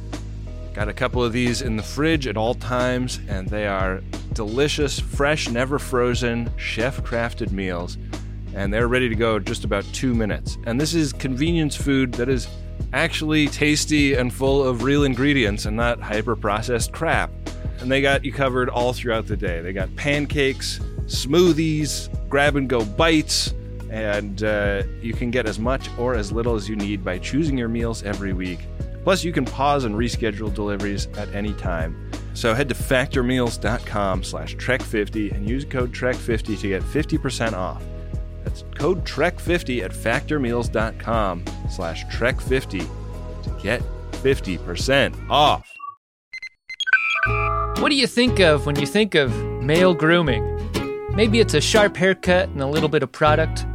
Got 0.73 0.89
a 0.89 0.93
couple 0.93 1.23
of 1.23 1.33
these 1.33 1.61
in 1.61 1.75
the 1.75 1.83
fridge 1.83 2.27
at 2.27 2.35
all 2.35 2.55
times, 2.55 3.19
and 3.27 3.47
they 3.47 3.67
are 3.67 4.01
delicious, 4.33 4.99
fresh, 4.99 5.49
never 5.49 5.77
frozen, 5.77 6.51
chef 6.57 7.01
crafted 7.01 7.51
meals 7.51 7.97
and 8.55 8.73
they're 8.73 8.87
ready 8.87 9.09
to 9.09 9.15
go 9.15 9.39
just 9.39 9.63
about 9.63 9.83
two 9.93 10.13
minutes. 10.13 10.57
And 10.65 10.79
this 10.79 10.93
is 10.93 11.13
convenience 11.13 11.75
food 11.75 12.13
that 12.13 12.29
is 12.29 12.47
actually 12.91 13.47
tasty 13.47 14.13
and 14.13 14.33
full 14.33 14.63
of 14.63 14.83
real 14.83 15.03
ingredients 15.03 15.65
and 15.65 15.75
not 15.75 15.99
hyper 15.99 16.35
processed 16.35 16.91
crap. 16.91 17.31
And 17.79 17.91
they 17.91 18.01
got 18.01 18.23
you 18.23 18.31
covered 18.31 18.69
all 18.69 18.93
throughout 18.93 19.27
the 19.27 19.35
day. 19.37 19.61
They 19.61 19.73
got 19.73 19.93
pancakes, 19.95 20.79
smoothies, 21.05 22.09
grab 22.29 22.55
and 22.55 22.69
go 22.69 22.85
bites, 22.85 23.53
and 23.89 24.43
uh, 24.43 24.83
you 25.01 25.13
can 25.13 25.31
get 25.31 25.47
as 25.47 25.59
much 25.59 25.89
or 25.97 26.15
as 26.15 26.31
little 26.31 26.55
as 26.55 26.69
you 26.69 26.75
need 26.75 27.03
by 27.03 27.17
choosing 27.17 27.57
your 27.57 27.69
meals 27.69 28.03
every 28.03 28.33
week. 28.33 28.59
Plus, 29.03 29.23
you 29.23 29.31
can 29.31 29.45
pause 29.45 29.83
and 29.83 29.95
reschedule 29.95 30.53
deliveries 30.53 31.07
at 31.17 31.33
any 31.35 31.53
time. 31.53 32.09
So 32.33 32.53
head 32.53 32.69
to 32.69 32.75
factormeals.com 32.75 34.23
slash 34.23 34.55
trek50 34.55 35.33
and 35.33 35.47
use 35.47 35.65
code 35.65 35.91
trek50 35.93 36.59
to 36.59 36.67
get 36.69 36.81
50% 36.81 37.53
off. 37.53 37.83
That's 38.43 38.63
code 38.75 39.05
trek50 39.05 39.83
at 39.83 39.91
factormeals.com 39.91 41.45
slash 41.69 42.05
trek50 42.05 42.87
to 43.43 43.61
get 43.61 43.81
50% 44.11 45.29
off. 45.29 45.69
What 47.79 47.89
do 47.89 47.95
you 47.95 48.07
think 48.07 48.39
of 48.39 48.65
when 48.65 48.77
you 48.79 48.85
think 48.85 49.15
of 49.15 49.35
male 49.61 49.93
grooming? 49.93 50.49
Maybe 51.13 51.39
it's 51.39 51.53
a 51.53 51.61
sharp 51.61 51.97
haircut 51.97 52.49
and 52.49 52.61
a 52.61 52.67
little 52.67 52.89
bit 52.89 53.03
of 53.03 53.11
product, 53.11 53.65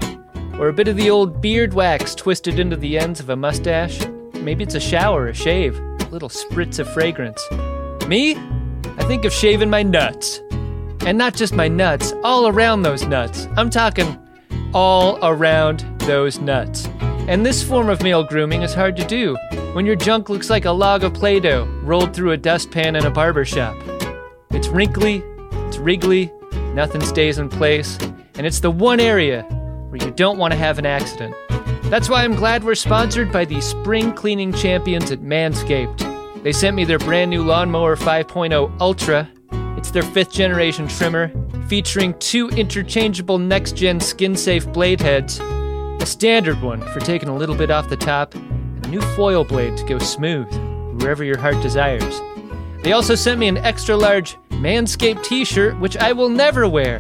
or 0.59 0.69
a 0.69 0.73
bit 0.73 0.89
of 0.89 0.97
the 0.97 1.11
old 1.11 1.41
beard 1.41 1.75
wax 1.75 2.15
twisted 2.15 2.59
into 2.59 2.77
the 2.77 2.99
ends 2.99 3.21
of 3.21 3.31
a 3.31 3.37
mustache. 3.37 4.01
Maybe 4.49 4.65
it's 4.65 4.75
a 4.75 4.81
shower, 4.81 5.29
a 5.29 5.35
shave, 5.35 5.79
a 5.79 6.09
little 6.11 6.31
spritz 6.31 6.79
of 6.79 6.91
fragrance. 6.91 7.45
Me? 8.07 8.35
I 8.97 9.05
think 9.05 9.27
of 9.27 9.33
shaving 9.35 9.69
my 9.69 9.83
nuts. 9.83 10.41
And 11.05 11.19
not 11.19 11.35
just 11.35 11.53
my 11.53 11.69
nuts, 11.69 12.15
all 12.25 12.49
around 12.49 12.81
those 12.81 13.05
nuts. 13.05 13.47
I'm 13.59 13.69
talking 13.69 14.19
all 14.73 15.19
around 15.23 15.81
those 15.99 16.41
nuts. 16.41 16.87
And 17.29 17.45
this 17.45 17.63
form 17.63 17.91
of 17.91 18.03
male 18.03 18.25
grooming 18.25 18.63
is 18.63 18.73
hard 18.73 18.97
to 18.97 19.05
do 19.05 19.37
when 19.75 19.85
your 19.85 19.97
junk 19.97 20.31
looks 20.31 20.49
like 20.49 20.65
a 20.65 20.73
log 20.73 21.05
of 21.05 21.13
Play 21.13 21.41
Doh 21.41 21.67
rolled 21.83 22.15
through 22.15 22.33
a 22.33 22.39
dustpan 22.39 22.97
in 22.97 23.05
a 23.05 23.11
barber 23.11 23.45
shop. 23.45 23.77
It's 24.51 24.69
wrinkly, 24.69 25.23
it's 25.67 25.77
wriggly, 25.77 26.33
nothing 26.73 27.03
stays 27.03 27.37
in 27.37 27.51
place, 27.51 27.99
and 28.37 28.47
it's 28.47 28.61
the 28.61 28.71
one 28.71 28.99
area 28.99 29.43
where 29.91 30.03
you 30.03 30.11
don't 30.13 30.39
want 30.39 30.53
to 30.53 30.59
have 30.59 30.79
an 30.79 30.87
accident. 30.87 31.35
That's 31.91 32.11
why 32.11 32.23
I'm 32.23 32.35
glad 32.35 32.65
we're 32.65 32.75
sponsored 32.75 33.33
by 33.33 33.47
the 33.47 33.63
spring 33.63 34.13
cleaning 34.13 34.53
champions 34.53 35.11
at 35.11 35.21
Manscaped. 35.21 36.43
They 36.43 36.53
sent 36.53 36.77
me 36.77 36.85
their 36.85 36.99
brand 36.99 37.31
new 37.31 37.43
Lawnmower 37.43 37.97
5.0 37.97 38.79
Ultra. 38.79 39.27
It's 39.79 39.91
their 39.91 40.03
fifth 40.03 40.31
generation 40.31 40.87
trimmer, 40.87 41.33
featuring 41.67 42.13
two 42.19 42.51
interchangeable 42.51 43.39
next 43.39 43.75
gen 43.75 44.01
skin 44.01 44.37
safe 44.37 44.71
blade 44.71 45.01
heads, 45.01 45.41
a 45.41 46.05
standard 46.05 46.61
one 46.61 46.83
for 46.93 47.01
taking 47.01 47.31
a 47.31 47.37
little 47.37 47.55
bit 47.57 47.71
off 47.71 47.89
the 47.89 47.97
top, 47.97 48.35
and 48.35 48.85
a 48.85 48.89
new 48.91 49.01
foil 49.17 49.43
blade 49.43 49.75
to 49.79 49.85
go 49.87 49.99
smooth 49.99 50.47
wherever 51.01 51.25
your 51.25 51.39
heart 51.39 51.59
desires. 51.63 52.21
They 52.83 52.93
also 52.93 53.15
sent 53.15 53.41
me 53.41 53.49
an 53.49 53.57
extra 53.57 53.97
large 53.97 54.37
Manscaped 54.51 55.25
t 55.25 55.43
shirt, 55.43 55.81
which 55.81 55.97
I 55.97 56.13
will 56.13 56.29
never 56.29 56.69
wear, 56.69 56.99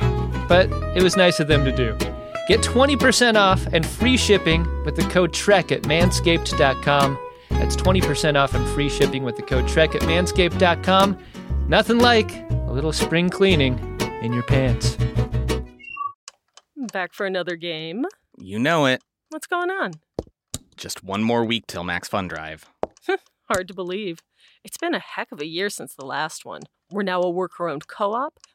but 0.49 0.71
it 0.97 1.03
was 1.03 1.15
nice 1.15 1.41
of 1.41 1.47
them 1.47 1.67
to 1.67 1.77
do. 1.77 2.18
Get 2.49 2.63
20% 2.63 3.37
off 3.37 3.67
and 3.75 3.85
free 3.85 4.17
shipping 4.17 4.67
with 4.87 4.97
the 4.97 5.03
code 5.03 5.35
TREK 5.35 5.71
at 5.71 5.83
manscaped.com. 5.83 7.19
That's 7.51 7.77
20% 7.77 8.37
off 8.37 8.55
and 8.55 8.67
free 8.71 8.89
shipping 8.89 9.23
with 9.23 9.37
the 9.37 9.43
code 9.43 9.69
TREK 9.69 9.97
at 9.97 10.01
manscaped.com. 10.03 11.19
Nothing 11.69 11.99
like 11.99 12.35
a 12.51 12.73
little 12.73 12.93
spring 12.93 13.29
cleaning 13.29 13.79
in 14.23 14.33
your 14.33 14.45
pants. 14.45 14.97
Back 16.91 17.13
for 17.13 17.27
another 17.27 17.55
game. 17.57 18.07
You 18.39 18.59
know 18.59 18.87
it. 18.87 19.03
What's 19.29 19.47
going 19.47 19.71
on? 19.71 19.93
Just 20.75 21.05
one 21.05 21.23
more 21.23 21.45
week 21.45 21.67
till 21.67 21.85
Max 21.85 22.09
Fun 22.09 22.29
Drive. 22.29 22.65
Hard 23.51 23.69
to 23.69 23.75
believe. 23.75 24.21
It's 24.65 24.79
been 24.79 24.95
a 24.95 25.01
heck 25.01 25.33
of 25.33 25.41
a 25.43 25.47
year 25.47 25.69
since 25.69 25.95
the 25.95 26.07
last 26.07 26.47
one. 26.47 26.63
We're 26.91 27.03
now 27.03 27.21
a 27.21 27.29
worker 27.29 27.69
owned 27.69 27.89
co 27.89 28.15
op. 28.15 28.41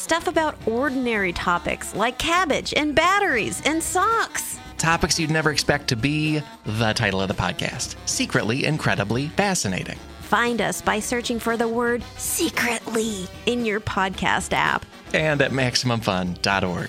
Stuff 0.00 0.28
about 0.28 0.56
ordinary 0.66 1.30
topics 1.30 1.94
like 1.94 2.16
cabbage 2.16 2.72
and 2.74 2.94
batteries 2.94 3.60
and 3.66 3.82
socks. 3.82 4.58
Topics 4.78 5.20
you'd 5.20 5.30
never 5.30 5.50
expect 5.52 5.88
to 5.88 5.94
be 5.94 6.40
the 6.64 6.94
title 6.94 7.20
of 7.20 7.28
the 7.28 7.34
podcast 7.34 7.96
Secretly 8.06 8.64
Incredibly 8.64 9.28
Fascinating. 9.28 9.98
Find 10.22 10.62
us 10.62 10.80
by 10.80 11.00
searching 11.00 11.38
for 11.38 11.58
the 11.58 11.68
word 11.68 12.02
secretly 12.16 13.26
in 13.44 13.66
your 13.66 13.78
podcast 13.78 14.54
app 14.54 14.86
and 15.12 15.42
at 15.42 15.50
MaximumFun.org. 15.50 16.88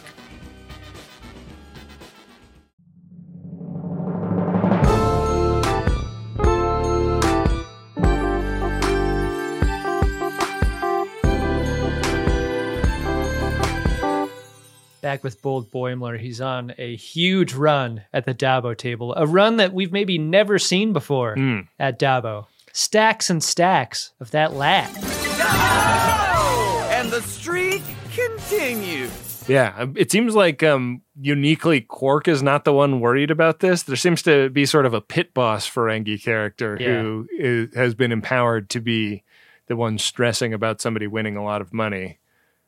back 15.02 15.24
with 15.24 15.41
Bold 15.41 15.72
Boimler. 15.72 16.20
He's 16.20 16.39
on 16.41 16.74
a 16.78 16.95
huge 16.95 17.54
run 17.54 18.04
at 18.14 18.26
the 18.26 18.34
Dabo 18.34 18.78
table, 18.78 19.14
a 19.16 19.26
run 19.28 19.58
that 19.58 19.74
we've 19.74 19.91
maybe 19.91 20.18
never 20.18 20.58
seen 20.60 20.93
before 20.93 21.36
Mm. 21.36 21.68
at 21.80 21.99
Dabo. 21.99 22.45
Stacks 22.74 23.30
and 23.30 23.43
stacks 23.43 24.14
of 24.20 24.32
that 24.32 24.54
lat. 24.54 24.89
And 26.91 27.10
the 27.12 27.22
streak 27.22 27.82
continues. 28.14 29.12
Yeah, 29.49 29.74
um, 29.78 29.93
it 29.97 30.12
seems 30.12 30.36
like 30.36 30.62
um, 30.62 31.02
uniquely 31.20 31.82
Quark 31.82 32.28
is 32.28 32.43
not 32.43 32.64
the 32.64 32.72
one 32.74 32.99
worried 32.99 33.32
about 33.32 33.60
this. 33.60 33.84
There 33.84 33.95
seems 33.95 34.22
to 34.24 34.49
be 34.52 34.66
sort 34.66 34.86
of 34.86 34.93
a 34.93 35.02
pit 35.02 35.34
boss 35.34 35.68
Ferengi 35.70 36.22
character 36.24 36.78
who 36.78 37.28
is, 37.38 37.74
has 37.76 37.95
been 37.95 38.12
empowered 38.12 38.70
to 38.70 38.80
be 38.80 39.24
the 39.68 39.76
one 39.76 39.97
stressing 39.97 40.54
about 40.54 40.80
somebody 40.80 41.08
winning 41.08 41.36
a 41.38 41.43
lot 41.43 41.60
of 41.62 41.74
money. 41.74 42.20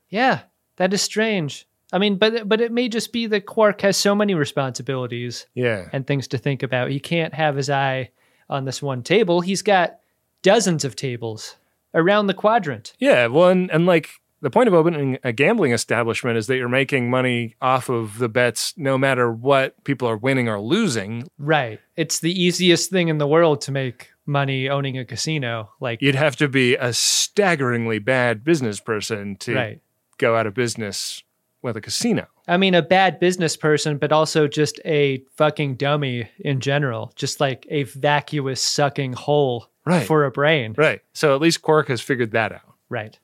Yeah, 0.10 0.42
that 0.78 0.94
is 0.94 1.02
strange. 1.02 1.68
I 1.94 2.00
mean, 2.00 2.18
but 2.18 2.50
but 2.50 2.60
it 2.60 2.72
may 2.72 2.90
just 2.90 3.14
be 3.14 3.28
that 3.28 3.46
Quark 3.46 3.80
has 3.82 3.96
so 3.96 4.14
many 4.16 4.34
responsibilities 4.34 5.46
Yeah. 5.54 5.88
and 5.94 6.06
things 6.06 6.28
to 6.30 6.38
think 6.38 6.64
about. 6.64 6.90
He 6.92 7.00
can't 7.00 7.34
have 7.34 7.56
his 7.56 7.70
eye 7.70 8.10
on 8.50 8.66
this 8.66 8.82
one 8.82 9.04
table. 9.04 9.42
He's 9.42 9.62
got 9.62 10.00
dozens 10.42 10.84
of 10.84 10.96
tables 10.96 11.56
around 11.94 12.28
the 12.28 12.34
quadrant. 12.34 12.94
Yeah, 13.00 13.28
well, 13.28 13.50
and, 13.50 13.70
and 13.72 13.86
like 13.86 14.10
the 14.42 14.50
point 14.50 14.68
of 14.68 14.74
opening 14.74 15.18
a 15.24 15.32
gambling 15.32 15.72
establishment 15.72 16.38
is 16.38 16.48
that 16.48 16.58
you're 16.58 16.68
making 16.68 17.10
money 17.10 17.56
off 17.62 17.88
of 17.88 18.18
the 18.18 18.28
bets 18.28 18.74
no 18.76 18.98
matter 18.98 19.32
what 19.32 19.82
people 19.86 20.10
are 20.10 20.18
winning 20.18 20.50
or 20.50 20.60
losing. 20.60 21.28
Right. 21.38 21.80
It's 21.96 22.20
the 22.20 22.34
easiest 22.38 22.90
thing 22.90 23.08
in 23.08 23.20
the 23.20 23.28
world 23.28 23.62
to 23.62 23.72
make 23.72 24.10
money 24.26 24.68
owning 24.68 24.98
a 24.98 25.06
casino. 25.06 25.70
Like 25.80 26.02
You'd 26.02 26.16
have 26.16 26.36
to 26.38 26.50
be 26.50 26.76
a 26.76 26.92
staggeringly 26.92 28.00
bad 28.00 28.44
business 28.44 28.80
person 28.82 29.36
to 29.38 29.56
Right. 29.56 29.82
go 30.18 30.36
out 30.36 30.46
of 30.48 30.54
business 30.54 31.24
with 31.64 31.78
a 31.78 31.82
casino. 31.82 32.28
I 32.48 32.58
mean, 32.58 32.76
a 32.76 32.82
bad 32.82 33.20
business 33.20 33.56
person, 33.58 33.98
but 33.98 34.12
also 34.12 34.48
just 34.48 34.80
a 34.86 35.24
fucking 35.36 35.76
dummy 35.76 36.30
in 36.40 36.60
general. 36.60 37.12
Just 37.16 37.40
like 37.40 37.66
a 37.70 37.84
vacuous 37.84 38.62
sucking 38.62 39.14
hole 39.14 39.68
Right. 39.86 40.06
for 40.08 40.24
a 40.26 40.32
brain. 40.32 40.76
Right. 40.78 41.02
So 41.14 41.36
at 41.36 41.42
least 41.42 41.62
Quark 41.62 41.88
has 41.90 42.00
figured 42.02 42.32
that 42.32 42.52
out. 42.54 42.62
Right. 42.90 43.18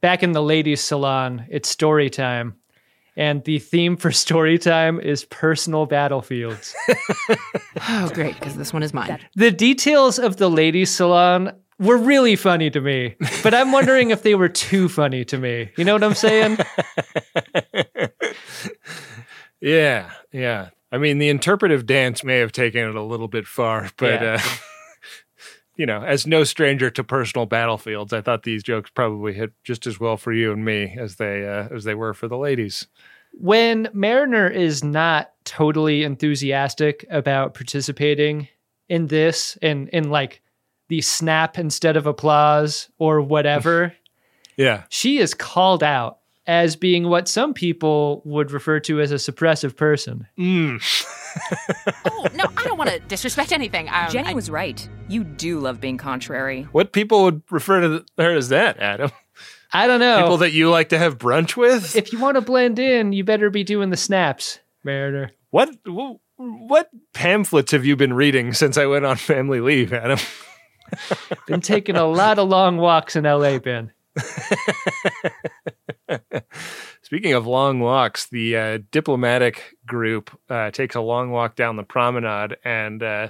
Back 0.00 0.22
in 0.22 0.32
the 0.32 0.42
ladies' 0.42 0.80
salon, 0.80 1.44
it's 1.50 1.68
story 1.68 2.08
time. 2.08 2.54
And 3.16 3.44
the 3.44 3.58
theme 3.58 3.96
for 3.98 4.10
story 4.26 4.56
time 4.58 4.98
is 5.00 5.24
personal 5.26 5.84
battlefields. 5.84 6.74
oh, 7.88 8.10
great, 8.14 8.34
because 8.34 8.56
this 8.56 8.72
one 8.72 8.82
is 8.82 8.94
mine. 8.94 9.18
the 9.34 9.50
details 9.50 10.18
of 10.18 10.36
the 10.36 10.48
ladies' 10.48 10.90
salon 10.94 11.52
were 11.80 11.96
really 11.96 12.36
funny 12.36 12.70
to 12.70 12.80
me, 12.80 13.16
but 13.42 13.54
I'm 13.54 13.72
wondering 13.72 14.10
if 14.10 14.22
they 14.22 14.36
were 14.36 14.48
too 14.48 14.88
funny 14.88 15.24
to 15.24 15.36
me. 15.38 15.70
You 15.76 15.84
know 15.84 15.94
what 15.94 16.04
I'm 16.04 16.14
saying? 16.14 16.58
Yeah, 19.60 20.10
yeah. 20.32 20.70
I 20.90 20.98
mean, 20.98 21.18
the 21.18 21.28
interpretive 21.28 21.84
dance 21.86 22.24
may 22.24 22.38
have 22.38 22.50
taken 22.52 22.88
it 22.88 22.94
a 22.94 23.02
little 23.02 23.28
bit 23.28 23.46
far, 23.46 23.90
but 23.98 24.22
Yeah. 24.22 24.34
uh, 24.42 24.48
you 25.76 25.84
know, 25.86 26.02
as 26.02 26.26
no 26.26 26.44
stranger 26.44 26.90
to 26.90 27.04
personal 27.04 27.44
battlefields, 27.46 28.12
I 28.12 28.22
thought 28.22 28.42
these 28.44 28.62
jokes 28.62 28.90
probably 28.90 29.34
hit 29.34 29.52
just 29.62 29.86
as 29.86 30.00
well 30.00 30.16
for 30.16 30.32
you 30.32 30.52
and 30.52 30.64
me 30.64 30.96
as 30.98 31.16
they 31.16 31.46
uh, 31.46 31.68
as 31.74 31.84
they 31.84 31.94
were 31.94 32.14
for 32.14 32.26
the 32.26 32.38
ladies. 32.38 32.86
when 33.32 33.88
Mariner 33.92 34.48
is 34.48 34.82
not 34.82 35.32
totally 35.44 36.02
enthusiastic 36.04 37.04
about 37.10 37.52
participating 37.54 38.48
in 38.88 39.06
this 39.08 39.56
and 39.62 39.88
in 39.90 40.10
like 40.10 40.40
the 40.90 41.00
snap 41.00 41.58
instead 41.58 41.96
of 41.96 42.06
applause 42.06 42.90
or 42.98 43.22
whatever, 43.22 43.94
Yeah, 44.56 44.82
she 44.90 45.16
is 45.18 45.32
called 45.32 45.82
out 45.82 46.18
as 46.46 46.76
being 46.76 47.08
what 47.08 47.28
some 47.28 47.54
people 47.54 48.20
would 48.26 48.50
refer 48.50 48.80
to 48.80 49.00
as 49.00 49.12
a 49.12 49.14
suppressive 49.14 49.74
person. 49.76 50.26
Mm. 50.38 50.82
oh, 52.10 52.26
no, 52.34 52.44
I 52.56 52.64
don't 52.64 52.76
want 52.76 52.90
to 52.90 52.98
disrespect 52.98 53.52
anything. 53.52 53.88
Um, 53.88 54.10
Jenny 54.10 54.30
I- 54.30 54.34
was 54.34 54.50
right. 54.50 54.86
You 55.08 55.24
do 55.24 55.60
love 55.60 55.80
being 55.80 55.96
contrary. 55.96 56.64
What 56.72 56.92
people 56.92 57.22
would 57.22 57.42
refer 57.50 57.80
to 57.80 58.04
her 58.18 58.34
as 58.36 58.48
that, 58.50 58.78
Adam? 58.80 59.12
I 59.72 59.86
don't 59.86 60.00
know. 60.00 60.20
People 60.22 60.38
that 60.38 60.52
you 60.52 60.68
like 60.68 60.88
to 60.88 60.98
have 60.98 61.16
brunch 61.16 61.56
with? 61.56 61.94
if 61.96 62.12
you 62.12 62.18
want 62.18 62.34
to 62.34 62.40
blend 62.40 62.78
in, 62.78 63.12
you 63.12 63.22
better 63.24 63.48
be 63.48 63.62
doing 63.64 63.90
the 63.90 63.96
snaps, 63.96 64.58
Mariner. 64.84 65.30
What 65.50 65.70
what 66.36 66.90
pamphlets 67.14 67.72
have 67.72 67.84
you 67.86 67.96
been 67.96 68.12
reading 68.12 68.52
since 68.52 68.76
I 68.76 68.86
went 68.86 69.06
on 69.06 69.16
family 69.16 69.60
leave, 69.60 69.92
Adam? 69.92 70.18
Been 71.46 71.60
taking 71.60 71.96
a 71.96 72.06
lot 72.06 72.38
of 72.38 72.48
long 72.48 72.76
walks 72.76 73.16
in 73.16 73.24
LA, 73.24 73.58
Ben. 73.58 73.92
Speaking 77.02 77.32
of 77.32 77.46
long 77.46 77.80
walks, 77.80 78.26
the 78.26 78.56
uh, 78.56 78.78
diplomatic 78.90 79.76
group 79.86 80.30
uh, 80.48 80.70
takes 80.70 80.94
a 80.94 81.00
long 81.00 81.30
walk 81.30 81.56
down 81.56 81.76
the 81.76 81.82
promenade, 81.82 82.56
and 82.64 83.02
uh, 83.02 83.28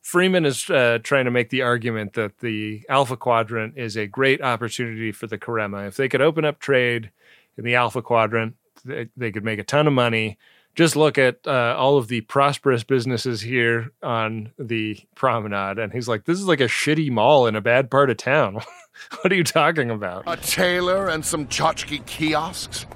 Freeman 0.00 0.44
is 0.44 0.68
uh, 0.68 0.98
trying 1.02 1.26
to 1.26 1.30
make 1.30 1.50
the 1.50 1.62
argument 1.62 2.14
that 2.14 2.38
the 2.38 2.82
Alpha 2.88 3.16
Quadrant 3.16 3.78
is 3.78 3.96
a 3.96 4.06
great 4.06 4.42
opportunity 4.42 5.12
for 5.12 5.28
the 5.28 5.38
Karemma. 5.38 5.86
If 5.86 5.96
they 5.96 6.08
could 6.08 6.20
open 6.20 6.44
up 6.44 6.58
trade 6.58 7.10
in 7.56 7.64
the 7.64 7.76
Alpha 7.76 8.02
Quadrant, 8.02 8.56
they, 8.84 9.08
they 9.16 9.30
could 9.30 9.44
make 9.44 9.60
a 9.60 9.64
ton 9.64 9.86
of 9.86 9.92
money. 9.92 10.38
Just 10.74 10.96
look 10.96 11.18
at 11.18 11.46
uh, 11.46 11.74
all 11.78 11.98
of 11.98 12.08
the 12.08 12.22
prosperous 12.22 12.82
businesses 12.82 13.42
here 13.42 13.92
on 14.02 14.52
the 14.58 14.98
promenade. 15.14 15.78
And 15.78 15.92
he's 15.92 16.08
like, 16.08 16.24
this 16.24 16.38
is 16.38 16.46
like 16.46 16.60
a 16.60 16.64
shitty 16.68 17.10
mall 17.10 17.46
in 17.46 17.54
a 17.56 17.60
bad 17.60 17.90
part 17.90 18.08
of 18.08 18.16
town. 18.16 18.54
what 19.20 19.30
are 19.32 19.36
you 19.36 19.44
talking 19.44 19.90
about? 19.90 20.24
A 20.26 20.36
tailor 20.38 21.08
and 21.08 21.24
some 21.24 21.46
tchotchke 21.46 22.06
kiosks? 22.06 22.86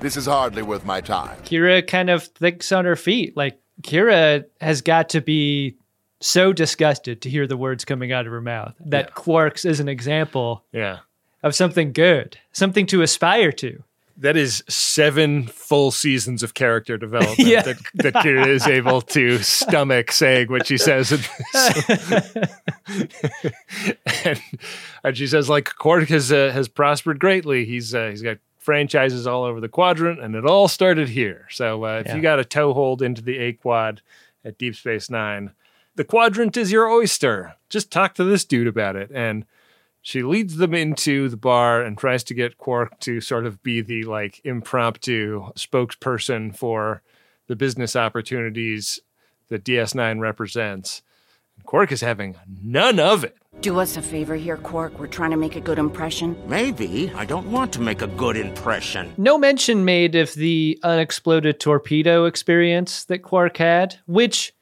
This 0.00 0.16
is 0.16 0.24
hardly 0.26 0.62
worth 0.62 0.84
my 0.86 1.00
time. 1.02 1.36
Kira 1.42 1.86
kind 1.86 2.08
of 2.08 2.22
thinks 2.24 2.72
on 2.72 2.84
her 2.86 2.96
feet. 2.96 3.36
Like, 3.36 3.60
Kira 3.82 4.44
has 4.60 4.80
got 4.80 5.10
to 5.10 5.20
be 5.20 5.76
so 6.20 6.52
disgusted 6.52 7.20
to 7.22 7.30
hear 7.30 7.46
the 7.46 7.56
words 7.56 7.84
coming 7.84 8.10
out 8.10 8.26
of 8.26 8.32
her 8.32 8.40
mouth 8.40 8.74
that 8.86 9.14
Quarks 9.14 9.64
is 9.68 9.80
an 9.80 9.88
example 9.88 10.64
Yeah. 10.72 10.98
of 11.42 11.54
something 11.54 11.92
good, 11.92 12.38
something 12.52 12.86
to 12.86 13.02
aspire 13.02 13.52
to. 13.52 13.82
That 14.20 14.36
is 14.36 14.64
seven 14.68 15.46
full 15.46 15.90
seasons 15.90 16.42
of 16.42 16.52
character 16.54 16.98
development 16.98 17.38
Yeah. 17.48 17.62
that, 17.62 17.76
that 17.94 18.14
Kira 18.14 18.46
is 18.48 18.66
able 18.66 19.00
to 19.02 19.38
stomach 19.38 20.10
saying 20.12 20.48
what 20.50 20.66
she 20.66 20.76
says. 20.76 21.12
and, 24.24 24.42
and 25.04 25.16
she 25.16 25.26
says, 25.26 25.48
like, 25.48 25.74
Quark 25.76 26.08
has, 26.08 26.32
uh, 26.32 26.50
has 26.52 26.68
prospered 26.68 27.18
greatly. 27.18 27.64
He's, 27.64 27.94
uh, 27.94 28.08
he's 28.10 28.22
got 28.22 28.38
franchises 28.58 29.26
all 29.26 29.44
over 29.44 29.60
the 29.60 29.68
quadrant, 29.68 30.20
and 30.20 30.34
it 30.34 30.44
all 30.44 30.68
started 30.68 31.08
here. 31.10 31.46
So 31.50 31.84
uh, 31.84 32.00
if 32.00 32.06
Yeah. 32.08 32.16
you 32.16 32.22
got 32.22 32.38
a 32.40 32.44
toehold 32.44 33.02
into 33.02 33.22
the 33.22 33.38
A 33.38 33.52
quad 33.52 34.02
at 34.44 34.58
Deep 34.58 34.74
Space 34.76 35.08
Nine, 35.08 35.52
the 35.94 36.04
quadrant 36.04 36.56
is 36.56 36.70
your 36.70 36.88
oyster. 36.88 37.54
Just 37.70 37.90
talk 37.90 38.14
to 38.14 38.24
this 38.24 38.44
dude 38.44 38.66
about 38.66 38.96
it. 38.96 39.10
And 39.12 39.44
she 40.08 40.22
leads 40.22 40.56
them 40.56 40.72
into 40.72 41.28
the 41.28 41.36
bar 41.36 41.82
and 41.82 41.98
tries 41.98 42.24
to 42.24 42.32
get 42.32 42.56
Quark 42.56 42.98
to 43.00 43.20
sort 43.20 43.44
of 43.44 43.62
be 43.62 43.82
the 43.82 44.04
like 44.04 44.40
impromptu 44.42 45.52
spokesperson 45.52 46.56
for 46.56 47.02
the 47.46 47.54
business 47.54 47.94
opportunities 47.94 49.00
that 49.48 49.64
DS9 49.64 50.18
represents. 50.18 51.02
And 51.56 51.66
Quark 51.66 51.92
is 51.92 52.00
having 52.00 52.36
none 52.62 52.98
of 52.98 53.22
it. 53.22 53.36
Do 53.60 53.78
us 53.80 53.98
a 53.98 54.02
favor 54.02 54.34
here, 54.34 54.56
Quark. 54.56 54.98
We're 54.98 55.08
trying 55.08 55.32
to 55.32 55.36
make 55.36 55.56
a 55.56 55.60
good 55.60 55.78
impression. 55.78 56.42
Maybe. 56.48 57.12
I 57.14 57.26
don't 57.26 57.52
want 57.52 57.74
to 57.74 57.82
make 57.82 58.00
a 58.00 58.06
good 58.06 58.38
impression. 58.38 59.12
No 59.18 59.36
mention 59.36 59.84
made 59.84 60.14
of 60.14 60.32
the 60.32 60.80
unexploded 60.84 61.60
torpedo 61.60 62.24
experience 62.24 63.04
that 63.04 63.18
Quark 63.18 63.58
had, 63.58 63.96
which 64.06 64.54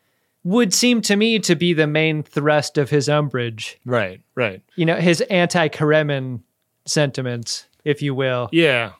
would 0.46 0.72
seem 0.72 1.00
to 1.02 1.16
me 1.16 1.40
to 1.40 1.56
be 1.56 1.72
the 1.72 1.88
main 1.88 2.22
thrust 2.22 2.78
of 2.78 2.88
his 2.90 3.08
umbrage. 3.08 3.78
Right, 3.84 4.20
right. 4.36 4.62
You 4.76 4.86
know, 4.86 4.94
his 4.96 5.20
anti 5.22 5.68
Karemin 5.68 6.40
sentiments, 6.84 7.66
if 7.84 8.00
you 8.00 8.14
will. 8.14 8.48
Yeah. 8.52 8.92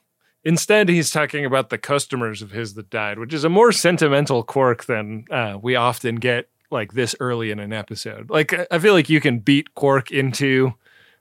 Instead, 0.42 0.88
he's 0.88 1.11
talking 1.11 1.44
about 1.44 1.70
the 1.70 1.78
customers 1.78 2.42
of 2.42 2.51
his 2.51 2.74
that 2.74 2.90
died, 2.90 3.18
which 3.20 3.32
is 3.32 3.44
a 3.44 3.49
more 3.49 3.70
sentimental 3.70 4.42
Quark 4.42 4.84
than 4.86 5.24
uh, 5.30 5.57
we 5.62 5.76
often 5.76 6.16
get 6.16 6.49
like 6.70 6.94
this 6.94 7.14
early 7.20 7.53
in 7.53 7.61
an 7.61 7.72
episode. 7.72 8.28
Like, 8.28 8.53
I- 8.72 8.78
feel 8.80 8.92
like 8.94 9.09
you 9.09 9.20
can 9.20 9.38
beat 9.38 9.74
Quark 9.76 10.11
into 10.11 10.74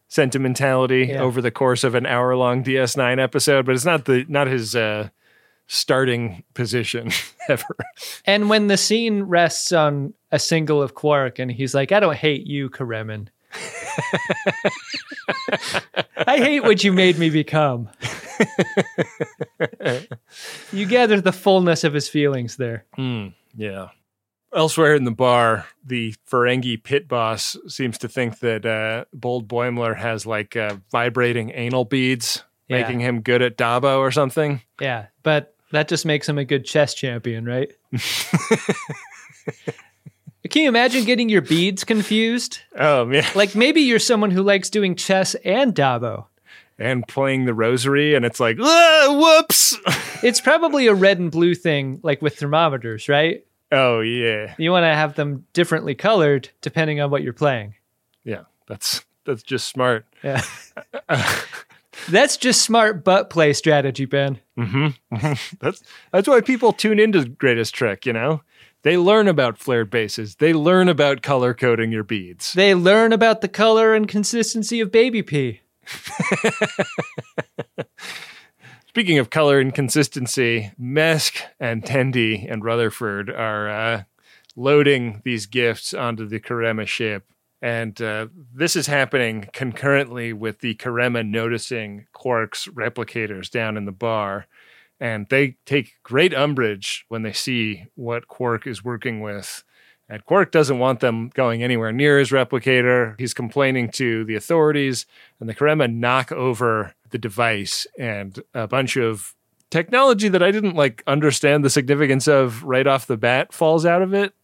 sentimentality 0.08 1.08
Yeah. 1.10 1.22
over 1.22 1.42
the 1.42 1.52
course 1.52 1.84
of 1.84 1.94
an 1.96 2.06
hour 2.06 2.36
long 2.36 2.64
DS9 2.64 3.20
episode, 3.20 3.66
but 3.66 3.76
it's 3.76 3.86
not 3.86 4.06
the 4.06 4.26
not 4.28 4.48
his 4.48 4.76
uh, 4.76 5.10
starting 5.68 6.44
position 6.54 7.12
ever. 7.50 7.76
And 8.26 8.50
when 8.50 8.68
the 8.68 8.78
scene 8.78 9.24
rests 9.24 9.72
on 9.72 10.14
a 10.32 10.40
single 10.40 10.82
of 10.82 10.94
Quark 10.96 11.40
and 11.40 11.52
he's 11.52 11.74
like, 11.74 11.92
I 11.92 12.00
don't 12.00 12.16
hate 12.16 12.46
you, 12.48 12.70
Karemin. 12.70 13.28
I 16.28 16.38
hate 16.38 16.62
what 16.64 16.84
you 16.84 16.92
made 16.92 17.18
me 17.18 17.30
become. 17.30 17.90
you 20.72 20.86
gather 20.86 21.22
the 21.22 21.32
fullness 21.32 21.84
of 21.84 21.94
his 21.94 22.08
feelings 22.10 22.58
there. 22.58 22.86
Hmm, 22.96 23.28
yeah. 23.56 23.90
Elsewhere 24.54 24.96
in 24.96 25.04
the 25.04 25.12
bar, 25.12 25.66
the 25.86 26.14
Ferengi 26.30 26.82
pit 26.82 27.08
boss 27.08 27.58
seems 27.68 27.98
to 28.00 28.08
think 28.08 28.40
that 28.40 28.66
uh, 28.66 29.06
Bold 29.14 29.48
Boimler 29.48 29.96
has 29.98 30.26
like 30.26 30.56
uh, 30.56 30.78
vibrating 30.92 31.52
anal 31.54 31.86
beads, 31.86 32.44
Yeah. 32.68 32.82
making 32.82 33.02
him 33.02 33.22
good 33.22 33.42
at 33.42 33.58
Dabo 33.58 33.98
or 34.00 34.12
something. 34.12 34.62
Yeah, 34.80 35.08
but 35.24 35.55
that 35.72 35.88
just 35.88 36.06
makes 36.06 36.28
him 36.28 36.38
a 36.38 36.46
good 36.46 36.66
chess 36.66 36.94
champion, 36.94 37.46
right? 37.46 37.72
Can 40.50 40.62
you 40.62 40.70
imagine 40.70 41.06
getting 41.06 41.28
your 41.28 41.42
beads 41.42 41.84
confused? 41.84 42.60
Oh, 42.78 43.10
yeah. 43.10 43.30
Like 43.36 43.56
maybe 43.56 43.82
you're 43.82 44.00
someone 44.00 44.32
who 44.32 44.44
likes 44.44 44.70
doing 44.70 44.96
chess 44.96 45.36
and 45.44 45.74
Dabo. 45.74 46.26
And 46.78 47.08
playing 47.08 47.46
the 47.46 47.54
rosary, 47.54 48.16
and 48.16 48.26
it's 48.26 48.40
like, 48.40 48.58
"Ah, 48.60 49.18
whoops. 49.20 49.78
It's 50.24 50.42
probably 50.42 50.88
a 50.88 50.94
red 50.94 51.20
and 51.20 51.30
blue 51.30 51.54
thing, 51.54 52.00
like 52.02 52.20
with 52.22 52.38
thermometers, 52.40 53.08
right? 53.08 53.46
Oh, 53.72 54.00
yeah. 54.00 54.56
You 54.58 54.72
want 54.72 54.84
to 54.86 54.94
have 54.94 55.14
them 55.16 55.46
differently 55.54 55.94
colored 55.94 56.50
depending 56.62 57.00
on 57.00 57.12
what 57.12 57.22
you're 57.22 57.34
playing. 57.34 57.76
Yeah. 58.24 58.44
That's 58.68 59.06
that's 59.26 59.44
just 59.44 59.68
smart. 59.68 60.06
Yeah. 60.24 60.42
That's 62.10 62.38
just 62.38 62.62
smart 62.62 63.04
butt 63.04 63.30
play 63.30 63.54
strategy, 63.54 64.06
Ben. 64.06 64.40
Mm-hmm. 64.58 65.34
that's 65.60 65.84
that's 66.12 66.28
why 66.28 66.42
people 66.42 66.74
tune 66.74 67.00
into 67.00 67.26
Greatest 67.26 67.74
Trek. 67.74 68.06
You 68.06 68.14
know, 68.14 68.42
they 68.84 68.98
learn 68.98 69.28
about 69.28 69.58
flared 69.58 69.90
bases. 69.90 70.36
They 70.36 70.54
learn 70.54 70.90
about 70.90 71.22
color 71.22 71.54
coding 71.54 71.92
your 71.92 72.04
beads. 72.04 72.54
They 72.54 72.76
learn 72.76 73.14
about 73.14 73.42
the 73.42 73.48
color 73.48 73.94
and 73.94 74.08
consistency 74.08 74.80
of 74.80 74.92
baby 74.92 75.24
pee. 75.24 75.62
Speaking 78.88 79.18
of 79.18 79.30
color 79.30 79.60
and 79.60 79.74
consistency, 79.74 80.72
Mesk 80.80 81.42
and 81.60 81.84
Tendi 81.84 82.50
and 82.50 82.64
Rutherford 82.64 83.30
are 83.30 83.68
uh, 83.70 84.04
loading 84.56 85.22
these 85.26 85.48
gifts 85.48 85.94
onto 85.94 86.26
the 86.26 86.40
Karemma 86.40 86.88
ship. 86.88 87.26
And 87.66 88.00
uh, 88.00 88.28
this 88.54 88.76
is 88.76 88.86
happening 88.86 89.50
concurrently 89.52 90.34
with 90.34 90.60
the 90.60 90.76
Karemma 90.76 91.28
noticing 91.28 92.06
Quark's 92.14 92.68
replicators 92.68 93.50
down 93.50 93.76
in 93.76 93.86
the 93.86 93.92
bar. 93.92 94.46
And 95.00 95.26
they 95.30 95.58
take 95.66 95.96
great 96.04 96.32
umbrage 96.32 97.06
when 97.10 97.24
they 97.24 97.34
see 97.34 97.88
what 97.96 98.28
Quark 98.28 98.68
is 98.68 98.84
working 98.84 99.20
with. 99.20 99.64
And 100.08 100.24
Quark 100.28 100.52
doesn't 100.52 100.78
want 100.78 101.00
them 101.00 101.32
going 101.34 101.64
anywhere 101.64 101.92
near 101.92 102.20
his 102.20 102.30
replicator. 102.30 103.20
He's 103.20 103.34
complaining 103.34 103.90
to 103.94 104.24
the 104.26 104.36
authorities, 104.36 105.08
and 105.40 105.50
the 105.50 105.56
Karemma 105.56 105.92
knock 105.92 106.32
over 106.32 106.94
the 107.10 107.18
device, 107.18 107.88
and 107.98 108.44
a 108.54 108.68
bunch 108.68 108.96
of 108.96 109.34
technology 109.72 110.30
that 110.30 110.44
I 110.44 110.52
didn't 110.52 110.76
like 110.76 111.02
understand 111.08 111.66
the 111.66 111.72
significance 111.72 112.28
of 112.28 112.64
right 112.64 112.86
off 112.86 113.08
the 113.08 113.18
bat 113.18 113.52
falls 113.52 113.88
out 113.88 114.04
of 114.04 114.14
it. 114.14 114.36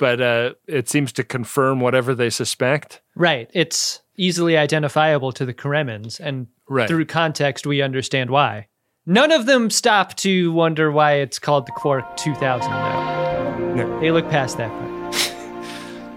But 0.00 0.20
uh, 0.20 0.54
it 0.66 0.88
seems 0.88 1.12
to 1.12 1.22
confirm 1.22 1.78
whatever 1.78 2.14
they 2.14 2.30
suspect. 2.30 3.02
Right. 3.14 3.48
It's 3.52 4.00
easily 4.16 4.56
identifiable 4.56 5.30
to 5.32 5.44
the 5.46 5.54
Kremens, 5.54 6.18
and 6.18 6.48
Right. 6.68 6.88
through 6.88 7.04
context, 7.06 7.66
we 7.66 7.82
understand 7.82 8.30
why. 8.30 8.66
None 9.06 9.30
of 9.32 9.46
them 9.46 9.70
stop 9.70 10.14
to 10.18 10.52
wonder 10.52 10.90
why 10.90 11.14
it's 11.14 11.38
called 11.38 11.66
the 11.66 11.72
Quark 11.72 12.16
2000, 12.16 12.70
though. 12.70 13.74
No. 13.74 14.00
They 14.00 14.10
look 14.10 14.28
past 14.30 14.56
that 14.56 14.70
part. 14.70 14.90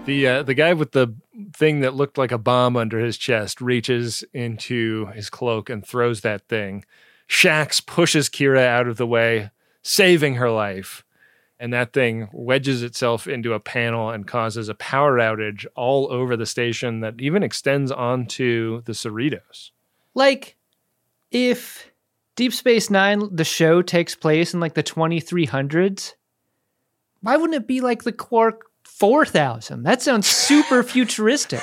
The 0.06 0.26
uh, 0.28 0.42
the 0.42 0.52
guy 0.52 0.74
with 0.74 0.92
the 0.92 1.14
thing 1.54 1.80
that 1.80 1.94
looked 1.94 2.18
like 2.18 2.30
a 2.30 2.36
bomb 2.36 2.76
under 2.76 2.98
his 2.98 3.16
chest 3.16 3.62
reaches 3.62 4.22
into 4.34 5.06
his 5.14 5.30
cloak 5.30 5.70
and 5.70 5.82
throws 5.86 6.20
that 6.20 6.46
thing. 6.46 6.84
Shaxs 7.26 7.84
pushes 7.84 8.28
Kira 8.28 8.66
out 8.66 8.86
of 8.86 8.98
the 8.98 9.06
way, 9.06 9.50
saving 9.82 10.34
her 10.34 10.50
life. 10.50 11.04
And 11.60 11.72
that 11.72 11.92
thing 11.92 12.28
wedges 12.32 12.82
itself 12.82 13.26
into 13.26 13.52
a 13.52 13.60
panel 13.60 14.10
and 14.10 14.26
causes 14.26 14.68
a 14.68 14.74
power 14.74 15.18
outage 15.18 15.66
all 15.76 16.12
over 16.12 16.36
the 16.36 16.46
station 16.46 17.00
that 17.00 17.14
even 17.20 17.42
extends 17.42 17.92
onto 17.92 18.82
the 18.82 18.92
Cerritos. 18.92 19.70
Like, 20.14 20.56
if 21.30 21.90
Deep 22.36 22.52
Space 22.52 22.90
Nine, 22.90 23.34
the 23.34 23.44
show, 23.44 23.82
takes 23.82 24.14
place 24.14 24.52
in 24.52 24.60
like 24.60 24.74
the 24.74 24.82
2300s, 24.82 26.14
why 27.20 27.36
wouldn't 27.36 27.62
it 27.62 27.68
be 27.68 27.80
like 27.80 28.02
the 28.02 28.12
Quark 28.12 28.66
4000? 28.82 29.84
That 29.84 30.02
sounds 30.02 30.26
super 30.26 30.82
futuristic. 30.82 31.62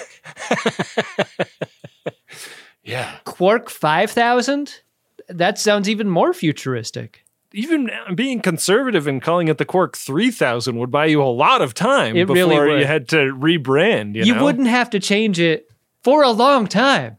Yeah. 2.83 3.17
Quark 3.25 3.69
5000? 3.69 4.81
That 5.29 5.59
sounds 5.59 5.87
even 5.87 6.09
more 6.09 6.33
futuristic. 6.33 7.23
Even 7.53 7.89
being 8.15 8.39
conservative 8.41 9.07
and 9.07 9.21
calling 9.21 9.47
it 9.47 9.57
the 9.57 9.65
Quark 9.65 9.97
3000 9.97 10.77
would 10.77 10.91
buy 10.91 11.05
you 11.05 11.21
a 11.21 11.25
lot 11.25 11.61
of 11.61 11.73
time 11.73 12.15
It 12.15 12.27
before 12.27 12.63
really 12.63 12.79
you 12.79 12.85
had 12.85 13.09
to 13.09 13.17
rebrand. 13.33 14.15
You, 14.15 14.23
You, 14.23 14.35
know? 14.35 14.43
wouldn't 14.45 14.67
have 14.67 14.89
to 14.91 14.99
change 14.99 15.39
it 15.39 15.69
for 16.01 16.23
a 16.23 16.31
long 16.31 16.67
time. 16.67 17.17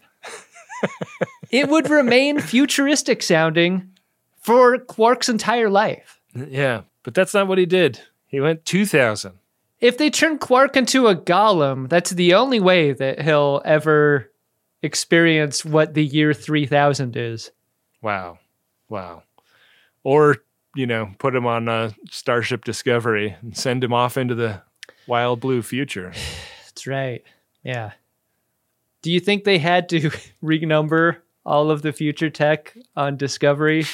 it 1.50 1.68
would 1.68 1.90
remain 1.90 2.40
futuristic 2.40 3.22
sounding 3.22 3.90
for 4.40 4.78
Quark's 4.78 5.28
entire 5.28 5.70
life. 5.70 6.20
Yeah, 6.34 6.82
but 7.02 7.14
that's 7.14 7.34
not 7.34 7.46
what 7.46 7.58
he 7.58 7.66
did. 7.66 8.00
He 8.26 8.40
went 8.40 8.64
2000. 8.64 9.32
If 9.80 9.98
they 9.98 10.10
turn 10.10 10.38
Quark 10.38 10.76
into 10.76 11.08
a 11.08 11.16
golem, 11.16 11.88
that's 11.88 12.10
the 12.10 12.34
only 12.34 12.60
way 12.60 12.92
that 12.92 13.20
he'll 13.20 13.60
ever 13.64 14.30
experience 14.82 15.64
what 15.64 15.94
the 15.94 16.04
year 16.04 16.32
3000 16.32 17.16
is. 17.16 17.50
Wow. 18.00 18.38
Wow. 18.88 19.24
Or, 20.04 20.36
you 20.74 20.86
know, 20.86 21.12
put 21.18 21.34
him 21.34 21.46
on 21.46 21.68
uh, 21.68 21.92
Starship 22.10 22.64
Discovery 22.64 23.36
and 23.40 23.56
send 23.56 23.84
him 23.84 23.92
off 23.92 24.16
into 24.16 24.34
the 24.34 24.62
wild 25.06 25.40
blue 25.40 25.62
future. 25.62 26.12
That's 26.64 26.86
right. 26.86 27.22
Yeah. 27.62 27.92
Do 29.02 29.10
you 29.10 29.20
think 29.20 29.44
they 29.44 29.58
had 29.58 29.88
to 29.90 30.00
renumber 30.42 31.18
all 31.44 31.70
of 31.70 31.82
the 31.82 31.92
future 31.92 32.30
tech 32.30 32.76
on 32.96 33.16
Discovery 33.16 33.84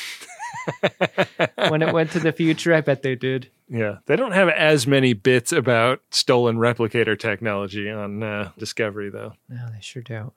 when 1.69 1.83
it 1.83 1.93
went 1.93 2.13
to 2.13 2.21
the 2.21 2.33
future? 2.33 2.75
I 2.75 2.81
bet 2.81 3.03
they 3.03 3.15
did. 3.15 3.51
Yeah. 3.69 3.99
They 4.07 4.17
don't 4.17 4.33
have 4.33 4.49
as 4.49 4.87
many 4.87 5.13
bits 5.13 5.53
about 5.53 6.01
stolen 6.11 6.57
replicator 6.57 7.19
technology 7.19 7.91
on 7.91 8.23
uh, 8.23 8.51
Discovery, 8.59 9.11
though. 9.11 9.35
No, 9.49 9.67
they 9.73 9.81
sure 9.81 10.03
don't. 10.03 10.33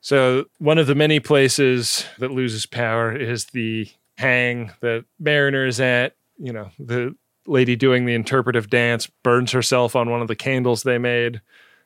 So, 0.00 0.46
one 0.58 0.78
of 0.78 0.86
the 0.86 0.94
many 0.94 1.20
places 1.20 2.06
that 2.18 2.30
loses 2.30 2.64
power 2.64 3.14
is 3.14 3.46
the 3.46 3.90
hang 4.20 4.70
that 4.80 5.04
Mariner's 5.18 5.80
at. 5.80 6.14
You 6.38 6.52
know, 6.52 6.70
the 6.78 7.14
lady 7.46 7.76
doing 7.76 8.06
the 8.06 8.14
interpretive 8.14 8.70
dance 8.70 9.06
burns 9.22 9.52
herself 9.52 9.96
on 9.96 10.10
one 10.10 10.22
of 10.22 10.28
the 10.28 10.36
candles 10.36 10.82
they 10.82 10.98
made. 10.98 11.40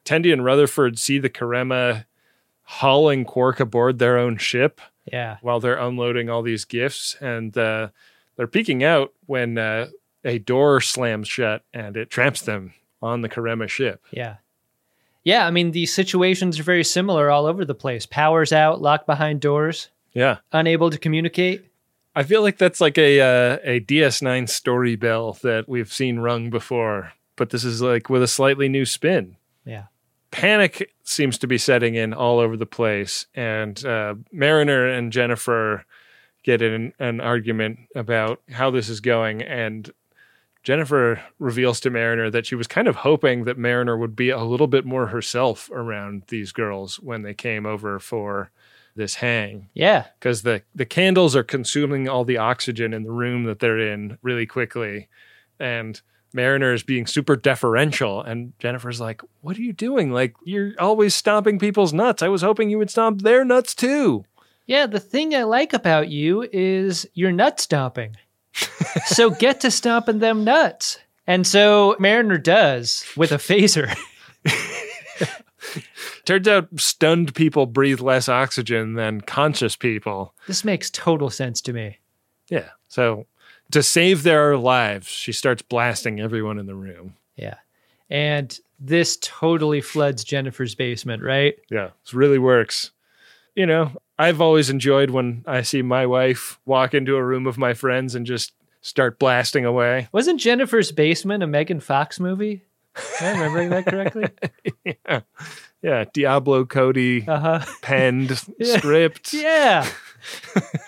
Tendi 0.05 0.32
and 0.32 0.45
Rutherford 0.45 0.99
see 0.99 1.18
the 1.18 1.30
Karemma 1.30 2.05
hauling 2.64 3.24
Quark 3.24 3.61
aboard 3.61 3.99
their 3.99 4.18
own 4.18 4.37
ship 4.37 4.80
Yeah. 5.11 5.39
while 5.43 5.61
they're 5.61 5.78
unloading 5.78 6.28
all 6.30 6.43
these 6.43 6.64
gifts. 6.64 7.16
And 7.20 7.57
uh, 7.57 7.89
they're 8.37 8.47
peeking 8.47 8.85
out 8.85 9.12
when 9.26 9.59
uh, 9.59 9.89
a 10.24 10.39
door 10.39 10.80
slams 10.80 11.28
shut 11.28 11.62
and 11.72 11.97
it 11.97 12.11
traps 12.11 12.43
them 12.43 12.74
on 13.03 13.20
the 13.22 13.28
Karemma 13.28 13.68
ship. 13.68 14.03
Yeah. 14.11 14.37
Yeah, 15.24 15.47
I 15.47 15.51
mean, 15.51 15.70
these 15.70 15.93
situations 15.95 16.61
are 16.61 16.64
very 16.64 16.85
similar 16.85 17.30
all 17.30 17.47
over 17.47 17.64
the 17.64 17.74
place. 17.74 18.05
Powers 18.07 18.53
out, 18.53 18.82
locked 18.82 19.07
behind 19.07 19.41
doors, 19.41 19.89
Yeah. 20.12 20.39
unable 20.53 20.91
to 20.91 20.99
communicate. 20.99 21.64
I 22.17 22.23
feel 22.23 22.43
like 22.43 22.59
that's 22.59 22.81
like 22.81 22.97
a 22.99 23.21
uh, 23.21 23.59
a 23.65 23.81
DS9 23.81 24.49
story 24.49 24.97
bell 24.97 25.37
that 25.43 25.69
we've 25.69 25.93
seen 25.93 26.21
rung 26.21 26.51
before, 26.51 27.12
but 27.37 27.51
this 27.51 27.65
is 27.65 27.83
like 27.83 28.09
with 28.09 28.23
a 28.23 28.29
slightly 28.29 28.69
new 28.69 28.85
spin. 28.85 29.37
Yeah. 29.65 29.85
Panic 30.31 30.93
seems 31.05 31.39
to 31.39 31.47
be 31.47 31.59
setting 31.59 31.95
in 31.95 32.12
all 32.12 32.39
over 32.41 32.57
the 32.57 32.67
place, 32.67 33.27
and 33.35 33.85
uh, 33.85 34.15
Mariner 34.33 34.87
and 34.87 35.12
Jennifer 35.12 35.85
get 36.43 36.61
in 36.61 36.93
an 36.99 37.21
argument 37.21 37.79
about 37.95 38.41
how 38.51 38.71
this 38.71 38.89
is 38.89 39.01
going, 39.01 39.43
and 39.43 39.93
Jennifer 40.65 41.21
reveals 41.39 41.79
to 41.81 41.91
Mariner 41.91 42.31
that 42.31 42.47
she 42.47 42.55
was 42.55 42.67
kind 42.67 42.89
of 42.89 42.97
hoping 42.97 43.45
that 43.45 43.59
Mariner 43.59 43.97
would 43.97 44.17
be 44.17 44.31
a 44.31 44.43
little 44.43 44.67
bit 44.67 44.85
more 44.85 45.09
herself 45.09 45.71
around 45.71 46.25
these 46.29 46.53
girls 46.53 46.97
when 47.01 47.23
they 47.23 47.35
came 47.35 47.67
over 47.67 47.99
for 47.99 48.51
this 48.97 49.16
hang 49.16 49.68
Yeah. 49.74 50.05
because 50.18 50.42
the 50.42 50.62
the 50.74 50.84
candles 50.86 51.34
are 51.36 51.42
consuming 51.42 52.09
all 52.09 52.24
the 52.24 52.38
oxygen 52.38 52.92
in 52.95 53.03
the 53.03 53.11
room 53.12 53.45
that 53.45 53.59
they're 53.61 53.78
in 53.78 54.18
really 54.22 54.47
quickly, 54.47 55.09
and 55.59 56.01
Mariner 56.32 56.72
is 56.72 56.82
being 56.82 57.07
super 57.07 57.36
deferential, 57.36 58.20
and 58.20 58.53
Jennifer's 58.59 59.01
like, 59.01 59.22
"What 59.40 59.57
are 59.57 59.62
you 59.62 59.72
doing? 59.72 60.11
Like 60.12 60.34
you're 60.45 60.72
always 60.78 61.14
stomping 61.14 61.59
people's 61.59 61.92
nuts. 61.92 62.22
I 62.22 62.28
was 62.28 62.42
hoping 62.42 62.70
you 62.70 62.78
would 62.78 62.90
stomp 62.90 63.22
their 63.22 63.45
nuts 63.45 63.74
too." 63.74 64.24
Yeah, 64.66 64.86
the 64.86 64.99
thing 65.01 65.34
I 65.34 65.42
like 65.45 65.72
about 65.72 66.09
you 66.09 66.49
is 66.53 67.07
you're 67.14 67.32
nut 67.32 67.61
stomping. 67.61 68.16
so 69.07 69.30
get 69.30 69.61
to 69.61 69.70
stomping 69.70 70.20
them 70.20 70.42
nuts. 70.45 70.99
And 71.26 71.47
so 71.47 71.97
Mariner 71.99 72.38
does 72.38 73.05
with 73.16 73.30
a 73.32 73.36
phaser. 73.36 73.95
Turns 76.25 76.49
out 76.49 76.68
stunned 76.77 77.35
people 77.35 77.66
breathe 77.66 78.01
less 78.01 78.29
oxygen 78.29 78.95
than 78.95 79.20
conscious 79.20 79.77
people. 79.77 80.35
this 80.47 80.64
makes 80.64 80.91
total 80.91 81.31
sense 81.31 81.61
to 81.62 81.72
me. 81.72 81.99
Yeah. 82.49 82.70
So 82.89 83.27
to 83.70 83.83
save 83.83 84.22
their 84.22 84.57
lives, 84.57 85.09
she 85.09 85.33
starts 85.33 85.62
blasting 85.62 86.20
everyone 86.20 86.59
in 86.59 86.66
the 86.66 86.75
room. 86.75 87.16
Yeah. 87.37 87.57
And 88.11 88.59
this 88.79 89.18
totally 89.20 89.81
floods 89.81 90.25
Jennifer's 90.25 90.75
basement, 90.75 91.22
right? 91.22 91.55
Yeah, 91.70 91.87
it 91.87 92.12
really 92.12 92.39
works. 92.39 92.91
You 93.55 93.66
know, 93.66 93.93
I've 94.18 94.41
always 94.41 94.70
enjoyed 94.70 95.11
when 95.11 95.45
I 95.47 95.62
see 95.62 95.83
my 95.83 96.07
wife 96.07 96.59
walk 96.66 96.95
into 96.95 97.16
a 97.16 97.25
room 97.25 97.47
of 97.47 97.59
my 97.59 97.75
friends 97.75 98.14
and 98.14 98.27
just 98.27 98.53
start 98.81 99.18
blasting 99.18 99.64
away. 99.64 100.09
Wasn't 100.12 100.41
Jennifer's 100.41 100.93
basement 100.93 101.43
a 101.43 101.47
Megan 101.47 101.81
Fox 101.81 102.20
movie? 102.20 102.62
Am 103.20 103.27
I 103.27 103.39
remembering 103.39 103.70
that 103.70 103.87
correctly? 103.87 104.27
yeah. 104.85 105.20
Yeah, 105.85 106.05
Diablo 106.14 106.64
Cody 106.64 107.26
Uh-huh. 107.28 107.61
penned 107.82 108.30
Yeah. 108.59 108.78
script. 108.78 109.35
Yeah. 109.35 109.87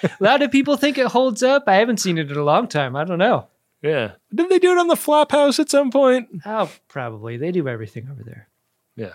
a 0.02 0.10
lot 0.20 0.40
of 0.40 0.50
people 0.50 0.78
think 0.78 0.96
it 0.96 1.08
holds 1.08 1.42
up. 1.42 1.64
I 1.66 1.74
haven't 1.74 1.98
seen 2.00 2.16
it 2.16 2.30
in 2.30 2.36
a 2.38 2.42
long 2.42 2.66
time. 2.66 2.96
I 2.96 3.04
don't 3.04 3.18
know. 3.18 3.48
Yeah. 3.82 4.12
Did 4.34 4.48
they 4.48 4.58
do 4.58 4.72
it 4.72 4.78
on 4.78 4.88
the 4.88 4.94
Flophouse 4.94 5.58
at 5.58 5.68
some 5.70 5.90
point? 5.90 6.28
Oh, 6.46 6.70
probably. 6.88 7.36
They 7.36 7.52
do 7.52 7.68
everything 7.68 8.08
over 8.10 8.22
there. 8.24 8.48
Yeah, 8.96 9.12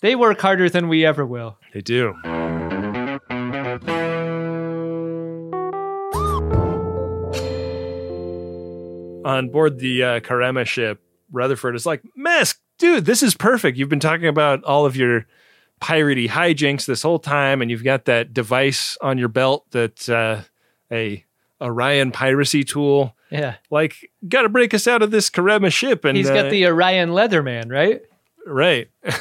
They 0.00 0.16
work 0.16 0.40
harder 0.40 0.68
than 0.68 0.88
we 0.88 1.06
ever 1.06 1.24
will. 1.24 1.58
they 1.72 1.80
do. 1.80 2.14
On 9.24 9.48
board 9.48 9.78
the 9.78 10.02
uh, 10.04 10.20
Karemma 10.20 10.66
ship, 10.66 11.00
Rutherford 11.32 11.74
is 11.74 11.86
like, 11.86 12.02
Mesk, 12.18 12.56
dude, 12.78 13.04
this 13.04 13.22
is 13.22 13.34
perfect. 13.34 13.76
You've 13.78 13.88
been 13.88 14.00
talking 14.00 14.26
about 14.26 14.64
all 14.64 14.86
of 14.86 14.96
your 14.96 15.26
piratey 15.80 16.28
hijinks 16.28 16.86
this 16.86 17.02
whole 17.02 17.18
time, 17.18 17.62
and 17.62 17.70
you've 17.70 17.84
got 17.84 18.06
that 18.06 18.32
device 18.32 18.96
on 19.00 19.18
your 19.18 19.28
belt 19.28 19.66
that 19.70 20.08
uh, 20.08 20.42
a 20.90 21.24
Orion 21.60 22.12
piracy 22.12 22.64
tool. 22.64 23.14
Yeah. 23.30 23.56
Like, 23.70 24.10
got 24.28 24.42
to 24.42 24.48
break 24.48 24.74
us 24.74 24.86
out 24.86 25.02
of 25.02 25.10
this 25.10 25.30
Karemma 25.30 25.72
ship. 25.72 26.04
And 26.04 26.16
he's 26.16 26.30
got 26.30 26.50
the 26.50 26.66
Orion 26.66 27.10
Leatherman, 27.10 27.70
right? 27.70 28.02
right. 28.46 28.88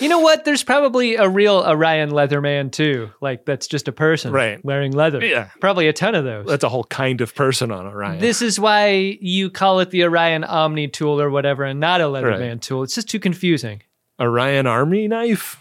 You 0.00 0.08
know 0.08 0.20
what? 0.20 0.44
There's 0.44 0.64
probably 0.64 1.16
a 1.16 1.28
real 1.28 1.56
Orion 1.66 2.10
Leatherman 2.10 2.72
too. 2.72 3.10
Like 3.20 3.44
that's 3.44 3.66
just 3.66 3.86
a 3.88 3.92
person 3.92 4.32
Right. 4.32 4.64
wearing 4.64 4.92
leather. 4.92 5.24
Yeah. 5.24 5.50
Probably 5.60 5.88
a 5.88 5.92
ton 5.92 6.14
of 6.14 6.24
those. 6.24 6.46
That's 6.46 6.64
a 6.64 6.68
whole 6.68 6.84
kind 6.84 7.20
of 7.20 7.34
person 7.34 7.70
on 7.70 7.86
Orion. 7.86 8.18
This 8.18 8.40
is 8.42 8.58
why 8.58 9.18
you 9.20 9.50
call 9.50 9.80
it 9.80 9.90
the 9.90 10.04
Orion 10.04 10.42
Omni 10.44 10.88
tool 10.88 11.20
or 11.20 11.28
whatever 11.30 11.64
and 11.64 11.78
not 11.80 12.00
a 12.00 12.04
Leatherman 12.04 12.50
Right. 12.52 12.62
tool. 12.62 12.82
It's 12.82 12.94
just 12.94 13.08
too 13.10 13.20
confusing. 13.20 13.82
Orion 14.18 14.66
Army 14.66 15.06
knife. 15.08 15.58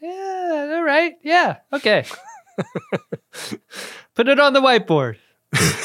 Yeah, 0.00 0.72
all 0.76 0.82
right. 0.84 1.14
Yeah. 1.22 1.58
Okay. 1.72 2.04
Put 4.14 4.28
it 4.28 4.38
on 4.38 4.52
the 4.52 4.60
whiteboard. 4.60 5.16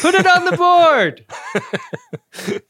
Put 0.02 0.16
it 0.16 0.26
on 0.28 0.46
the 0.46 0.58
board. 0.58 1.26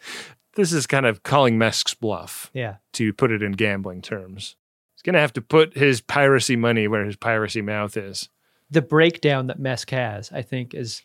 This 0.56 0.74
is 0.74 0.88
kind 0.88 1.06
of 1.06 1.24
calling 1.24 1.58
Mesk's 1.58 1.94
bluff. 1.94 2.50
Yeah. 2.54 2.78
To 2.94 3.14
put 3.14 3.32
it 3.32 3.42
in 3.42 3.54
gambling 3.54 4.02
terms, 4.02 4.58
he's 5.00 5.04
gonna 5.04 5.20
have 5.22 5.32
to 5.34 5.42
put 5.42 5.78
his 5.78 6.02
piracy 6.02 6.58
money 6.58 6.86
where 6.90 7.06
his 7.06 7.16
piracy 7.16 7.62
mouth 7.62 7.96
is. 7.96 8.28
The 8.70 8.82
breakdown 8.82 9.48
that 9.48 9.58
Mesk 9.60 9.90
has, 9.92 10.30
I 10.34 10.42
think, 10.42 10.74
is 10.74 11.04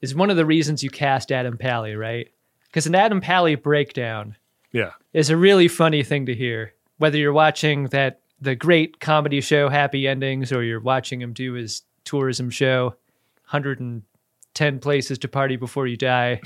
is 0.00 0.14
one 0.14 0.30
of 0.30 0.38
the 0.38 0.46
reasons 0.46 0.82
you 0.82 0.88
cast 0.88 1.30
Adam 1.30 1.58
Pally, 1.58 1.94
right? 1.94 2.28
Because 2.66 2.86
an 2.86 2.94
Adam 2.94 3.20
Pally 3.20 3.54
breakdown 3.54 4.36
Yeah. 4.72 4.92
is 5.12 5.28
a 5.28 5.36
really 5.36 5.68
funny 5.68 6.02
thing 6.02 6.24
to 6.26 6.34
hear. 6.34 6.72
Whether 6.96 7.18
you're 7.18 7.32
watching 7.34 7.84
that 7.88 8.20
the 8.40 8.54
great 8.54 8.98
comedy 9.00 9.40
show 9.42 9.68
Happy 9.68 10.06
Endings 10.08 10.50
or 10.52 10.62
you're 10.62 10.80
watching 10.80 11.20
him 11.20 11.32
do 11.34 11.52
his 11.52 11.82
tourism 12.04 12.48
show 12.48 12.94
110 13.50 14.78
places 14.78 15.18
to 15.18 15.28
party 15.28 15.56
before 15.56 15.86
you 15.86 15.96
die 15.96 16.40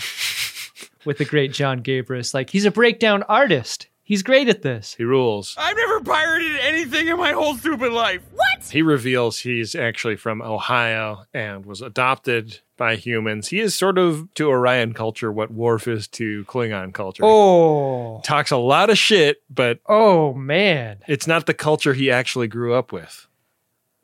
with 1.05 1.19
the 1.19 1.25
great 1.25 1.53
Jon 1.53 1.83
Gabrus. 1.83 2.35
Like 2.35 2.51
he's 2.51 2.65
a 2.65 2.71
breakdown 2.71 3.23
artist. 3.25 3.82
He's 4.05 4.23
great 4.23 4.49
at 4.49 4.63
this. 4.63 4.95
He 4.95 5.05
rules. 5.05 5.55
I've 5.57 5.77
never 5.77 6.01
pirated 6.01 6.59
anything 6.61 7.07
in 7.09 7.17
my 7.19 7.33
whole 7.33 7.55
stupid 7.57 7.93
life. 7.93 8.21
What? 8.33 8.65
He 8.69 8.83
reveals 8.83 9.39
he's 9.41 9.75
actually 9.75 10.17
from 10.17 10.43
Ohio 10.43 11.25
and 11.33 11.65
was 11.65 11.81
adopted 11.81 12.61
by 12.77 12.97
humans. 12.97 13.49
He 13.49 13.61
is 13.61 13.75
sort 13.77 13.99
of 13.99 14.29
to 14.35 14.49
Orion 14.51 14.93
culture 14.93 15.31
what 15.31 15.53
Worf 15.53 15.87
is 15.87 16.09
to 16.09 16.45
Klingon 16.47 16.93
culture. 16.93 17.23
Oh. 17.25 18.21
Talks 18.25 18.51
a 18.51 18.57
lot 18.57 18.91
of 18.91 18.99
shit, 18.99 19.41
but 19.49 19.79
Oh 19.87 20.35
man. 20.35 20.99
it's 21.07 21.27
not 21.29 21.47
the 21.47 21.55
culture 21.55 21.95
he 21.95 22.11
actually 22.11 22.49
grew 22.49 22.75
up 22.75 22.93
with. 22.93 23.29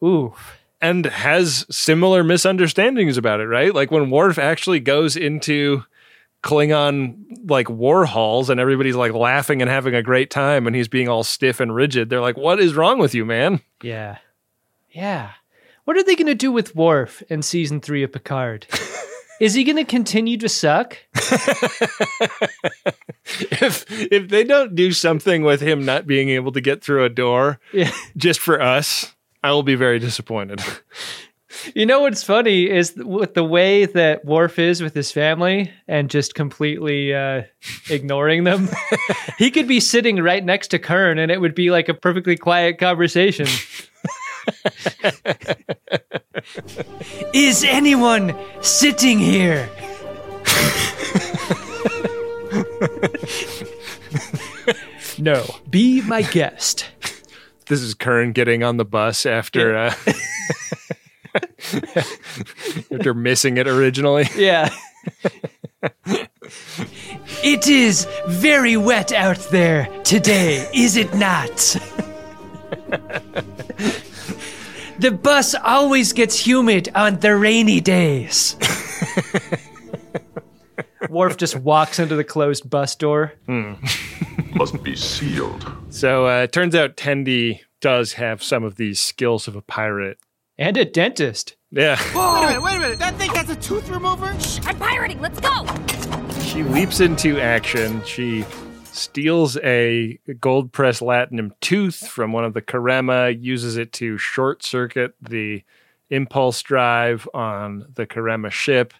Ooh. 0.02 0.34
And 0.80 1.06
has 1.06 1.66
similar 1.70 2.22
misunderstandings 2.22 3.16
about 3.16 3.40
it, 3.40 3.46
right? 3.46 3.74
Like 3.74 3.90
when 3.90 4.10
Worf 4.10 4.38
actually 4.38 4.78
goes 4.78 5.16
into 5.16 5.82
Klingon 6.42 7.16
like 7.48 7.68
war 7.68 8.04
halls 8.06 8.48
and 8.50 8.60
everybody's 8.60 8.94
like 8.96 9.12
laughing 9.12 9.60
and 9.62 9.70
having 9.70 9.94
a 9.94 10.02
great 10.02 10.30
time 10.30 10.66
and 10.66 10.74
he's 10.76 10.88
being 10.88 11.08
all 11.08 11.24
stiff 11.24 11.60
and 11.60 11.74
rigid. 11.74 12.10
They're 12.10 12.20
like, 12.20 12.36
"What 12.36 12.60
is 12.60 12.74
wrong 12.74 12.98
with 12.98 13.14
you, 13.14 13.24
man?" 13.24 13.60
Yeah. 13.82 14.18
Yeah. 14.90 15.30
What 15.84 15.96
are 15.96 16.02
they 16.04 16.14
going 16.16 16.26
to 16.26 16.34
do 16.34 16.52
with 16.52 16.74
Worf 16.76 17.22
in 17.28 17.42
season 17.42 17.80
three 17.80 18.02
of 18.02 18.12
Picard? 18.12 18.66
Is 19.40 19.54
he 19.54 19.62
going 19.64 19.76
to 19.76 19.84
continue 19.84 20.36
to 20.38 20.48
suck? 20.48 20.98
if 23.50 23.84
if 23.88 24.28
they 24.28 24.44
don't 24.44 24.74
do 24.74 24.92
something 24.92 25.42
with 25.44 25.60
him 25.60 25.84
not 25.84 26.06
being 26.06 26.28
able 26.30 26.52
to 26.52 26.60
get 26.60 26.82
through 26.82 27.04
a 27.04 27.08
door 27.08 27.60
Yeah. 27.72 27.90
just 28.16 28.40
for 28.40 28.60
us, 28.60 29.14
I 29.42 29.52
will 29.52 29.62
be 29.62 29.76
very 29.76 29.98
disappointed. 29.98 30.60
You 31.74 31.86
know 31.86 32.00
what's 32.00 32.22
funny 32.22 32.68
is 32.68 32.92
with 32.96 33.32
the 33.34 33.44
way 33.44 33.86
that 33.86 34.24
Worf 34.24 34.58
is 34.58 34.82
with 34.82 34.94
his 34.94 35.12
family 35.12 35.70
and 35.86 36.10
just 36.10 36.34
completely 36.34 37.14
uh, 37.14 37.42
ignoring 37.90 38.44
them. 38.44 38.68
he 39.38 39.50
could 39.50 39.68
be 39.68 39.80
sitting 39.80 40.22
right 40.22 40.44
next 40.44 40.68
to 40.68 40.78
Kurn 40.78 41.18
and 41.18 41.32
it 41.32 41.40
would 41.40 41.54
be 41.54 41.70
like 41.70 41.88
a 41.88 41.94
perfectly 41.94 42.36
quiet 42.36 42.78
conversation. 42.78 43.46
is 47.34 47.64
anyone 47.64 48.36
sitting 48.60 49.18
here? 49.18 49.68
no. 55.18 55.44
Be 55.68 56.00
my 56.02 56.22
guest. 56.22 56.86
this 57.66 57.80
is 57.80 57.94
Kurn 57.94 58.30
getting 58.32 58.62
on 58.62 58.76
the 58.76 58.84
bus 58.84 59.26
after 59.26 59.76
uh, 59.76 59.92
after 62.92 63.14
missing 63.14 63.56
it 63.56 63.66
originally. 63.68 64.26
Yeah. 64.36 64.70
it 67.42 67.68
is 67.68 68.06
very 68.26 68.76
wet 68.76 69.12
out 69.12 69.38
there 69.50 69.88
today, 70.04 70.68
is 70.74 70.96
it 70.96 71.14
not? 71.14 71.56
the 74.98 75.10
bus 75.10 75.54
always 75.54 76.12
gets 76.12 76.38
humid 76.44 76.88
on 76.94 77.20
the 77.20 77.36
rainy 77.36 77.80
days. 77.80 78.56
Worf 81.08 81.36
just 81.36 81.56
walks 81.56 81.98
into 81.98 82.16
the 82.16 82.24
closed 82.24 82.68
bus 82.68 82.94
door. 82.96 83.32
Must 83.46 84.82
be 84.82 84.96
sealed. 84.96 85.70
So 85.90 86.26
uh, 86.26 86.42
it 86.42 86.52
turns 86.52 86.74
out 86.74 86.96
Tendi 86.96 87.60
does 87.80 88.14
have 88.14 88.42
some 88.42 88.64
of 88.64 88.76
these 88.76 89.00
skills 89.00 89.46
of 89.48 89.54
a 89.56 89.62
pirate. 89.62 90.18
And 90.58 90.76
a 90.76 90.84
dentist. 90.84 91.54
Yeah. 91.70 91.96
Wait 92.14 92.16
a 92.16 92.46
minute, 92.46 92.62
wait 92.62 92.76
a 92.76 92.80
minute. 92.80 92.98
That 92.98 93.14
thing 93.14 93.30
has 93.30 93.48
a 93.48 93.54
tooth 93.54 93.88
remover? 93.88 94.36
I'm 94.64 94.76
pirating. 94.76 95.20
Let's 95.20 95.38
go. 95.38 95.64
She 96.40 96.64
leaps 96.64 96.98
into 96.98 97.38
action. 97.38 98.02
She 98.04 98.44
steals 98.86 99.56
a 99.58 100.18
gold 100.40 100.72
press 100.72 100.98
latinum 100.98 101.52
tooth 101.60 102.08
from 102.08 102.32
one 102.32 102.44
of 102.44 102.54
the 102.54 102.62
Karemma, 102.62 103.40
uses 103.40 103.76
it 103.76 103.92
to 103.94 104.18
short 104.18 104.64
circuit 104.64 105.14
the 105.22 105.62
impulse 106.10 106.60
drive 106.62 107.28
on 107.32 107.86
the 107.94 108.06
Karemma 108.06 108.50
ship, 108.50 108.94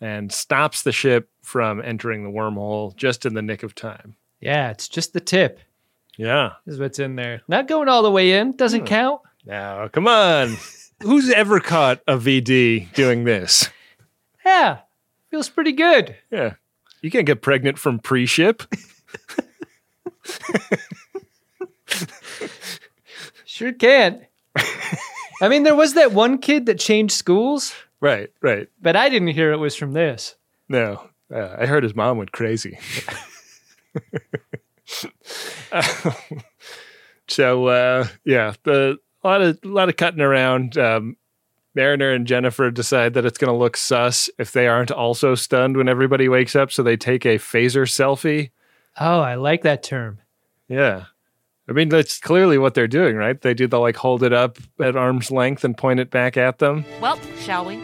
and 0.00 0.30
stops 0.30 0.82
the 0.82 0.92
ship 0.92 1.28
from 1.42 1.82
entering 1.82 2.22
the 2.22 2.30
wormhole 2.30 2.94
just 2.94 3.26
in 3.26 3.34
the 3.34 3.42
nick 3.42 3.64
of 3.64 3.74
time. 3.74 4.14
Yeah, 4.40 4.70
it's 4.70 4.86
just 4.86 5.12
the 5.12 5.20
tip. 5.20 5.58
Yeah. 6.16 6.52
Is 6.66 6.78
what's 6.78 7.00
in 7.00 7.16
there. 7.16 7.42
Not 7.48 7.66
going 7.66 7.88
all 7.88 8.04
the 8.04 8.10
way 8.12 8.34
in. 8.34 8.52
Doesn't 8.52 8.80
hmm. 8.80 8.86
count. 8.86 9.22
Now, 9.44 9.88
come 9.88 10.06
on. 10.06 10.56
Who's 11.02 11.30
ever 11.30 11.60
caught 11.60 12.00
a 12.06 12.16
VD 12.16 12.92
doing 12.94 13.24
this? 13.24 13.68
Yeah. 14.44 14.80
Feels 15.30 15.48
pretty 15.48 15.72
good. 15.72 16.16
Yeah. 16.30 16.54
You 17.02 17.10
can't 17.10 17.26
get 17.26 17.42
pregnant 17.42 17.78
from 17.78 17.98
pre 17.98 18.26
ship. 18.26 18.62
Sure 23.60 23.72
can. 23.74 24.26
I 25.42 25.48
mean, 25.50 25.64
there 25.64 25.74
was 25.74 25.92
that 25.92 26.12
one 26.12 26.38
kid 26.38 26.64
that 26.64 26.78
changed 26.78 27.12
schools, 27.12 27.74
right, 28.00 28.30
right. 28.40 28.68
but 28.80 28.96
I 28.96 29.10
didn't 29.10 29.28
hear 29.28 29.52
it 29.52 29.58
was 29.58 29.76
from 29.76 29.92
this. 29.92 30.34
No. 30.66 31.10
Uh, 31.30 31.56
I 31.58 31.66
heard 31.66 31.82
his 31.82 31.94
mom 31.94 32.16
went 32.16 32.32
crazy. 32.32 32.78
so 37.28 37.66
uh, 37.66 38.06
yeah, 38.24 38.54
the 38.62 38.96
a 39.22 39.28
lot 39.28 39.42
of 39.42 39.58
a 39.64 39.68
lot 39.68 39.88
of 39.88 39.96
cutting 39.96 40.20
around. 40.20 40.76
Um, 40.76 41.16
Mariner 41.74 42.10
and 42.10 42.26
Jennifer 42.26 42.70
decide 42.70 43.14
that 43.14 43.24
it's 43.24 43.38
going 43.38 43.52
to 43.52 43.56
look 43.56 43.76
sus 43.76 44.28
if 44.38 44.52
they 44.52 44.66
aren't 44.66 44.90
also 44.90 45.34
stunned 45.34 45.76
when 45.76 45.88
everybody 45.88 46.28
wakes 46.28 46.56
up, 46.56 46.72
so 46.72 46.82
they 46.82 46.96
take 46.96 47.24
a 47.24 47.38
phaser 47.38 47.86
selfie. 47.86 48.50
Oh, 48.98 49.20
I 49.20 49.36
like 49.36 49.62
that 49.62 49.82
term. 49.82 50.18
Yeah. 50.68 51.04
I 51.68 51.72
mean, 51.72 51.88
that's 51.88 52.18
clearly 52.18 52.58
what 52.58 52.74
they're 52.74 52.88
doing, 52.88 53.14
right? 53.14 53.40
They 53.40 53.54
do 53.54 53.68
the 53.68 53.78
like 53.78 53.96
hold 53.96 54.24
it 54.24 54.32
up 54.32 54.58
at 54.80 54.96
arm's 54.96 55.30
length 55.30 55.62
and 55.62 55.76
point 55.76 56.00
it 56.00 56.10
back 56.10 56.36
at 56.36 56.58
them. 56.58 56.84
Well, 57.00 57.18
shall 57.38 57.64
we? 57.64 57.76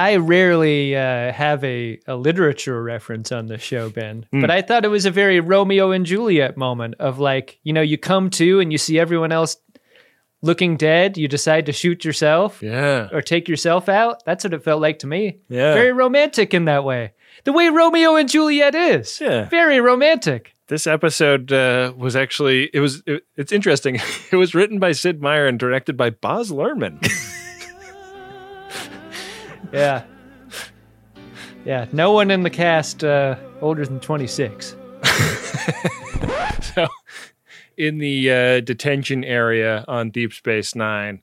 I 0.00 0.16
rarely 0.16 0.96
uh, 0.96 1.32
have 1.32 1.62
a, 1.64 1.98
a 2.06 2.16
literature 2.16 2.82
reference 2.82 3.30
on 3.32 3.46
the 3.46 3.58
show, 3.58 3.90
Ben, 3.90 4.26
Hmm. 4.32 4.40
but 4.40 4.50
I 4.50 4.62
thought 4.62 4.84
it 4.84 4.88
was 4.88 5.06
a 5.06 5.10
very 5.10 5.40
Romeo 5.40 5.90
and 5.90 6.06
Juliet 6.06 6.56
moment 6.56 6.94
of 6.98 7.18
like, 7.18 7.58
you 7.62 7.72
know, 7.72 7.82
you 7.82 7.98
come 7.98 8.30
to 8.30 8.60
and 8.60 8.72
you 8.72 8.78
see 8.78 8.98
everyone 8.98 9.32
else 9.32 9.56
looking 10.42 10.76
dead, 10.78 11.18
you 11.18 11.28
decide 11.28 11.66
to 11.66 11.72
shoot 11.72 12.04
yourself 12.04 12.62
Yeah. 12.62 13.08
or 13.12 13.20
take 13.20 13.46
yourself 13.48 13.88
out. 13.88 14.24
That's 14.24 14.42
what 14.44 14.54
it 14.54 14.62
felt 14.64 14.80
like 14.80 14.98
to 15.00 15.06
me. 15.06 15.38
Yeah. 15.50 15.74
Very 15.74 15.92
romantic 15.92 16.54
in 16.54 16.64
that 16.64 16.82
way. 16.84 17.12
The 17.44 17.52
way 17.52 17.68
Romeo 17.68 18.16
and 18.16 18.28
Juliet 18.28 18.74
is. 18.74 19.20
Yeah. 19.20 19.48
Very 19.50 19.80
romantic. 19.80 20.54
This 20.68 20.86
episode 20.86 21.52
uh, 21.52 21.92
was 21.96 22.14
actually 22.16 22.70
it 22.72 22.80
was 22.80 23.02
it, 23.06 23.24
it's 23.36 23.52
interesting. 23.52 23.98
It 24.32 24.36
was 24.36 24.54
written 24.54 24.78
by 24.78 24.92
Sid 24.92 25.20
Meier 25.20 25.46
and 25.46 25.58
directed 25.58 25.96
by 25.96 26.10
Baz 26.10 26.50
Luhrmann. 26.52 27.00
Yeah. 29.72 30.04
Yeah. 31.64 31.86
No 31.92 32.12
one 32.12 32.30
in 32.30 32.42
the 32.42 32.50
cast 32.50 33.04
uh, 33.04 33.36
older 33.60 33.84
than 33.84 34.00
26. 34.00 34.76
so, 36.74 36.88
in 37.76 37.98
the 37.98 38.30
uh, 38.30 38.60
detention 38.60 39.24
area 39.24 39.84
on 39.88 40.10
Deep 40.10 40.32
Space 40.32 40.74
Nine, 40.74 41.22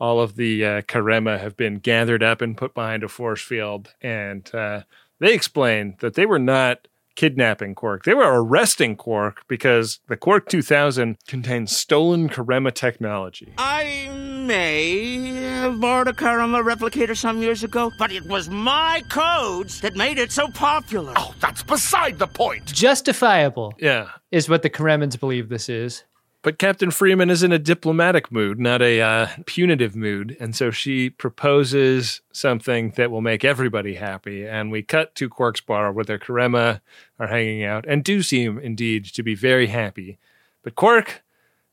all 0.00 0.20
of 0.20 0.36
the 0.36 0.64
uh, 0.64 0.82
Karemma 0.82 1.38
have 1.40 1.56
been 1.56 1.76
gathered 1.76 2.22
up 2.22 2.40
and 2.40 2.56
put 2.56 2.74
behind 2.74 3.02
a 3.02 3.08
force 3.08 3.42
field, 3.42 3.94
and 4.00 4.52
uh, 4.54 4.82
they 5.18 5.34
explain 5.34 5.96
that 6.00 6.14
they 6.14 6.24
were 6.26 6.38
not 6.38 6.86
kidnapping 7.18 7.74
Quark; 7.74 8.04
they 8.04 8.14
were 8.14 8.42
arresting 8.42 8.94
Quark 8.94 9.42
because 9.48 9.98
the 10.06 10.16
Quark 10.16 10.48
2000 10.48 11.16
contains 11.26 11.76
stolen 11.76 12.28
Karemma 12.28 12.72
technology. 12.72 13.52
I 13.58 14.08
may 14.12 15.34
have 15.34 15.80
borrowed 15.80 16.06
a 16.06 16.12
Karemma 16.12 16.62
replicator 16.62 17.16
some 17.16 17.42
years 17.42 17.64
ago, 17.64 17.90
but 17.98 18.12
it 18.12 18.24
was 18.26 18.48
my 18.48 19.02
codes 19.08 19.80
that 19.80 19.96
made 19.96 20.16
it 20.16 20.30
so 20.30 20.46
popular. 20.48 21.12
Oh, 21.16 21.34
that's 21.40 21.64
beside 21.64 22.20
the 22.20 22.28
point. 22.28 22.66
Justifiable 22.66 23.74
Yeah, 23.78 24.10
is 24.30 24.48
what 24.48 24.62
the 24.62 24.70
Kremlins 24.70 25.16
believe 25.16 25.48
this 25.48 25.68
is. 25.68 26.04
But 26.42 26.58
Captain 26.58 26.92
Freeman 26.92 27.30
is 27.30 27.42
in 27.42 27.50
a 27.50 27.58
diplomatic 27.58 28.30
mood, 28.30 28.60
not 28.60 28.80
a 28.80 29.00
uh, 29.00 29.28
punitive 29.44 29.96
mood. 29.96 30.36
And 30.38 30.54
so 30.54 30.70
she 30.70 31.10
proposes 31.10 32.20
something 32.32 32.92
that 32.92 33.10
will 33.10 33.20
make 33.20 33.44
everybody 33.44 33.94
happy. 33.94 34.46
And 34.46 34.70
we 34.70 34.82
cut 34.82 35.16
to 35.16 35.28
Quark's 35.28 35.60
bar 35.60 35.92
where 35.92 36.04
their 36.04 36.18
Karemma 36.18 36.80
are 37.18 37.26
hanging 37.26 37.64
out 37.64 37.86
and 37.88 38.04
do 38.04 38.22
seem 38.22 38.58
indeed 38.58 39.04
to 39.06 39.22
be 39.24 39.34
very 39.34 39.66
happy. 39.66 40.18
But 40.62 40.76
Quark, 40.76 41.24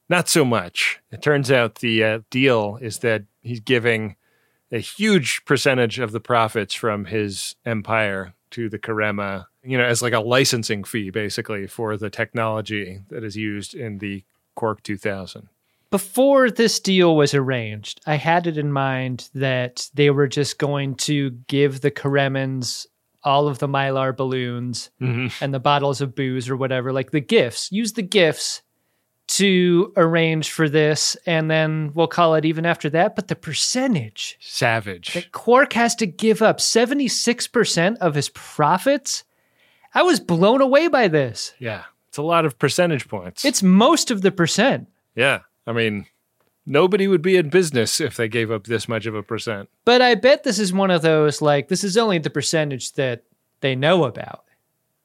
not 0.10 0.28
so 0.28 0.44
much. 0.44 1.00
It 1.12 1.22
turns 1.22 1.52
out 1.52 1.76
the 1.76 2.04
uh, 2.04 2.20
deal 2.32 2.80
is 2.82 3.00
that 3.00 3.24
he's 3.42 3.60
giving 3.60 4.16
a 4.72 4.80
huge 4.80 5.46
percentage 5.46 6.00
of 6.00 6.12
the 6.12 6.20
profits 6.20 6.74
from 6.74 7.06
his 7.06 7.56
empire 7.66 8.34
to 8.52 8.68
the 8.70 8.80
Karemma, 8.80 9.46
you 9.64 9.78
know, 9.78 9.84
as 9.84 10.02
like 10.02 10.14
a 10.14 10.20
licensing 10.20 10.84
fee, 10.84 11.12
basically, 11.12 11.68
for 11.68 11.98
the 11.98 12.10
technology 12.10 13.02
that 13.10 13.24
is 13.24 13.36
used 13.36 13.76
in 13.76 14.00
the 14.00 14.24
Quark 14.56 14.84
2000. 14.84 15.48
Before 15.92 16.50
this 16.50 16.80
deal 16.80 17.16
was 17.16 17.34
arranged, 17.34 18.02
I 18.08 18.16
had 18.16 18.48
it 18.48 18.58
in 18.58 18.72
mind 18.72 19.30
that 19.36 19.90
they 19.94 20.10
were 20.10 20.28
just 20.28 20.58
going 20.58 20.96
to 20.96 21.30
give 21.48 21.82
the 21.82 21.92
Karemans 21.92 22.88
all 23.24 23.48
of 23.48 23.60
the 23.60 23.68
Mylar 23.68 24.16
balloons 24.16 24.90
Mhm. 25.02 25.32
and 25.42 25.54
the 25.54 25.60
bottles 25.60 26.02
of 26.02 26.14
booze 26.16 26.50
or 26.50 26.56
whatever, 26.58 26.92
like 26.92 27.12
the 27.12 27.22
gifts. 27.22 27.72
Use 27.72 27.94
the 27.94 28.02
gifts 28.02 28.62
to 29.28 29.92
arrange 29.98 30.52
for 30.52 30.70
this, 30.70 31.16
and 31.26 31.50
then 31.50 31.92
we'll 31.96 32.06
call 32.08 32.36
it 32.36 32.46
even 32.46 32.66
after 32.66 32.90
that. 32.92 33.16
But 33.16 33.28
the 33.28 33.36
percentage 33.36 34.38
Savage. 34.40 35.14
that 35.14 35.32
Quark 35.32 35.74
has 35.74 35.96
to 35.96 36.06
give 36.06 36.42
up 36.44 36.60
76% 36.62 37.98
of 38.00 38.14
his 38.16 38.30
profits, 38.30 39.24
I 39.94 40.04
was 40.04 40.20
blown 40.20 40.62
away 40.62 40.88
by 40.88 41.08
this. 41.08 41.54
Yeah. 41.58 41.84
It's 42.16 42.20
a 42.20 42.24
lot 42.24 42.46
of 42.46 42.58
percentage 42.58 43.10
points. 43.10 43.44
It's 43.44 43.62
most 43.62 44.10
of 44.10 44.22
the 44.22 44.32
percent. 44.32 44.88
yeah. 45.16 45.42
I 45.68 45.74
mean, 45.74 46.06
nobody 46.66 47.10
would 47.10 47.22
be 47.22 47.36
in 47.36 47.50
business 47.50 48.00
if 48.00 48.16
they 48.16 48.30
gave 48.30 48.52
up 48.52 48.68
this 48.68 48.88
much 48.88 49.06
of 49.06 49.16
a 49.16 49.22
percent. 49.22 49.68
But 49.84 50.02
I 50.02 50.16
bet 50.16 50.46
this 50.46 50.58
is 50.58 50.72
one 50.72 50.92
of 50.92 51.02
those 51.02 51.42
like 51.42 51.68
this 51.68 51.84
is 51.84 51.98
only 51.98 52.20
the 52.20 52.30
percentage 52.30 52.94
that 52.94 53.24
they 53.60 53.76
know 53.76 54.06
about. 54.06 54.46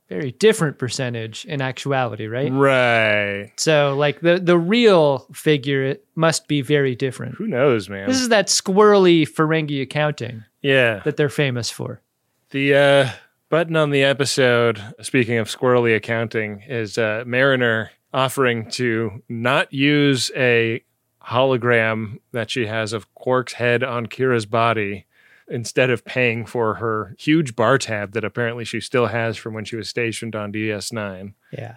Very 0.09 0.31
different 0.31 0.79
percentage 0.79 1.45
in 1.47 1.61
actuality, 1.61 2.29
right? 2.29 2.53
Right. 2.53 3.51
So 3.57 3.97
like 3.97 4.21
the 4.21 4.39
the 4.39 4.57
real 4.57 5.27
figure 5.33 5.83
it 5.83 6.05
must 6.15 6.47
be 6.47 6.63
very 6.63 6.95
different. 6.95 7.35
Who 7.35 7.49
knows, 7.49 7.89
man? 7.89 8.07
This 8.07 8.21
is 8.21 8.29
that 8.29 8.47
squirrely 8.47 9.29
Ferengi 9.29 9.83
accounting 9.83 10.45
yeah. 10.63 11.01
that 11.01 11.17
they're 11.17 11.29
famous 11.29 11.71
for. 11.71 12.03
The 12.51 12.75
uh, 12.77 13.11
button 13.51 13.77
on 13.77 13.91
the 13.91 14.03
episode, 14.03 14.83
speaking 15.03 15.37
of 15.37 15.49
squirrely 15.49 15.95
accounting, 15.95 16.63
is 16.67 16.97
uh, 16.97 17.25
Mariner 17.27 17.91
offering 18.15 18.71
to 18.71 19.23
not 19.29 19.73
use 19.73 20.31
a 20.35 20.83
hologram 21.23 22.19
that 22.33 22.51
she 22.51 22.67
has 22.67 22.93
of 22.93 23.13
Quark's 23.15 23.53
head 23.53 23.83
on 23.85 24.07
Kira's 24.07 24.47
body 24.47 25.05
instead 25.49 25.91
of 25.91 26.05
paying 26.05 26.47
for 26.47 26.75
her 26.75 27.15
huge 27.19 27.55
bar 27.57 27.77
tab 27.77 28.13
that 28.13 28.25
apparently 28.25 28.65
she 28.65 28.81
still 28.81 29.07
has 29.07 29.37
from 29.37 29.53
when 29.53 29.65
she 29.65 29.77
was 29.77 29.89
stationed 29.89 30.35
on 30.35 30.53
DS9. 30.53 31.35
Yeah. 31.53 31.77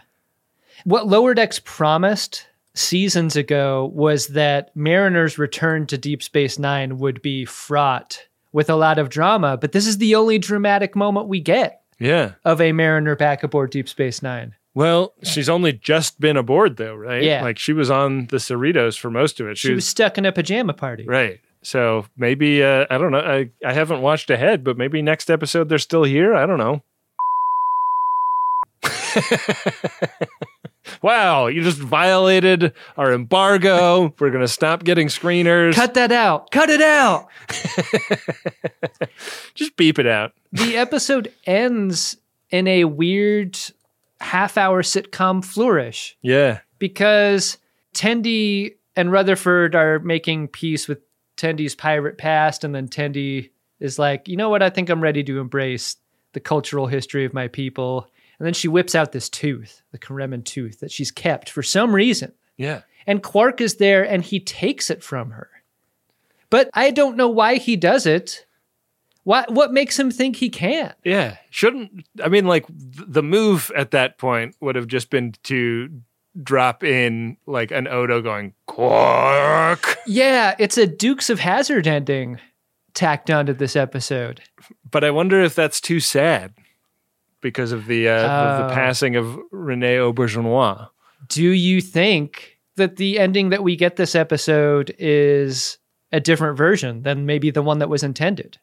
What 0.86 1.08
Lower 1.08 1.34
Decks 1.34 1.60
promised 1.60 2.48
seasons 2.76 3.36
ago 3.36 3.92
was 3.94 4.28
that 4.30 4.76
Mariner's 4.76 5.38
return 5.38 5.88
to 5.88 5.98
Deep 5.98 6.24
Space 6.24 6.58
Nine 6.58 7.00
would 7.00 7.22
be 7.22 7.46
fraught 7.46 8.28
with 8.54 8.70
a 8.70 8.76
lot 8.76 8.98
of 8.98 9.10
drama, 9.10 9.58
but 9.58 9.74
this 9.74 9.86
is 9.86 9.98
the 9.98 10.16
only 10.16 10.38
dramatic 10.40 10.96
moment 10.96 11.28
we 11.28 11.42
get 11.42 11.82
Yeah. 12.00 12.34
of 12.46 12.62
a 12.62 12.72
Mariner 12.72 13.16
back 13.18 13.44
aboard 13.44 13.72
Deep 13.72 13.90
Space 13.90 14.22
Nine. 14.24 14.56
Well, 14.76 15.14
she's 15.24 15.50
only 15.50 15.74
just 15.74 16.20
been 16.20 16.38
aboard 16.38 16.78
though, 16.78 16.96
right? 16.96 17.22
Yeah. 17.22 17.44
Like 17.44 17.60
she 17.60 17.74
was 17.74 17.92
on 17.92 18.28
the 18.28 18.38
Cerritos 18.38 18.98
for 18.98 19.12
most 19.12 19.40
of 19.40 19.48
it. 19.48 19.58
She 19.58 19.74
was 19.74 19.86
stuck 19.88 20.18
in 20.18 20.26
a 20.26 20.32
pajama 20.32 20.74
party. 20.74 21.04
Right. 21.06 21.40
So 21.62 22.06
maybe 22.18 22.64
uh, 22.64 22.86
I 22.90 22.98
don't 22.98 23.12
know. 23.12 23.20
I, 23.20 23.50
I 23.66 23.74
haven't 23.74 24.02
watched 24.02 24.30
ahead, 24.30 24.64
but 24.64 24.78
maybe 24.78 25.02
next 25.02 25.30
episode 25.30 25.70
they're 25.70 25.78
still 25.78 26.04
here. 26.04 26.34
I 26.34 26.46
don't 26.46 26.58
know. 26.58 26.82
wow, 31.04 31.46
you 31.48 31.62
just 31.62 31.78
violated 31.78 32.74
our 32.98 33.14
embargo. 33.14 34.14
We're 34.20 34.32
gonna 34.32 34.48
stop 34.48 34.84
getting 34.84 35.08
screeners. 35.08 35.76
Cut 35.76 35.94
that 35.94 36.12
out. 36.12 36.50
Cut 36.52 36.70
it 36.72 36.82
out. 36.82 37.28
Just 39.56 39.76
beep 39.76 40.00
it 40.00 40.08
out. 40.08 40.34
the 40.52 40.78
episode 40.78 41.32
ends 41.46 42.18
in 42.50 42.68
a 42.68 42.86
weird 42.86 43.58
half 44.22 44.58
hour 44.58 44.82
sitcom 44.82 45.44
flourish 45.44 46.18
Yeah. 46.22 46.60
because 46.80 47.58
Tendi 47.94 48.76
and 48.96 49.12
Rutherford 49.12 49.76
are 49.76 50.00
making 50.00 50.48
peace 50.50 50.88
with 50.88 51.00
Tendi's 51.38 51.76
pirate 51.76 52.18
past, 52.18 52.64
and 52.64 52.74
then 52.76 52.88
Tendi 52.88 53.50
is 53.80 53.98
like, 54.00 54.28
you 54.28 54.38
know 54.38 54.50
what? 54.50 54.62
I 54.64 54.70
think 54.70 54.90
I'm 54.90 55.02
ready 55.02 55.24
to 55.24 55.40
embrace 55.40 55.98
the 56.34 56.40
cultural 56.40 56.88
history 56.88 57.26
of 57.26 57.34
my 57.34 57.48
people. 57.48 58.08
And 58.44 58.48
then 58.48 58.54
she 58.54 58.68
whips 58.68 58.94
out 58.94 59.14
this 59.14 59.30
tooth, 59.30 59.82
the 59.94 59.98
Kareman 59.98 60.44
tooth 60.44 60.82
that 60.82 60.92
she's 60.92 61.12
kept 61.12 61.50
for 61.50 61.64
some 61.64 61.96
reason. 61.96 62.34
Yeah. 62.58 62.82
And 63.08 63.24
Quark 63.24 63.62
is 63.62 63.76
there 63.76 64.04
and 64.04 64.22
he 64.22 64.42
takes 64.42 64.90
it 64.90 65.02
from 65.02 65.32
her. 65.32 65.50
But 66.50 66.70
I 66.74 66.92
don't 66.92 67.16
know 67.16 67.30
why 67.30 67.56
he 67.56 67.78
does 67.78 68.06
it. 68.06 68.46
What 69.24 69.50
what 69.50 69.72
makes 69.72 69.98
him 69.98 70.12
think 70.12 70.36
he 70.36 70.50
can't? 70.50 70.94
Yeah. 71.06 71.38
Shouldn't 71.52 72.06
I 72.22 72.28
mean 72.28 72.46
like 72.46 72.66
the 72.70 73.24
move 73.24 73.72
at 73.78 73.92
that 73.92 74.18
point 74.18 74.58
would 74.60 74.76
have 74.76 74.88
just 74.88 75.10
been 75.10 75.36
to 75.44 75.90
drop 76.44 76.84
in 76.84 77.38
like 77.46 77.72
an 77.72 77.88
Odo 77.88 78.22
going 78.22 78.56
Quark. 78.66 80.00
Yeah, 80.06 80.54
it's 80.60 80.78
a 80.78 80.86
Dukes 80.86 81.30
of 81.30 81.40
Hazzard 81.40 81.88
ending 81.88 82.42
tacked 82.94 83.32
onto 83.32 83.54
this 83.54 83.78
episode. 83.78 84.42
But 84.92 85.06
I 85.06 85.12
wonder 85.12 85.42
if 85.42 85.56
that's 85.56 85.80
too 85.80 86.02
sad 86.02 86.54
because 87.44 87.72
of 87.72 87.86
the 87.86 88.10
uh, 88.10 88.26
of 88.28 88.62
Oh. 88.62 88.68
the 88.68 88.74
passing 88.74 89.16
of 89.16 89.38
Rene 89.52 89.98
Auberjonois. 89.98 90.90
Do 91.30 91.44
you 91.44 91.80
think 91.82 92.58
that 92.78 92.96
the 92.96 93.20
ending 93.20 93.50
that 93.52 93.62
we 93.64 93.76
get 93.76 93.98
this 93.98 94.16
episode 94.16 94.96
is 94.98 95.78
a 96.12 96.20
different 96.20 96.58
version 96.58 97.04
than 97.04 97.28
maybe 97.28 97.52
the 97.52 97.62
one 97.62 97.78
that 97.80 97.90
was 97.90 98.02
intended? 98.02 98.58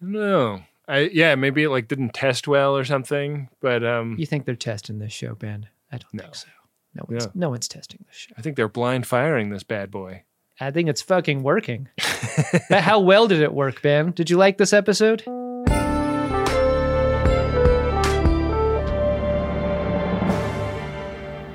No. 0.00 0.62
I 0.88 1.10
yeah, 1.12 1.34
maybe 1.34 1.64
it 1.64 1.70
like 1.70 1.88
didn't 1.88 2.14
test 2.14 2.46
well 2.46 2.76
or 2.76 2.84
something, 2.84 3.48
but 3.60 3.84
um 3.84 4.14
You 4.18 4.26
think 4.26 4.44
they're 4.44 4.54
testing 4.54 5.00
this 5.00 5.12
show, 5.12 5.34
Ben? 5.34 5.66
I 5.90 5.98
don't 5.98 6.10
think 6.22 6.34
so. 6.34 6.48
No 6.94 7.04
one's, 7.08 7.28
no 7.34 7.50
one's 7.50 7.68
testing 7.68 8.04
this 8.06 8.16
show. 8.16 8.34
I 8.38 8.42
think 8.42 8.56
they're 8.56 8.68
blind 8.68 9.06
firing 9.06 9.50
this 9.50 9.62
bad 9.64 9.90
boy. 9.90 10.22
I 10.60 10.70
think 10.70 10.88
it's 10.88 11.02
fucking 11.02 11.42
working. 11.42 11.88
how 12.70 13.00
well 13.00 13.26
did 13.28 13.42
it 13.42 13.52
work, 13.52 13.82
Ben? 13.82 14.12
Did 14.12 14.30
you 14.30 14.38
like 14.38 14.56
this 14.56 14.72
episode? 14.72 15.22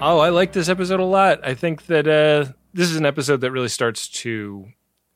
Oh, 0.03 0.17
I 0.17 0.29
like 0.29 0.51
this 0.51 0.67
episode 0.67 0.99
a 0.99 1.05
lot. 1.05 1.45
I 1.45 1.53
think 1.53 1.85
that 1.85 2.07
uh, 2.07 2.53
this 2.73 2.89
is 2.89 2.95
an 2.95 3.05
episode 3.05 3.41
that 3.41 3.51
really 3.51 3.69
starts 3.69 4.07
to 4.07 4.69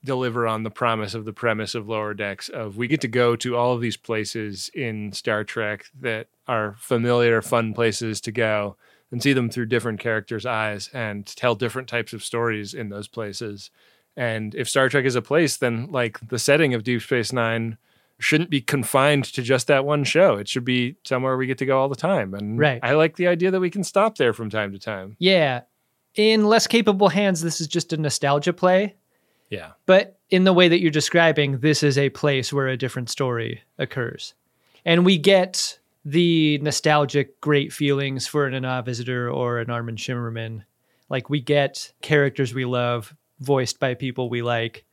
deliver 0.03 0.47
on 0.47 0.61
the 0.61 0.69
promise 0.69 1.15
of 1.15 1.25
the 1.25 1.33
premise 1.33 1.73
of 1.73 1.89
Lower 1.89 2.13
Decks 2.13 2.49
of 2.49 2.77
we 2.77 2.87
get 2.87 3.01
to 3.01 3.07
go 3.07 3.35
to 3.37 3.57
all 3.57 3.73
of 3.73 3.81
these 3.81 3.97
places 3.97 4.69
in 4.75 5.11
Star 5.11 5.43
Trek 5.43 5.85
that 5.99 6.27
are 6.47 6.75
familiar, 6.77 7.41
fun 7.41 7.73
places 7.73 8.21
to 8.21 8.31
go 8.31 8.77
and 9.09 9.23
see 9.23 9.33
them 9.33 9.49
through 9.49 9.65
different 9.65 9.99
characters' 9.99 10.45
eyes 10.45 10.91
and 10.93 11.25
tell 11.25 11.55
different 11.55 11.87
types 11.87 12.13
of 12.13 12.23
stories 12.23 12.75
in 12.75 12.89
those 12.89 13.07
places. 13.07 13.71
And 14.15 14.53
if 14.53 14.69
Star 14.69 14.87
Trek 14.87 15.05
is 15.05 15.15
a 15.15 15.21
place, 15.23 15.57
then 15.57 15.91
like 15.91 16.19
the 16.29 16.37
setting 16.37 16.75
of 16.75 16.83
Deep 16.83 17.01
Space 17.01 17.33
Nine 17.33 17.79
shouldn't 18.19 18.49
be 18.49 18.61
confined 18.61 19.25
to 19.25 19.41
just 19.41 19.67
that 19.67 19.85
one 19.85 20.03
show. 20.03 20.35
It 20.35 20.47
should 20.47 20.65
be 20.65 20.95
somewhere 21.03 21.35
we 21.37 21.47
get 21.47 21.57
to 21.59 21.65
go 21.65 21.79
all 21.79 21.89
the 21.89 21.95
time. 21.95 22.33
And 22.33 22.57
Right. 22.57 22.79
I 22.81 22.93
like 22.93 23.17
the 23.17 23.27
idea 23.27 23.51
that 23.51 23.59
we 23.59 23.69
can 23.69 23.83
stop 23.83 24.17
there 24.17 24.33
from 24.33 24.49
time 24.49 24.71
to 24.71 24.79
time. 24.79 25.17
Yeah. 25.19 25.61
In 26.15 26.45
less 26.45 26.65
capable 26.65 27.09
hands, 27.09 27.41
this 27.41 27.59
is 27.59 27.67
just 27.67 27.91
a 27.91 27.97
nostalgia 27.97 28.53
play. 28.53 28.95
Yeah. 29.49 29.71
But 29.85 30.17
in 30.29 30.45
the 30.45 30.53
way 30.53 30.67
that 30.69 30.79
you're 30.79 30.91
describing, 30.91 31.59
this 31.59 31.83
is 31.83 31.97
a 31.97 32.09
place 32.09 32.53
where 32.53 32.67
a 32.67 32.77
different 32.77 33.09
story 33.09 33.61
occurs. 33.77 34.33
And 34.85 35.05
we 35.05 35.17
get 35.17 35.79
the 36.05 36.59
nostalgic 36.59 37.41
great 37.41 37.73
feelings 37.73 38.27
for 38.27 38.45
a 38.45 38.51
Nana 38.51 38.81
Visitor 38.83 39.29
or 39.29 39.59
an 39.59 39.69
Armin 39.69 39.97
Shimerman. 39.97 40.63
Like 41.09 41.29
we 41.29 41.41
get 41.41 41.91
characters 42.01 42.53
we 42.53 42.65
love 42.65 43.13
voiced 43.39 43.79
by 43.79 43.93
people 43.93 44.29
we 44.29 44.41
like. 44.41 44.85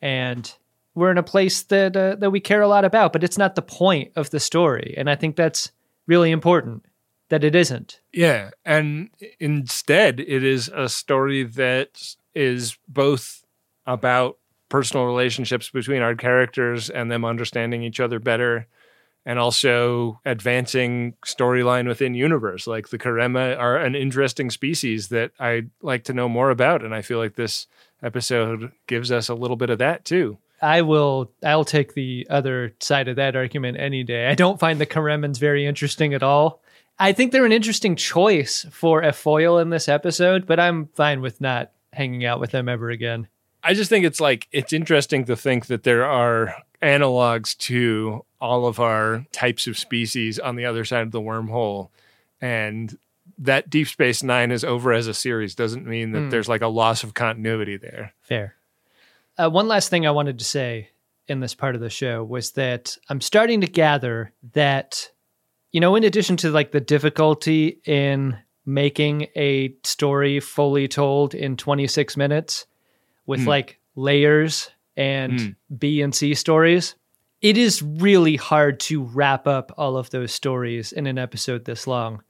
And 0.00 0.50
we're 0.94 1.10
in 1.10 1.18
a 1.18 1.22
place 1.22 1.62
that 1.64 1.96
uh, 1.96 2.16
that 2.16 2.30
we 2.30 2.40
care 2.40 2.62
a 2.62 2.68
lot 2.68 2.84
about, 2.84 3.12
but 3.12 3.24
it's 3.24 3.38
not 3.38 3.54
the 3.54 3.62
point 3.62 4.12
of 4.16 4.30
the 4.30 4.40
story. 4.40 4.94
And 4.96 5.08
I 5.08 5.14
think 5.14 5.36
that's 5.36 5.70
really 6.06 6.30
important 6.30 6.84
that 7.28 7.44
it 7.44 7.54
isn't. 7.54 8.00
Yeah. 8.12 8.50
And 8.64 9.10
instead, 9.38 10.20
it 10.20 10.44
is 10.44 10.68
a 10.68 10.88
story 10.88 11.44
that 11.44 12.16
is 12.34 12.76
both 12.88 13.44
about 13.86 14.36
personal 14.68 15.06
relationships 15.06 15.70
between 15.70 16.02
our 16.02 16.14
characters 16.14 16.90
and 16.90 17.10
them 17.10 17.24
understanding 17.24 17.82
each 17.82 18.00
other 18.00 18.18
better 18.18 18.66
and 19.26 19.38
also 19.38 20.20
advancing 20.24 21.14
storyline 21.24 21.86
within 21.86 22.14
universe. 22.14 22.66
Like 22.66 22.88
the 22.88 22.98
Karemma 22.98 23.58
are 23.58 23.76
an 23.76 23.94
interesting 23.94 24.50
species 24.50 25.08
that 25.08 25.32
I'd 25.38 25.70
like 25.82 26.04
to 26.04 26.14
know 26.14 26.28
more 26.28 26.50
about, 26.50 26.84
and 26.84 26.94
I 26.94 27.02
feel 27.02 27.18
like 27.18 27.34
this 27.34 27.66
episode 28.02 28.72
gives 28.86 29.12
us 29.12 29.28
a 29.28 29.34
little 29.34 29.56
bit 29.56 29.70
of 29.70 29.78
that 29.78 30.04
too. 30.04 30.38
I 30.62 30.82
will. 30.82 31.30
I'll 31.42 31.64
take 31.64 31.94
the 31.94 32.26
other 32.30 32.74
side 32.80 33.08
of 33.08 33.16
that 33.16 33.34
argument 33.36 33.78
any 33.80 34.04
day. 34.04 34.26
I 34.28 34.34
don't 34.34 34.60
find 34.60 34.80
the 34.80 34.86
Karemans 34.86 35.38
very 35.38 35.64
interesting 35.66 36.12
at 36.14 36.22
all. 36.22 36.62
I 36.98 37.12
think 37.12 37.32
they're 37.32 37.46
an 37.46 37.52
interesting 37.52 37.96
choice 37.96 38.66
for 38.70 39.00
a 39.00 39.12
foil 39.12 39.58
in 39.58 39.70
this 39.70 39.88
episode, 39.88 40.46
but 40.46 40.60
I'm 40.60 40.88
fine 40.94 41.22
with 41.22 41.40
not 41.40 41.70
hanging 41.94 42.24
out 42.26 42.40
with 42.40 42.50
them 42.50 42.68
ever 42.68 42.90
again. 42.90 43.26
I 43.64 43.72
just 43.74 43.88
think 43.88 44.04
it's 44.04 44.20
like 44.20 44.48
it's 44.52 44.72
interesting 44.72 45.24
to 45.26 45.36
think 45.36 45.66
that 45.66 45.82
there 45.82 46.04
are 46.04 46.54
analogs 46.82 47.56
to 47.58 48.24
all 48.40 48.66
of 48.66 48.78
our 48.80 49.26
types 49.32 49.66
of 49.66 49.78
species 49.78 50.38
on 50.38 50.56
the 50.56 50.64
other 50.66 50.84
side 50.84 51.02
of 51.02 51.10
the 51.10 51.20
wormhole, 51.20 51.88
and 52.40 52.98
that 53.38 53.70
Deep 53.70 53.88
Space 53.88 54.22
Nine 54.22 54.50
is 54.50 54.64
over 54.64 54.92
as 54.92 55.06
a 55.06 55.14
series 55.14 55.54
doesn't 55.54 55.86
mean 55.86 56.12
that 56.12 56.20
Hmm. 56.20 56.28
there's 56.30 56.48
like 56.48 56.62
a 56.62 56.68
loss 56.68 57.02
of 57.02 57.14
continuity 57.14 57.76
there. 57.78 58.12
Fair. 58.20 58.54
Uh, 59.40 59.48
one 59.48 59.68
last 59.68 59.88
thing 59.88 60.06
I 60.06 60.10
wanted 60.10 60.38
to 60.38 60.44
say 60.44 60.90
in 61.28 61.40
this 61.40 61.54
part 61.54 61.74
of 61.74 61.80
the 61.80 61.88
show 61.88 62.22
was 62.22 62.50
that 62.52 62.98
I'm 63.08 63.20
starting 63.20 63.60
to 63.62 63.66
gather 63.66 64.32
that, 64.52 65.10
you 65.72 65.80
know, 65.80 65.94
in 65.96 66.04
addition 66.04 66.36
to 66.38 66.50
like 66.50 66.72
the 66.72 66.80
difficulty 66.80 67.80
in 67.86 68.36
making 68.66 69.28
a 69.36 69.74
story 69.84 70.40
fully 70.40 70.88
told 70.88 71.34
in 71.34 71.56
26 71.56 72.16
minutes 72.16 72.66
with 73.26 73.40
Hmm. 73.40 73.48
like 73.48 73.80
layers 73.94 74.70
and 74.96 75.40
Hmm. 75.40 75.48
B 75.78 76.02
and 76.02 76.14
C 76.14 76.34
stories, 76.34 76.94
it 77.40 77.56
is 77.56 77.82
really 77.82 78.36
hard 78.36 78.78
to 78.80 79.02
wrap 79.02 79.46
up 79.46 79.72
all 79.78 79.96
of 79.96 80.10
those 80.10 80.32
stories 80.32 80.92
in 80.92 81.06
an 81.06 81.16
episode 81.16 81.64
this 81.64 81.86
long. 81.86 82.22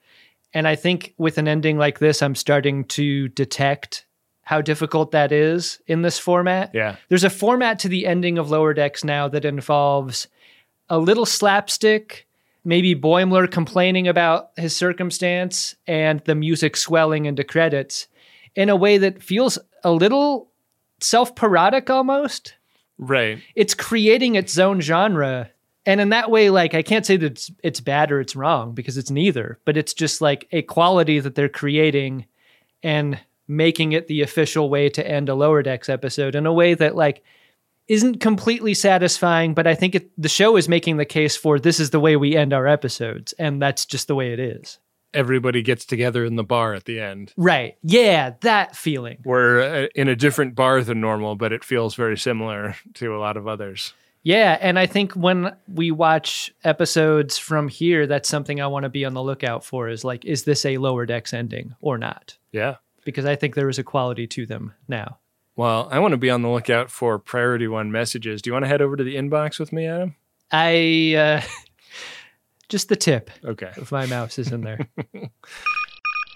And 0.55 0.69
I 0.69 0.77
think 0.77 1.15
with 1.19 1.39
an 1.39 1.49
ending 1.49 1.77
like 1.79 1.99
this, 1.99 2.23
I'm 2.23 2.35
starting 2.37 2.85
to 2.85 3.29
detect 3.29 4.05
how 4.51 4.61
difficult 4.61 5.13
that 5.13 5.31
is 5.31 5.79
in 5.87 6.03
this 6.03 6.19
format. 6.19 6.73
Yeah. 6.75 6.97
There's 7.09 7.23
a 7.23 7.31
format 7.31 7.79
to 7.79 7.89
the 7.89 8.05
ending 8.05 8.37
of 8.37 8.51
Lower 8.51 8.75
Decks 8.75 9.05
now 9.05 9.29
that 9.29 9.45
involves 9.45 10.27
a 10.89 10.99
little 10.99 11.25
slapstick, 11.25 12.27
maybe 12.65 12.97
Boimler 12.97 13.49
complaining 13.49 14.09
about 14.09 14.51
his 14.57 14.75
circumstance 14.75 15.77
and 15.87 16.19
the 16.25 16.35
music 16.35 16.77
swelling 16.77 17.27
into 17.27 17.45
credits 17.45 18.09
in 18.57 18.69
a 18.69 18.75
way 18.75 18.99
that 18.99 19.23
feels 19.23 19.57
a 19.85 19.93
little 19.93 20.51
self 20.99 21.37
parodic 21.37 21.89
almost. 21.89 22.55
Right. 22.99 23.39
It's 23.55 23.75
creating 23.75 24.35
its 24.35 24.59
own 24.59 24.81
genre. 24.81 25.49
And 25.87 26.01
in 26.01 26.09
that 26.09 26.29
way, 26.29 26.51
like 26.51 26.75
I 26.75 26.83
can't 26.83 27.07
say 27.07 27.17
that 27.19 27.31
it's, 27.31 27.53
it's 27.63 27.81
bad 27.81 28.11
or 28.11 28.21
it's 28.21 28.35
wrong 28.35 28.75
because 28.75 28.99
it's 28.99 29.13
neither, 29.13 29.61
but 29.65 29.77
it's 29.77 29.95
just 29.95 30.21
like 30.21 30.49
a 30.51 30.63
quality 30.63 31.21
that 31.21 31.37
they're 31.37 31.49
creating 31.49 32.27
and 32.83 33.21
making 33.51 33.91
it 33.93 34.07
the 34.07 34.23
official 34.23 34.71
way 34.71 34.89
to 34.89 35.05
end 35.07 35.29
a 35.29 35.35
lower 35.35 35.61
decks 35.63 35.89
episode 35.89 36.35
in 36.37 36.47
a 36.47 36.53
way 36.53 36.73
that 36.75 36.95
like 36.95 37.23
isn't 37.89 38.21
completely 38.21 38.73
satisfying 38.75 39.55
but 39.55 39.67
i 39.67 39.75
think 39.75 39.97
it, 39.97 40.11
the 40.17 40.29
show 40.29 40.57
is 40.57 40.69
making 40.69 40.97
the 40.99 41.05
case 41.05 41.37
for 41.37 41.59
this 41.59 41.81
is 41.81 41.91
the 41.91 41.99
way 41.99 42.15
we 42.15 42.37
end 42.37 42.53
our 42.53 42.69
episodes 42.69 43.33
and 43.35 43.61
that's 43.61 43.85
just 43.85 44.07
the 44.07 44.15
way 44.15 44.33
it 44.33 44.39
is 44.41 44.79
Everybody 45.13 45.61
gets 45.63 45.85
together 45.85 46.25
in 46.25 46.37
the 46.37 46.45
bar 46.45 46.73
at 46.73 46.85
the 46.85 47.01
end. 47.01 47.33
right 47.37 47.77
yeah 47.83 48.35
that 48.43 48.77
feeling 48.77 49.19
We're 49.25 49.61
uh, 49.61 49.87
in 49.97 50.07
a 50.07 50.15
different 50.15 50.55
bar 50.55 50.85
than 50.85 51.01
normal, 51.01 51.35
but 51.35 51.53
it 51.53 51.65
feels 51.65 51.97
very 51.97 52.17
similar 52.17 52.77
to 52.95 53.17
a 53.17 53.19
lot 53.19 53.37
of 53.37 53.49
others. 53.49 53.93
yeah 54.23 54.57
and 54.61 54.79
i 54.79 54.87
think 54.87 55.15
when 55.15 55.57
we 55.67 55.91
watch 55.91 56.55
episodes 56.63 57.37
from 57.39 57.67
here 57.67 58.07
that's 58.07 58.29
something 58.29 58.61
i 58.61 58.69
want 58.69 58.85
to 58.85 58.89
be 58.89 59.05
on 59.05 59.15
the 59.15 59.23
lookout 59.23 59.65
for 59.65 59.89
is 59.89 60.05
like 60.05 60.25
is 60.25 60.45
this 60.45 60.65
a 60.65 60.79
lower 60.79 61.07
decks 61.07 61.35
ending 61.35 61.75
or 61.81 61.99
not 61.99 62.39
Yeah. 62.53 62.77
Because 63.11 63.27
i 63.27 63.37
think 63.37 63.55
there 63.55 63.69
is 63.69 63.79
a 63.79 63.85
quality 63.85 64.27
to 64.27 64.47
them 64.47 64.73
now 64.89 65.19
Well, 65.57 65.89
I 65.93 65.99
want 65.99 66.13
to 66.13 66.17
be 66.19 66.31
on 66.31 66.43
the 66.43 66.49
lookout 66.49 66.91
for 66.91 67.19
priority 67.19 67.69
one 67.69 67.91
messages. 67.93 68.41
Do 68.41 68.49
you 68.49 68.55
want 68.55 68.65
to 68.65 68.69
head 68.69 68.81
over 68.81 68.97
to 68.97 69.05
the 69.05 69.17
inbox 69.17 69.59
with 69.59 69.73
me, 69.73 69.87
Adam? 69.87 70.15
i 70.53 71.15
uh 71.17 71.41
just 72.69 72.89
the 72.89 72.97
tip 72.97 73.31
Okay. 73.45 73.71
If 73.77 73.93
my 73.93 74.07
mouse 74.07 74.39
is 74.39 74.53
in 74.53 74.63
there 74.63 74.89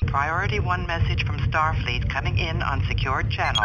Priority 0.06 0.60
1 0.60 0.86
message 0.86 1.24
from 1.24 1.38
Starfleet 1.38 2.10
coming 2.10 2.36
in 2.38 2.60
on 2.62 2.84
secured 2.86 3.30
channel. 3.30 3.64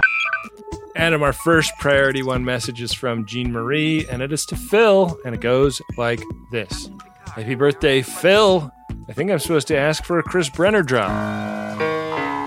Adam, 0.96 1.22
our 1.22 1.34
first 1.34 1.74
priority 1.80 2.24
one 2.24 2.46
message 2.46 2.82
is 2.82 2.94
from 2.94 3.26
Jean 3.26 3.52
Marie, 3.52 4.08
and 4.08 4.22
it 4.22 4.32
is 4.32 4.46
to 4.48 4.56
Phil, 4.56 5.20
and 5.26 5.36
it 5.36 5.42
goes 5.42 5.82
like 5.98 6.22
this 6.52 6.90
Happy 7.36 7.56
birthday, 7.56 8.02
Phil. 8.02 8.72
I 9.10 9.14
think 9.14 9.32
I'm 9.32 9.40
supposed 9.40 9.68
to 9.68 9.78
ask 9.78 10.04
for 10.06 10.18
a 10.20 10.24
Chris 10.24 10.50
Brenner 10.50 10.82
drop. 10.84 11.10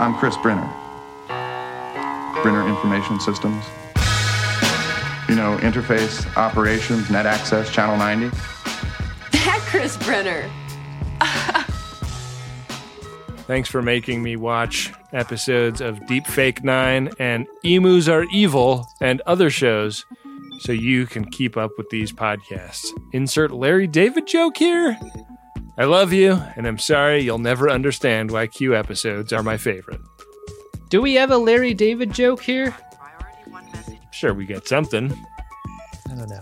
I'm 0.03 0.17
Chris 0.17 0.37
Brenner. 0.37 0.69
Brenner 2.43 2.69
Information 2.69 3.21
Systems. 3.21 3.65
You 5.29 5.37
know, 5.37 5.57
interface, 5.63 6.27
operations, 6.37 7.09
net 7.09 7.25
access, 7.25 7.71
channel 7.71 7.97
90. 7.97 8.37
That 9.31 9.61
Chris 9.61 9.97
Brenner. 9.99 10.51
Thanks 13.47 13.69
for 13.69 13.81
making 13.81 14.25
me 14.25 14.35
watch 14.35 14.93
episodes 15.13 15.81
of 15.81 16.05
Deep 16.09 16.27
Fake 16.27 16.65
Nine 16.65 17.13
and 17.21 17.47
Emus 17.63 18.09
Are 18.09 18.25
Evil 18.33 18.89
and 19.01 19.21
other 19.21 19.51
shows 19.51 20.05
so 20.63 20.73
you 20.73 21.07
can 21.07 21.31
keep 21.31 21.57
up 21.57 21.71
with 21.79 21.91
these 21.91 22.13
podcasts. 22.13 22.89
Insert 23.13 23.53
Larry 23.53 23.87
David 23.87 24.27
joke 24.27 24.57
here. 24.57 24.99
I 25.83 25.85
love 25.85 26.13
you, 26.13 26.41
and 26.55 26.65
I'm 26.69 26.79
sorry 26.79 27.23
you'll 27.25 27.39
never 27.41 27.69
understand 27.69 28.31
why 28.31 28.47
Q 28.47 28.77
episodes 28.77 29.33
are 29.33 29.43
my 29.43 29.57
favorite. 29.57 30.01
do 30.91 31.03
we 31.03 31.15
have 31.15 31.33
a 31.33 31.37
larry 31.37 31.75
david 31.75 32.13
joke 32.15 32.41
here 32.41 32.73
Sure, 34.13 34.33
we 34.33 34.47
get 34.47 34.69
something. 34.69 35.13
I 36.09 36.15
don't 36.15 36.29
know. 36.29 36.39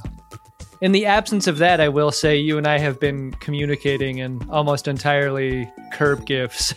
In 0.83 0.93
the 0.93 1.07
absence 1.07 1.47
of 1.47 1.57
that, 1.59 1.81
I 1.81 1.89
will 1.89 2.13
say 2.13 2.37
you 2.37 2.59
and 2.59 2.67
I 2.67 2.77
have 2.79 3.01
been 3.01 3.31
communicating 3.41 4.19
in 4.19 4.43
almost 4.51 4.87
entirely 4.89 5.73
curb 5.93 6.27
gifts 6.27 6.75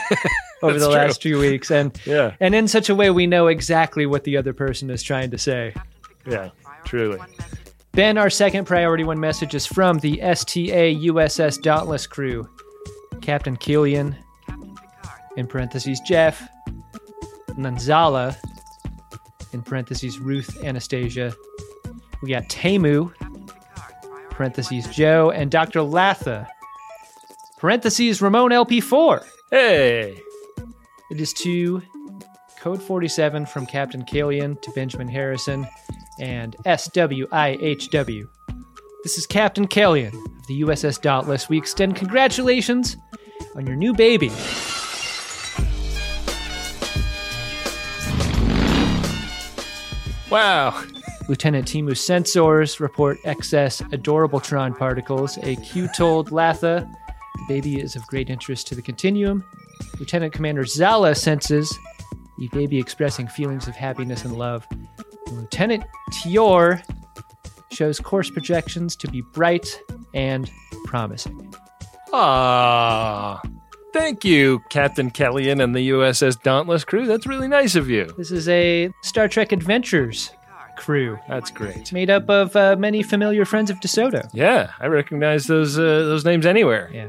over 0.64 0.80
the 0.80 0.86
true. 0.86 0.94
last 0.94 1.22
few 1.22 1.38
weeks, 1.38 1.70
and 1.70 1.96
Yeah. 2.04 2.34
and 2.40 2.52
in 2.56 2.66
such 2.66 2.88
a 2.88 2.94
way 2.96 3.10
we 3.10 3.28
know 3.28 3.46
exactly 3.46 4.06
what 4.06 4.24
the 4.24 4.36
other 4.36 4.52
person 4.52 4.90
is 4.90 5.04
trying 5.04 5.30
to 5.30 5.38
say. 5.38 5.74
Yeah, 6.26 6.48
truly. 6.84 7.20
Ben, 7.94 8.16
our 8.16 8.30
second 8.30 8.64
priority 8.64 9.04
one 9.04 9.20
message 9.20 9.54
is 9.54 9.66
from 9.66 9.98
the 9.98 10.22
STA 10.22 10.96
USS 10.96 11.60
Dauntless 11.60 12.06
crew. 12.06 12.48
Captain 13.20 13.54
Killian, 13.54 14.16
in 15.36 15.46
parentheses, 15.46 16.00
Jeff, 16.00 16.48
and 17.48 17.78
Zala, 17.78 18.34
in 19.52 19.60
parentheses, 19.60 20.18
Ruth 20.18 20.64
Anastasia. 20.64 21.34
We 22.22 22.30
got 22.30 22.48
Tamu, 22.48 23.12
parentheses, 24.30 24.86
Joe, 24.86 25.30
and 25.30 25.50
Dr. 25.50 25.80
Latha, 25.80 26.48
parentheses, 27.58 28.22
Ramon 28.22 28.52
LP4. 28.52 29.22
Hey! 29.50 30.18
It 31.10 31.20
is 31.20 31.34
to 31.34 31.82
Code 32.58 32.82
47 32.82 33.44
from 33.44 33.66
Captain 33.66 34.02
Kalian 34.02 34.58
to 34.62 34.70
Benjamin 34.70 35.08
Harrison 35.08 35.66
and 36.18 36.56
SWIHW. 36.64 38.28
This 39.02 39.18
is 39.18 39.26
Captain 39.26 39.66
Kalian 39.66 40.14
of 40.14 40.46
the 40.46 40.62
USS 40.62 41.00
Dauntless. 41.00 41.48
We 41.48 41.58
extend 41.58 41.96
congratulations 41.96 42.96
on 43.56 43.66
your 43.66 43.76
new 43.76 43.92
baby. 43.92 44.30
Wow. 50.30 50.82
Lieutenant 51.28 51.66
Timu 51.66 51.90
sensors 51.90 52.80
report 52.80 53.18
excess 53.24 53.82
adorable 53.92 54.40
Tron 54.40 54.74
particles. 54.74 55.38
A 55.42 55.56
Q 55.56 55.88
told 55.88 56.30
Latha 56.30 56.90
the 57.34 57.44
baby 57.48 57.80
is 57.80 57.96
of 57.96 58.06
great 58.06 58.30
interest 58.30 58.66
to 58.68 58.74
the 58.74 58.82
Continuum. 58.82 59.44
Lieutenant 59.98 60.32
Commander 60.32 60.64
Zala 60.64 61.14
senses 61.14 61.76
the 62.38 62.48
baby 62.48 62.78
expressing 62.78 63.28
feelings 63.28 63.68
of 63.68 63.76
happiness 63.76 64.24
and 64.24 64.36
love. 64.36 64.66
Lieutenant 65.32 65.84
Tior 66.12 66.82
shows 67.70 67.98
course 68.00 68.30
projections 68.30 68.96
to 68.96 69.08
be 69.08 69.22
bright 69.32 69.80
and 70.14 70.50
promising. 70.84 71.54
Ah. 72.12 73.40
Thank 73.92 74.24
you, 74.24 74.62
Captain 74.70 75.10
Kellyan 75.10 75.62
and 75.62 75.74
the 75.74 75.90
USS 75.90 76.42
Dauntless 76.42 76.84
crew. 76.84 77.06
That's 77.06 77.26
really 77.26 77.48
nice 77.48 77.74
of 77.74 77.90
you. 77.90 78.12
This 78.16 78.30
is 78.30 78.48
a 78.48 78.90
Star 79.02 79.28
Trek 79.28 79.52
Adventures 79.52 80.30
crew. 80.76 81.18
That's 81.28 81.50
great. 81.50 81.92
Made 81.92 82.08
up 82.08 82.28
of 82.30 82.56
uh, 82.56 82.76
many 82.78 83.02
familiar 83.02 83.44
friends 83.44 83.70
of 83.70 83.80
DeSoto. 83.80 84.28
Yeah, 84.32 84.72
I 84.80 84.86
recognize 84.86 85.46
those 85.46 85.78
uh, 85.78 85.82
those 85.82 86.24
names 86.24 86.46
anywhere. 86.46 86.90
Yeah. 86.92 87.08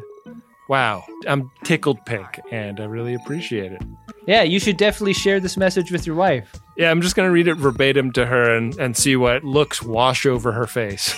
Wow, 0.69 1.03
I'm 1.27 1.51
tickled 1.63 2.05
pink, 2.05 2.39
and 2.51 2.79
I 2.79 2.85
really 2.85 3.13
appreciate 3.13 3.73
it. 3.73 3.81
Yeah, 4.25 4.43
you 4.43 4.59
should 4.59 4.77
definitely 4.77 5.13
share 5.13 5.39
this 5.39 5.57
message 5.57 5.91
with 5.91 6.07
your 6.07 6.15
wife. 6.15 6.55
Yeah, 6.77 6.89
I'm 6.89 7.01
just 7.01 7.15
going 7.15 7.27
to 7.27 7.33
read 7.33 7.47
it 7.47 7.55
verbatim 7.55 8.13
to 8.13 8.25
her 8.25 8.55
and, 8.55 8.73
and 8.79 8.95
see 8.95 9.15
what 9.17 9.43
looks 9.43 9.83
wash 9.83 10.25
over 10.25 10.53
her 10.53 10.65
face. 10.65 11.13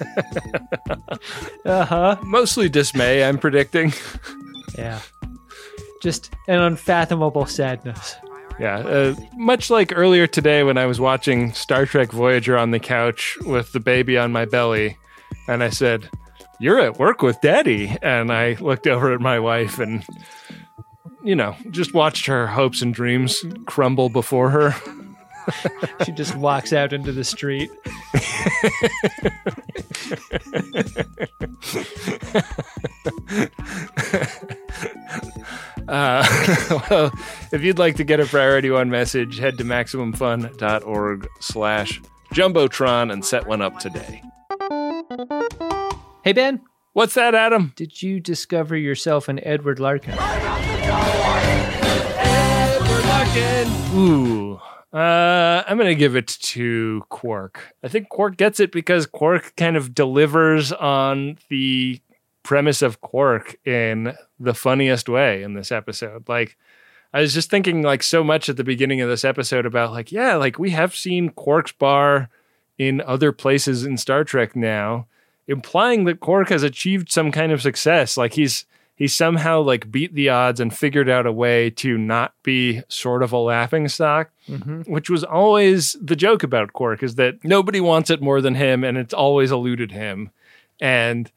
uh 1.66 1.84
huh. 1.84 2.16
Mostly 2.22 2.68
dismay, 2.68 3.22
I'm 3.22 3.38
predicting. 3.38 3.92
Yeah. 4.78 5.00
Just 6.02 6.32
an 6.48 6.60
unfathomable 6.60 7.46
sadness. 7.46 8.16
Yeah, 8.58 8.78
uh, 8.78 9.14
much 9.34 9.68
like 9.68 9.92
earlier 9.94 10.26
today 10.26 10.62
when 10.62 10.78
I 10.78 10.86
was 10.86 10.98
watching 10.98 11.52
Star 11.52 11.84
Trek 11.84 12.10
Voyager 12.10 12.56
on 12.56 12.70
the 12.70 12.80
couch 12.80 13.36
with 13.42 13.72
the 13.72 13.80
baby 13.80 14.16
on 14.16 14.32
my 14.32 14.46
belly, 14.46 14.96
and 15.46 15.62
I 15.62 15.68
said, 15.68 16.08
You're 16.58 16.80
at 16.80 16.98
work 16.98 17.22
with 17.22 17.40
daddy. 17.40 17.96
And 18.02 18.32
I 18.32 18.54
looked 18.54 18.86
over 18.86 19.12
at 19.12 19.20
my 19.20 19.38
wife 19.38 19.78
and, 19.78 20.04
you 21.22 21.36
know, 21.36 21.56
just 21.70 21.94
watched 21.94 22.26
her 22.26 22.46
hopes 22.46 22.82
and 22.82 22.94
dreams 22.94 23.44
crumble 23.66 24.08
before 24.08 24.50
her. 24.50 24.74
she 26.04 26.12
just 26.12 26.36
walks 26.36 26.72
out 26.72 26.92
into 26.92 27.12
the 27.12 27.24
street. 27.24 27.70
Uh, 35.88 36.26
well, 36.90 37.12
if 37.52 37.62
you'd 37.62 37.78
like 37.78 37.96
to 37.96 38.04
get 38.04 38.20
a 38.20 38.26
priority 38.26 38.70
one 38.70 38.90
message, 38.90 39.38
head 39.38 39.58
to 39.58 39.64
maximumfun.org 39.64 41.28
slash 41.40 42.02
jumbotron 42.34 43.12
and 43.12 43.24
set 43.24 43.46
one 43.46 43.62
up 43.62 43.78
today. 43.78 44.22
Hey, 46.26 46.32
Ben. 46.32 46.60
What's 46.92 47.14
that, 47.14 47.36
Adam? 47.36 47.72
Did 47.76 48.02
you 48.02 48.18
discover 48.18 48.76
yourself 48.76 49.28
an 49.28 49.38
Edward 49.44 49.78
Larkin? 49.78 50.14
Edward 50.18 50.64
Larkin. 53.04 53.96
Ooh. 53.96 54.60
Uh, 54.92 55.62
I'm 55.68 55.76
going 55.76 55.86
to 55.86 55.94
give 55.94 56.16
it 56.16 56.26
to 56.26 57.04
Quark. 57.10 57.72
I 57.84 57.86
think 57.86 58.08
Quark 58.08 58.36
gets 58.38 58.58
it 58.58 58.72
because 58.72 59.06
Quark 59.06 59.54
kind 59.56 59.76
of 59.76 59.94
delivers 59.94 60.72
on 60.72 61.38
the 61.48 62.00
premise 62.42 62.82
of 62.82 63.00
Quark 63.00 63.64
in 63.64 64.12
the 64.40 64.54
funniest 64.54 65.08
way 65.08 65.44
in 65.44 65.54
this 65.54 65.70
episode. 65.70 66.28
Like, 66.28 66.56
I 67.14 67.20
was 67.20 67.34
just 67.34 67.50
thinking 67.50 67.82
like 67.82 68.02
so 68.02 68.24
much 68.24 68.48
at 68.48 68.56
the 68.56 68.64
beginning 68.64 69.00
of 69.00 69.08
this 69.08 69.24
episode 69.24 69.64
about 69.64 69.92
like, 69.92 70.10
yeah, 70.10 70.34
like 70.34 70.58
we 70.58 70.70
have 70.70 70.96
seen 70.96 71.28
Quark's 71.30 71.70
bar 71.70 72.30
in 72.78 73.00
other 73.02 73.30
places 73.30 73.86
in 73.86 73.96
Star 73.96 74.24
Trek 74.24 74.56
now, 74.56 75.06
implying 75.48 76.04
that 76.04 76.20
Quark 76.20 76.48
has 76.48 76.62
achieved 76.62 77.10
some 77.10 77.30
kind 77.32 77.52
of 77.52 77.62
success. 77.62 78.16
Like 78.16 78.34
he's 78.34 78.66
he 78.96 79.06
somehow 79.06 79.60
like 79.60 79.92
beat 79.92 80.14
the 80.14 80.30
odds 80.30 80.58
and 80.58 80.74
figured 80.74 81.08
out 81.08 81.26
a 81.26 81.32
way 81.32 81.68
to 81.68 81.98
not 81.98 82.32
be 82.42 82.82
sort 82.88 83.22
of 83.22 83.30
a 83.30 83.38
laughing 83.38 83.88
stock, 83.88 84.30
mm-hmm. 84.48 84.90
which 84.90 85.10
was 85.10 85.22
always 85.22 85.96
the 86.00 86.16
joke 86.16 86.42
about 86.42 86.72
Quark 86.72 87.02
is 87.02 87.16
that 87.16 87.44
nobody 87.44 87.80
wants 87.80 88.08
it 88.08 88.22
more 88.22 88.40
than 88.40 88.54
him 88.54 88.82
and 88.82 88.96
it's 88.96 89.12
always 89.14 89.52
eluded 89.52 89.92
him. 89.92 90.30
And 90.80 91.30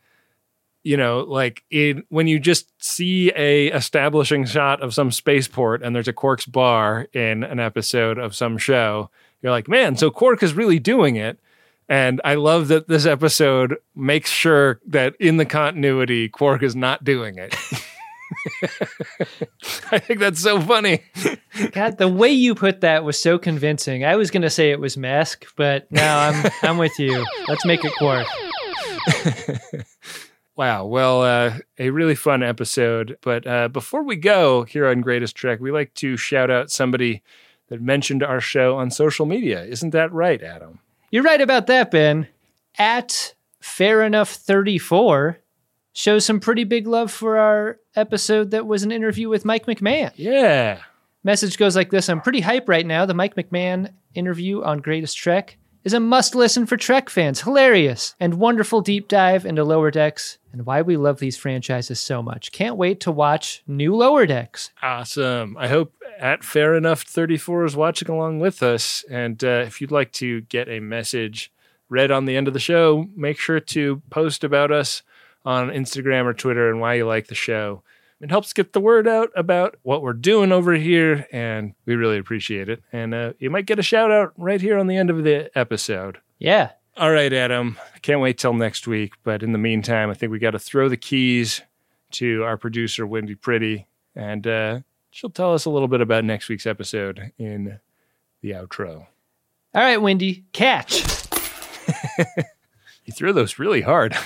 you 0.83 0.95
know, 0.95 1.19
like 1.19 1.63
in 1.69 2.03
when 2.07 2.27
you 2.27 2.39
just 2.39 2.71
see 2.83 3.31
a 3.35 3.67
establishing 3.67 4.45
shot 4.45 4.81
of 4.81 4.93
some 4.93 5.11
spaceport 5.11 5.83
and 5.83 5.93
there's 5.93 6.07
a 6.07 6.13
Quark's 6.13 6.45
bar 6.45 7.07
in 7.11 7.43
an 7.43 7.59
episode 7.59 8.17
of 8.17 8.33
some 8.33 8.57
show, 8.57 9.09
you're 9.41 9.51
like, 9.51 9.67
man, 9.67 9.97
so 9.97 10.09
Quark 10.09 10.41
is 10.41 10.53
really 10.53 10.79
doing 10.79 11.17
it. 11.17 11.39
And 11.89 12.21
I 12.23 12.35
love 12.35 12.67
that 12.67 12.87
this 12.87 13.07
episode 13.07 13.77
makes 13.95 14.29
sure 14.29 14.79
that 14.85 15.15
in 15.19 15.37
the 15.37 15.45
continuity, 15.45 16.29
Quark 16.29 16.61
is 16.61 16.75
not 16.75 17.03
doing 17.03 17.39
it. 17.39 17.55
I 19.91 19.97
think 19.97 20.19
that's 20.19 20.39
so 20.39 20.61
funny. 20.61 21.01
God, 21.71 21.97
the 21.97 22.07
way 22.07 22.29
you 22.29 22.53
put 22.53 22.81
that 22.81 23.03
was 23.03 23.19
so 23.19 23.39
convincing. 23.39 24.05
I 24.05 24.15
was 24.17 24.29
going 24.29 24.43
to 24.43 24.51
say 24.51 24.69
it 24.69 24.79
was 24.79 24.97
Mesk, 24.97 25.45
but 25.55 25.91
now 25.91 26.19
I'm 26.19 26.51
I'm 26.61 26.77
with 26.77 26.97
you. 26.99 27.25
Let's 27.47 27.65
make 27.65 27.83
it 27.83 27.93
Quark. 27.97 28.27
Wow. 30.59 30.87
Well, 30.87 31.21
uh, 31.21 31.53
a 31.77 31.89
really 31.89 32.15
fun 32.15 32.43
episode. 32.43 33.17
But 33.21 33.47
uh, 33.47 33.69
before 33.69 34.03
we 34.03 34.17
go 34.17 34.63
here 34.63 34.89
on 34.89 34.99
Greatest 34.99 35.33
Trek, 35.33 35.61
we 35.61 35.71
like 35.71 35.93
to 35.93 36.17
shout 36.17 36.51
out 36.51 36.69
somebody 36.69 37.23
that 37.69 37.81
mentioned 37.81 38.23
our 38.23 38.41
show 38.41 38.75
on 38.75 38.91
social 38.91 39.25
media. 39.25 39.63
Isn't 39.63 39.91
that 39.91 40.11
right, 40.11 40.43
Adam? 40.43 40.79
You're 41.11 41.23
right 41.23 41.41
about 41.41 41.67
that, 41.67 41.91
Ben. 41.91 42.27
At 42.77 43.33
Fair 43.61 44.03
Enough 44.03 44.29
34 44.29 45.39
shows 45.93 46.25
some 46.25 46.39
pretty 46.39 46.63
big 46.63 46.87
love 46.87 47.11
for 47.11 47.37
our 47.37 47.79
episode 47.95 48.51
that 48.51 48.67
was 48.67 48.83
an 48.83 48.91
interview 48.91 49.27
with 49.27 49.45
Mike 49.45 49.65
McMahan. 49.65 50.11
Yeah. 50.15 50.79
Message 51.23 51.57
goes 51.57 51.75
like 51.75 51.89
this 51.91 52.09
I'm 52.09 52.21
pretty 52.21 52.39
hype 52.41 52.69
right 52.69 52.85
now. 52.85 53.05
The 53.05 53.13
Mike 53.13 53.35
McMahan 53.35 53.93
interview 54.13 54.63
on 54.63 54.79
Greatest 54.79 55.17
Trek 55.17 55.57
is 55.89 55.93
a 55.93 55.99
must 55.99 56.35
listen 56.35 56.67
for 56.67 56.77
Trek 56.77 57.09
fans. 57.09 57.41
Hilarious 57.41 58.13
and 58.19 58.35
wonderful 58.35 58.79
deep 58.79 59.07
dive 59.07 59.43
into 59.43 59.63
Lower 59.63 59.89
Decks 59.89 60.37
and 60.53 60.63
why 60.63 60.83
we 60.83 60.95
love 60.95 61.17
these 61.17 61.35
franchises 61.35 61.99
so 61.99 62.21
much. 62.21 62.51
Can't 62.51 62.75
wait 62.75 62.99
to 62.99 63.11
watch 63.11 63.63
new 63.65 63.95
Lower 63.95 64.27
Decks. 64.27 64.69
Awesome. 64.83 65.57
I 65.57 65.67
hope 65.67 65.95
at 66.19 66.43
Fair 66.43 66.75
Enough 66.75 67.01
34 67.01 67.65
is 67.65 67.75
watching 67.75 68.07
along 68.07 68.39
with 68.39 68.61
us. 68.61 69.03
And 69.09 69.43
uh, 69.43 69.63
if 69.65 69.81
you'd 69.81 69.89
like 69.89 70.11
to 70.11 70.41
get 70.41 70.69
a 70.69 70.79
message 70.79 71.51
read 71.89 72.11
on 72.11 72.25
the 72.25 72.37
end 72.37 72.47
of 72.47 72.53
the 72.53 72.59
show, 72.59 73.07
make 73.15 73.39
sure 73.39 73.59
to 73.59 74.03
post 74.11 74.43
about 74.43 74.71
us 74.71 75.01
on 75.43 75.69
Instagram 75.69 76.25
or 76.25 76.35
Twitter 76.35 76.69
and 76.69 76.79
why 76.79 76.93
you 76.93 77.07
like 77.07 77.29
the 77.29 77.33
show. 77.33 77.81
It 78.21 78.29
helps 78.29 78.51
get 78.51 78.73
the 78.73 78.81
word 78.81 79.07
out 79.07 79.29
about 79.35 79.77
what 79.83 80.01
we're 80.01 80.13
doing 80.13 80.51
over 80.51 80.73
here, 80.73 81.25
and 81.31 81.73
we 81.85 81.95
really 81.95 82.17
appreciate 82.17 82.67
it. 82.67 82.83
And 82.91 83.13
uh, 83.13 83.33
you 83.39 83.49
might 83.49 83.65
get 83.65 83.79
a 83.79 83.83
shout 83.83 84.11
out 84.11 84.33
right 84.37 84.59
here 84.59 84.77
on 84.77 84.87
the 84.87 84.97
end 84.97 85.09
of 85.09 85.23
the 85.23 85.49
episode. 85.57 86.19
Yeah. 86.37 86.71
All 86.97 87.11
right, 87.11 87.31
Adam. 87.31 87.77
I 87.95 87.99
can't 87.99 88.19
wait 88.19 88.37
till 88.37 88.53
next 88.53 88.87
week. 88.87 89.13
But 89.23 89.41
in 89.41 89.53
the 89.53 89.57
meantime, 89.57 90.09
I 90.09 90.13
think 90.13 90.33
we 90.33 90.39
got 90.39 90.51
to 90.51 90.59
throw 90.59 90.89
the 90.89 90.97
keys 90.97 91.61
to 92.11 92.43
our 92.43 92.57
producer, 92.57 93.07
Wendy 93.07 93.35
Pretty, 93.35 93.87
and 94.15 94.45
uh, 94.45 94.79
she'll 95.11 95.29
tell 95.29 95.53
us 95.53 95.65
a 95.65 95.69
little 95.69 95.87
bit 95.87 96.01
about 96.01 96.25
next 96.25 96.49
week's 96.49 96.65
episode 96.65 97.31
in 97.37 97.79
the 98.41 98.51
outro. 98.51 99.07
All 99.75 99.81
right, 99.81 100.01
Wendy, 100.01 100.45
catch. 100.51 101.03
you 103.05 103.13
threw 103.13 103.31
those 103.31 103.59
really 103.59 103.81
hard. 103.81 104.17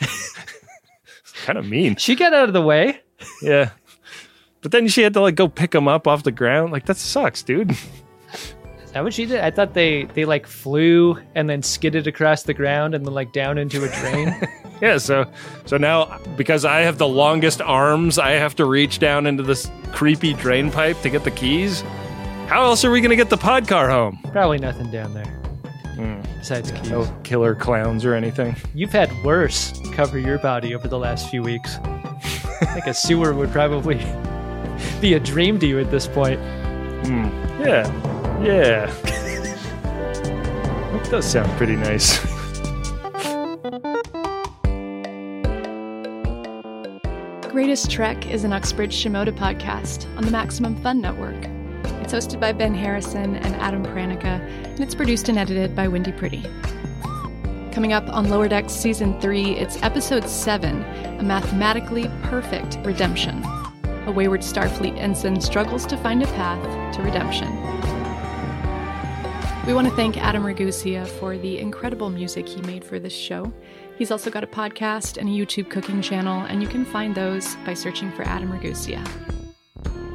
kind 1.44 1.58
of 1.58 1.66
mean. 1.66 1.96
She 1.96 2.14
got 2.14 2.34
out 2.34 2.48
of 2.48 2.52
the 2.52 2.62
way. 2.62 3.01
Yeah. 3.42 3.70
But 4.62 4.70
then 4.70 4.88
she 4.88 5.02
had 5.02 5.12
to 5.14 5.20
like 5.20 5.34
go 5.34 5.48
pick 5.48 5.74
him 5.74 5.88
up 5.88 6.06
off 6.06 6.22
the 6.22 6.32
ground. 6.32 6.72
Like 6.72 6.86
that 6.86 6.96
sucks, 6.96 7.42
dude. 7.42 7.70
Is 8.32 8.92
that 8.92 9.04
what 9.04 9.14
she 9.14 9.26
did? 9.26 9.40
I 9.40 9.50
thought 9.50 9.74
they 9.74 10.04
they 10.04 10.24
like 10.24 10.46
flew 10.46 11.18
and 11.34 11.48
then 11.48 11.62
skidded 11.62 12.06
across 12.06 12.42
the 12.42 12.54
ground 12.54 12.94
and 12.94 13.04
then 13.04 13.14
like 13.14 13.32
down 13.32 13.58
into 13.58 13.82
a 13.84 13.88
drain. 13.88 14.36
yeah, 14.82 14.98
so 14.98 15.24
so 15.64 15.76
now 15.76 16.18
because 16.36 16.64
I 16.64 16.80
have 16.80 16.98
the 16.98 17.08
longest 17.08 17.60
arms, 17.60 18.18
I 18.18 18.32
have 18.32 18.54
to 18.56 18.64
reach 18.64 18.98
down 18.98 19.26
into 19.26 19.42
this 19.42 19.70
creepy 19.92 20.34
drain 20.34 20.70
pipe 20.70 21.00
to 21.02 21.10
get 21.10 21.24
the 21.24 21.30
keys. 21.30 21.82
How 22.46 22.64
else 22.64 22.84
are 22.84 22.90
we 22.90 23.00
going 23.00 23.10
to 23.10 23.16
get 23.16 23.30
the 23.30 23.38
pod 23.38 23.66
car 23.66 23.88
home? 23.88 24.18
Probably 24.30 24.58
nothing 24.58 24.90
down 24.90 25.14
there. 25.14 25.40
Mm. 25.96 26.22
Besides 26.38 26.70
yeah, 26.70 26.80
keys. 26.80 26.90
No 26.90 27.20
killer 27.22 27.54
clowns 27.54 28.04
or 28.04 28.14
anything. 28.14 28.54
You've 28.74 28.92
had 28.92 29.10
worse 29.24 29.72
cover 29.92 30.18
your 30.18 30.38
body 30.38 30.74
over 30.74 30.86
the 30.86 30.98
last 30.98 31.30
few 31.30 31.42
weeks. 31.42 31.78
I 32.66 32.66
think 32.66 32.86
a 32.86 32.94
sewer 32.94 33.34
would 33.34 33.50
probably 33.50 33.96
be 35.00 35.14
a 35.14 35.20
dream 35.20 35.58
to 35.58 35.66
you 35.66 35.80
at 35.80 35.90
this 35.90 36.06
point. 36.06 36.38
Mm. 37.02 37.58
Yeah. 37.58 38.40
Yeah. 38.40 38.86
that 40.92 41.08
does 41.10 41.28
sound 41.28 41.50
pretty 41.58 41.74
nice. 41.74 42.24
Greatest 47.50 47.90
Trek 47.90 48.30
is 48.30 48.44
an 48.44 48.52
Uxbridge 48.52 48.94
Shimoda 48.94 49.36
podcast 49.36 50.06
on 50.16 50.24
the 50.24 50.30
Maximum 50.30 50.80
Fun 50.82 51.00
Network. 51.00 51.34
It's 52.00 52.12
hosted 52.12 52.38
by 52.38 52.52
Ben 52.52 52.74
Harrison 52.74 53.34
and 53.34 53.56
Adam 53.56 53.84
Pranica, 53.84 54.40
and 54.40 54.80
it's 54.80 54.94
produced 54.94 55.28
and 55.28 55.36
edited 55.36 55.74
by 55.74 55.88
Wendy 55.88 56.12
Pretty. 56.12 56.44
Coming 57.72 57.94
up 57.94 58.06
on 58.10 58.28
Lower 58.28 58.48
Decks 58.48 58.74
Season 58.74 59.18
3, 59.18 59.52
it's 59.52 59.82
Episode 59.82 60.28
7 60.28 60.82
A 61.18 61.22
Mathematically 61.22 62.10
Perfect 62.22 62.76
Redemption. 62.84 63.42
A 64.04 64.12
wayward 64.12 64.42
Starfleet 64.42 64.98
ensign 64.98 65.40
struggles 65.40 65.86
to 65.86 65.96
find 65.96 66.22
a 66.22 66.26
path 66.26 66.62
to 66.94 67.02
redemption. 67.02 67.48
We 69.66 69.72
want 69.72 69.88
to 69.88 69.96
thank 69.96 70.18
Adam 70.18 70.42
Ragusea 70.42 71.06
for 71.06 71.38
the 71.38 71.58
incredible 71.60 72.10
music 72.10 72.46
he 72.46 72.60
made 72.60 72.84
for 72.84 72.98
this 72.98 73.14
show. 73.14 73.50
He's 73.96 74.10
also 74.10 74.30
got 74.30 74.44
a 74.44 74.48
podcast 74.48 75.16
and 75.16 75.26
a 75.26 75.32
YouTube 75.32 75.70
cooking 75.70 76.02
channel, 76.02 76.42
and 76.42 76.60
you 76.60 76.68
can 76.68 76.84
find 76.84 77.14
those 77.14 77.56
by 77.64 77.72
searching 77.72 78.12
for 78.12 78.24
Adam 78.24 78.52
Ragusea. 78.52 79.02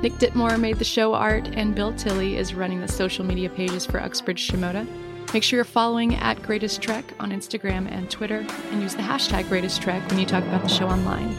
Nick 0.04 0.14
Ditmore 0.20 0.60
made 0.60 0.78
the 0.78 0.86
show 0.86 1.16
art, 1.16 1.48
and 1.54 1.74
Bill 1.74 1.92
Tilley 1.96 2.38
is 2.38 2.54
running 2.54 2.82
the 2.82 2.88
social 2.88 3.26
media 3.26 3.50
pages 3.50 3.84
for 3.84 4.00
Uxbridge 4.00 4.48
Shimoda. 4.48 4.88
Make 5.38 5.44
sure 5.44 5.58
you're 5.58 5.66
following 5.66 6.16
at 6.16 6.42
Greatest 6.42 6.82
Trek 6.82 7.14
on 7.20 7.30
Instagram 7.30 7.88
and 7.92 8.10
Twitter, 8.10 8.44
and 8.72 8.82
use 8.82 8.96
the 8.96 9.04
hashtag 9.04 9.48
Greatest 9.48 9.84
Trek 9.84 10.02
when 10.10 10.18
you 10.18 10.26
talk 10.26 10.44
about 10.44 10.64
the 10.64 10.68
show 10.68 10.88
online. 10.88 11.30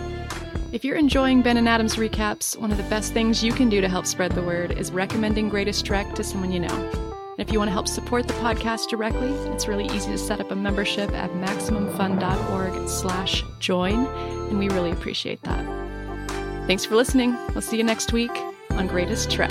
If 0.70 0.84
you're 0.84 0.94
enjoying 0.94 1.42
Ben 1.42 1.56
and 1.56 1.68
Adam's 1.68 1.96
recaps, 1.96 2.56
one 2.56 2.70
of 2.70 2.76
the 2.76 2.84
best 2.84 3.12
things 3.12 3.42
you 3.42 3.52
can 3.52 3.68
do 3.68 3.80
to 3.80 3.88
help 3.88 4.06
spread 4.06 4.30
the 4.30 4.42
word 4.42 4.78
is 4.78 4.92
recommending 4.92 5.48
Greatest 5.48 5.84
Trek 5.84 6.14
to 6.14 6.22
someone 6.22 6.52
you 6.52 6.60
know. 6.60 6.68
And 6.68 7.40
if 7.40 7.52
you 7.52 7.58
want 7.58 7.70
to 7.70 7.72
help 7.72 7.88
support 7.88 8.28
the 8.28 8.34
podcast 8.34 8.88
directly, 8.88 9.32
it's 9.52 9.66
really 9.66 9.86
easy 9.86 10.12
to 10.12 10.18
set 10.18 10.38
up 10.38 10.52
a 10.52 10.54
membership 10.54 11.10
at 11.10 11.32
MaximumFun.org 11.32 12.88
slash 12.88 13.44
join, 13.58 14.06
and 14.06 14.60
we 14.60 14.68
really 14.68 14.92
appreciate 14.92 15.42
that. 15.42 15.66
Thanks 16.68 16.84
for 16.84 16.94
listening. 16.94 17.36
We'll 17.48 17.62
see 17.62 17.78
you 17.78 17.82
next 17.82 18.12
week 18.12 18.30
on 18.70 18.86
Greatest 18.86 19.28
Trek. 19.28 19.50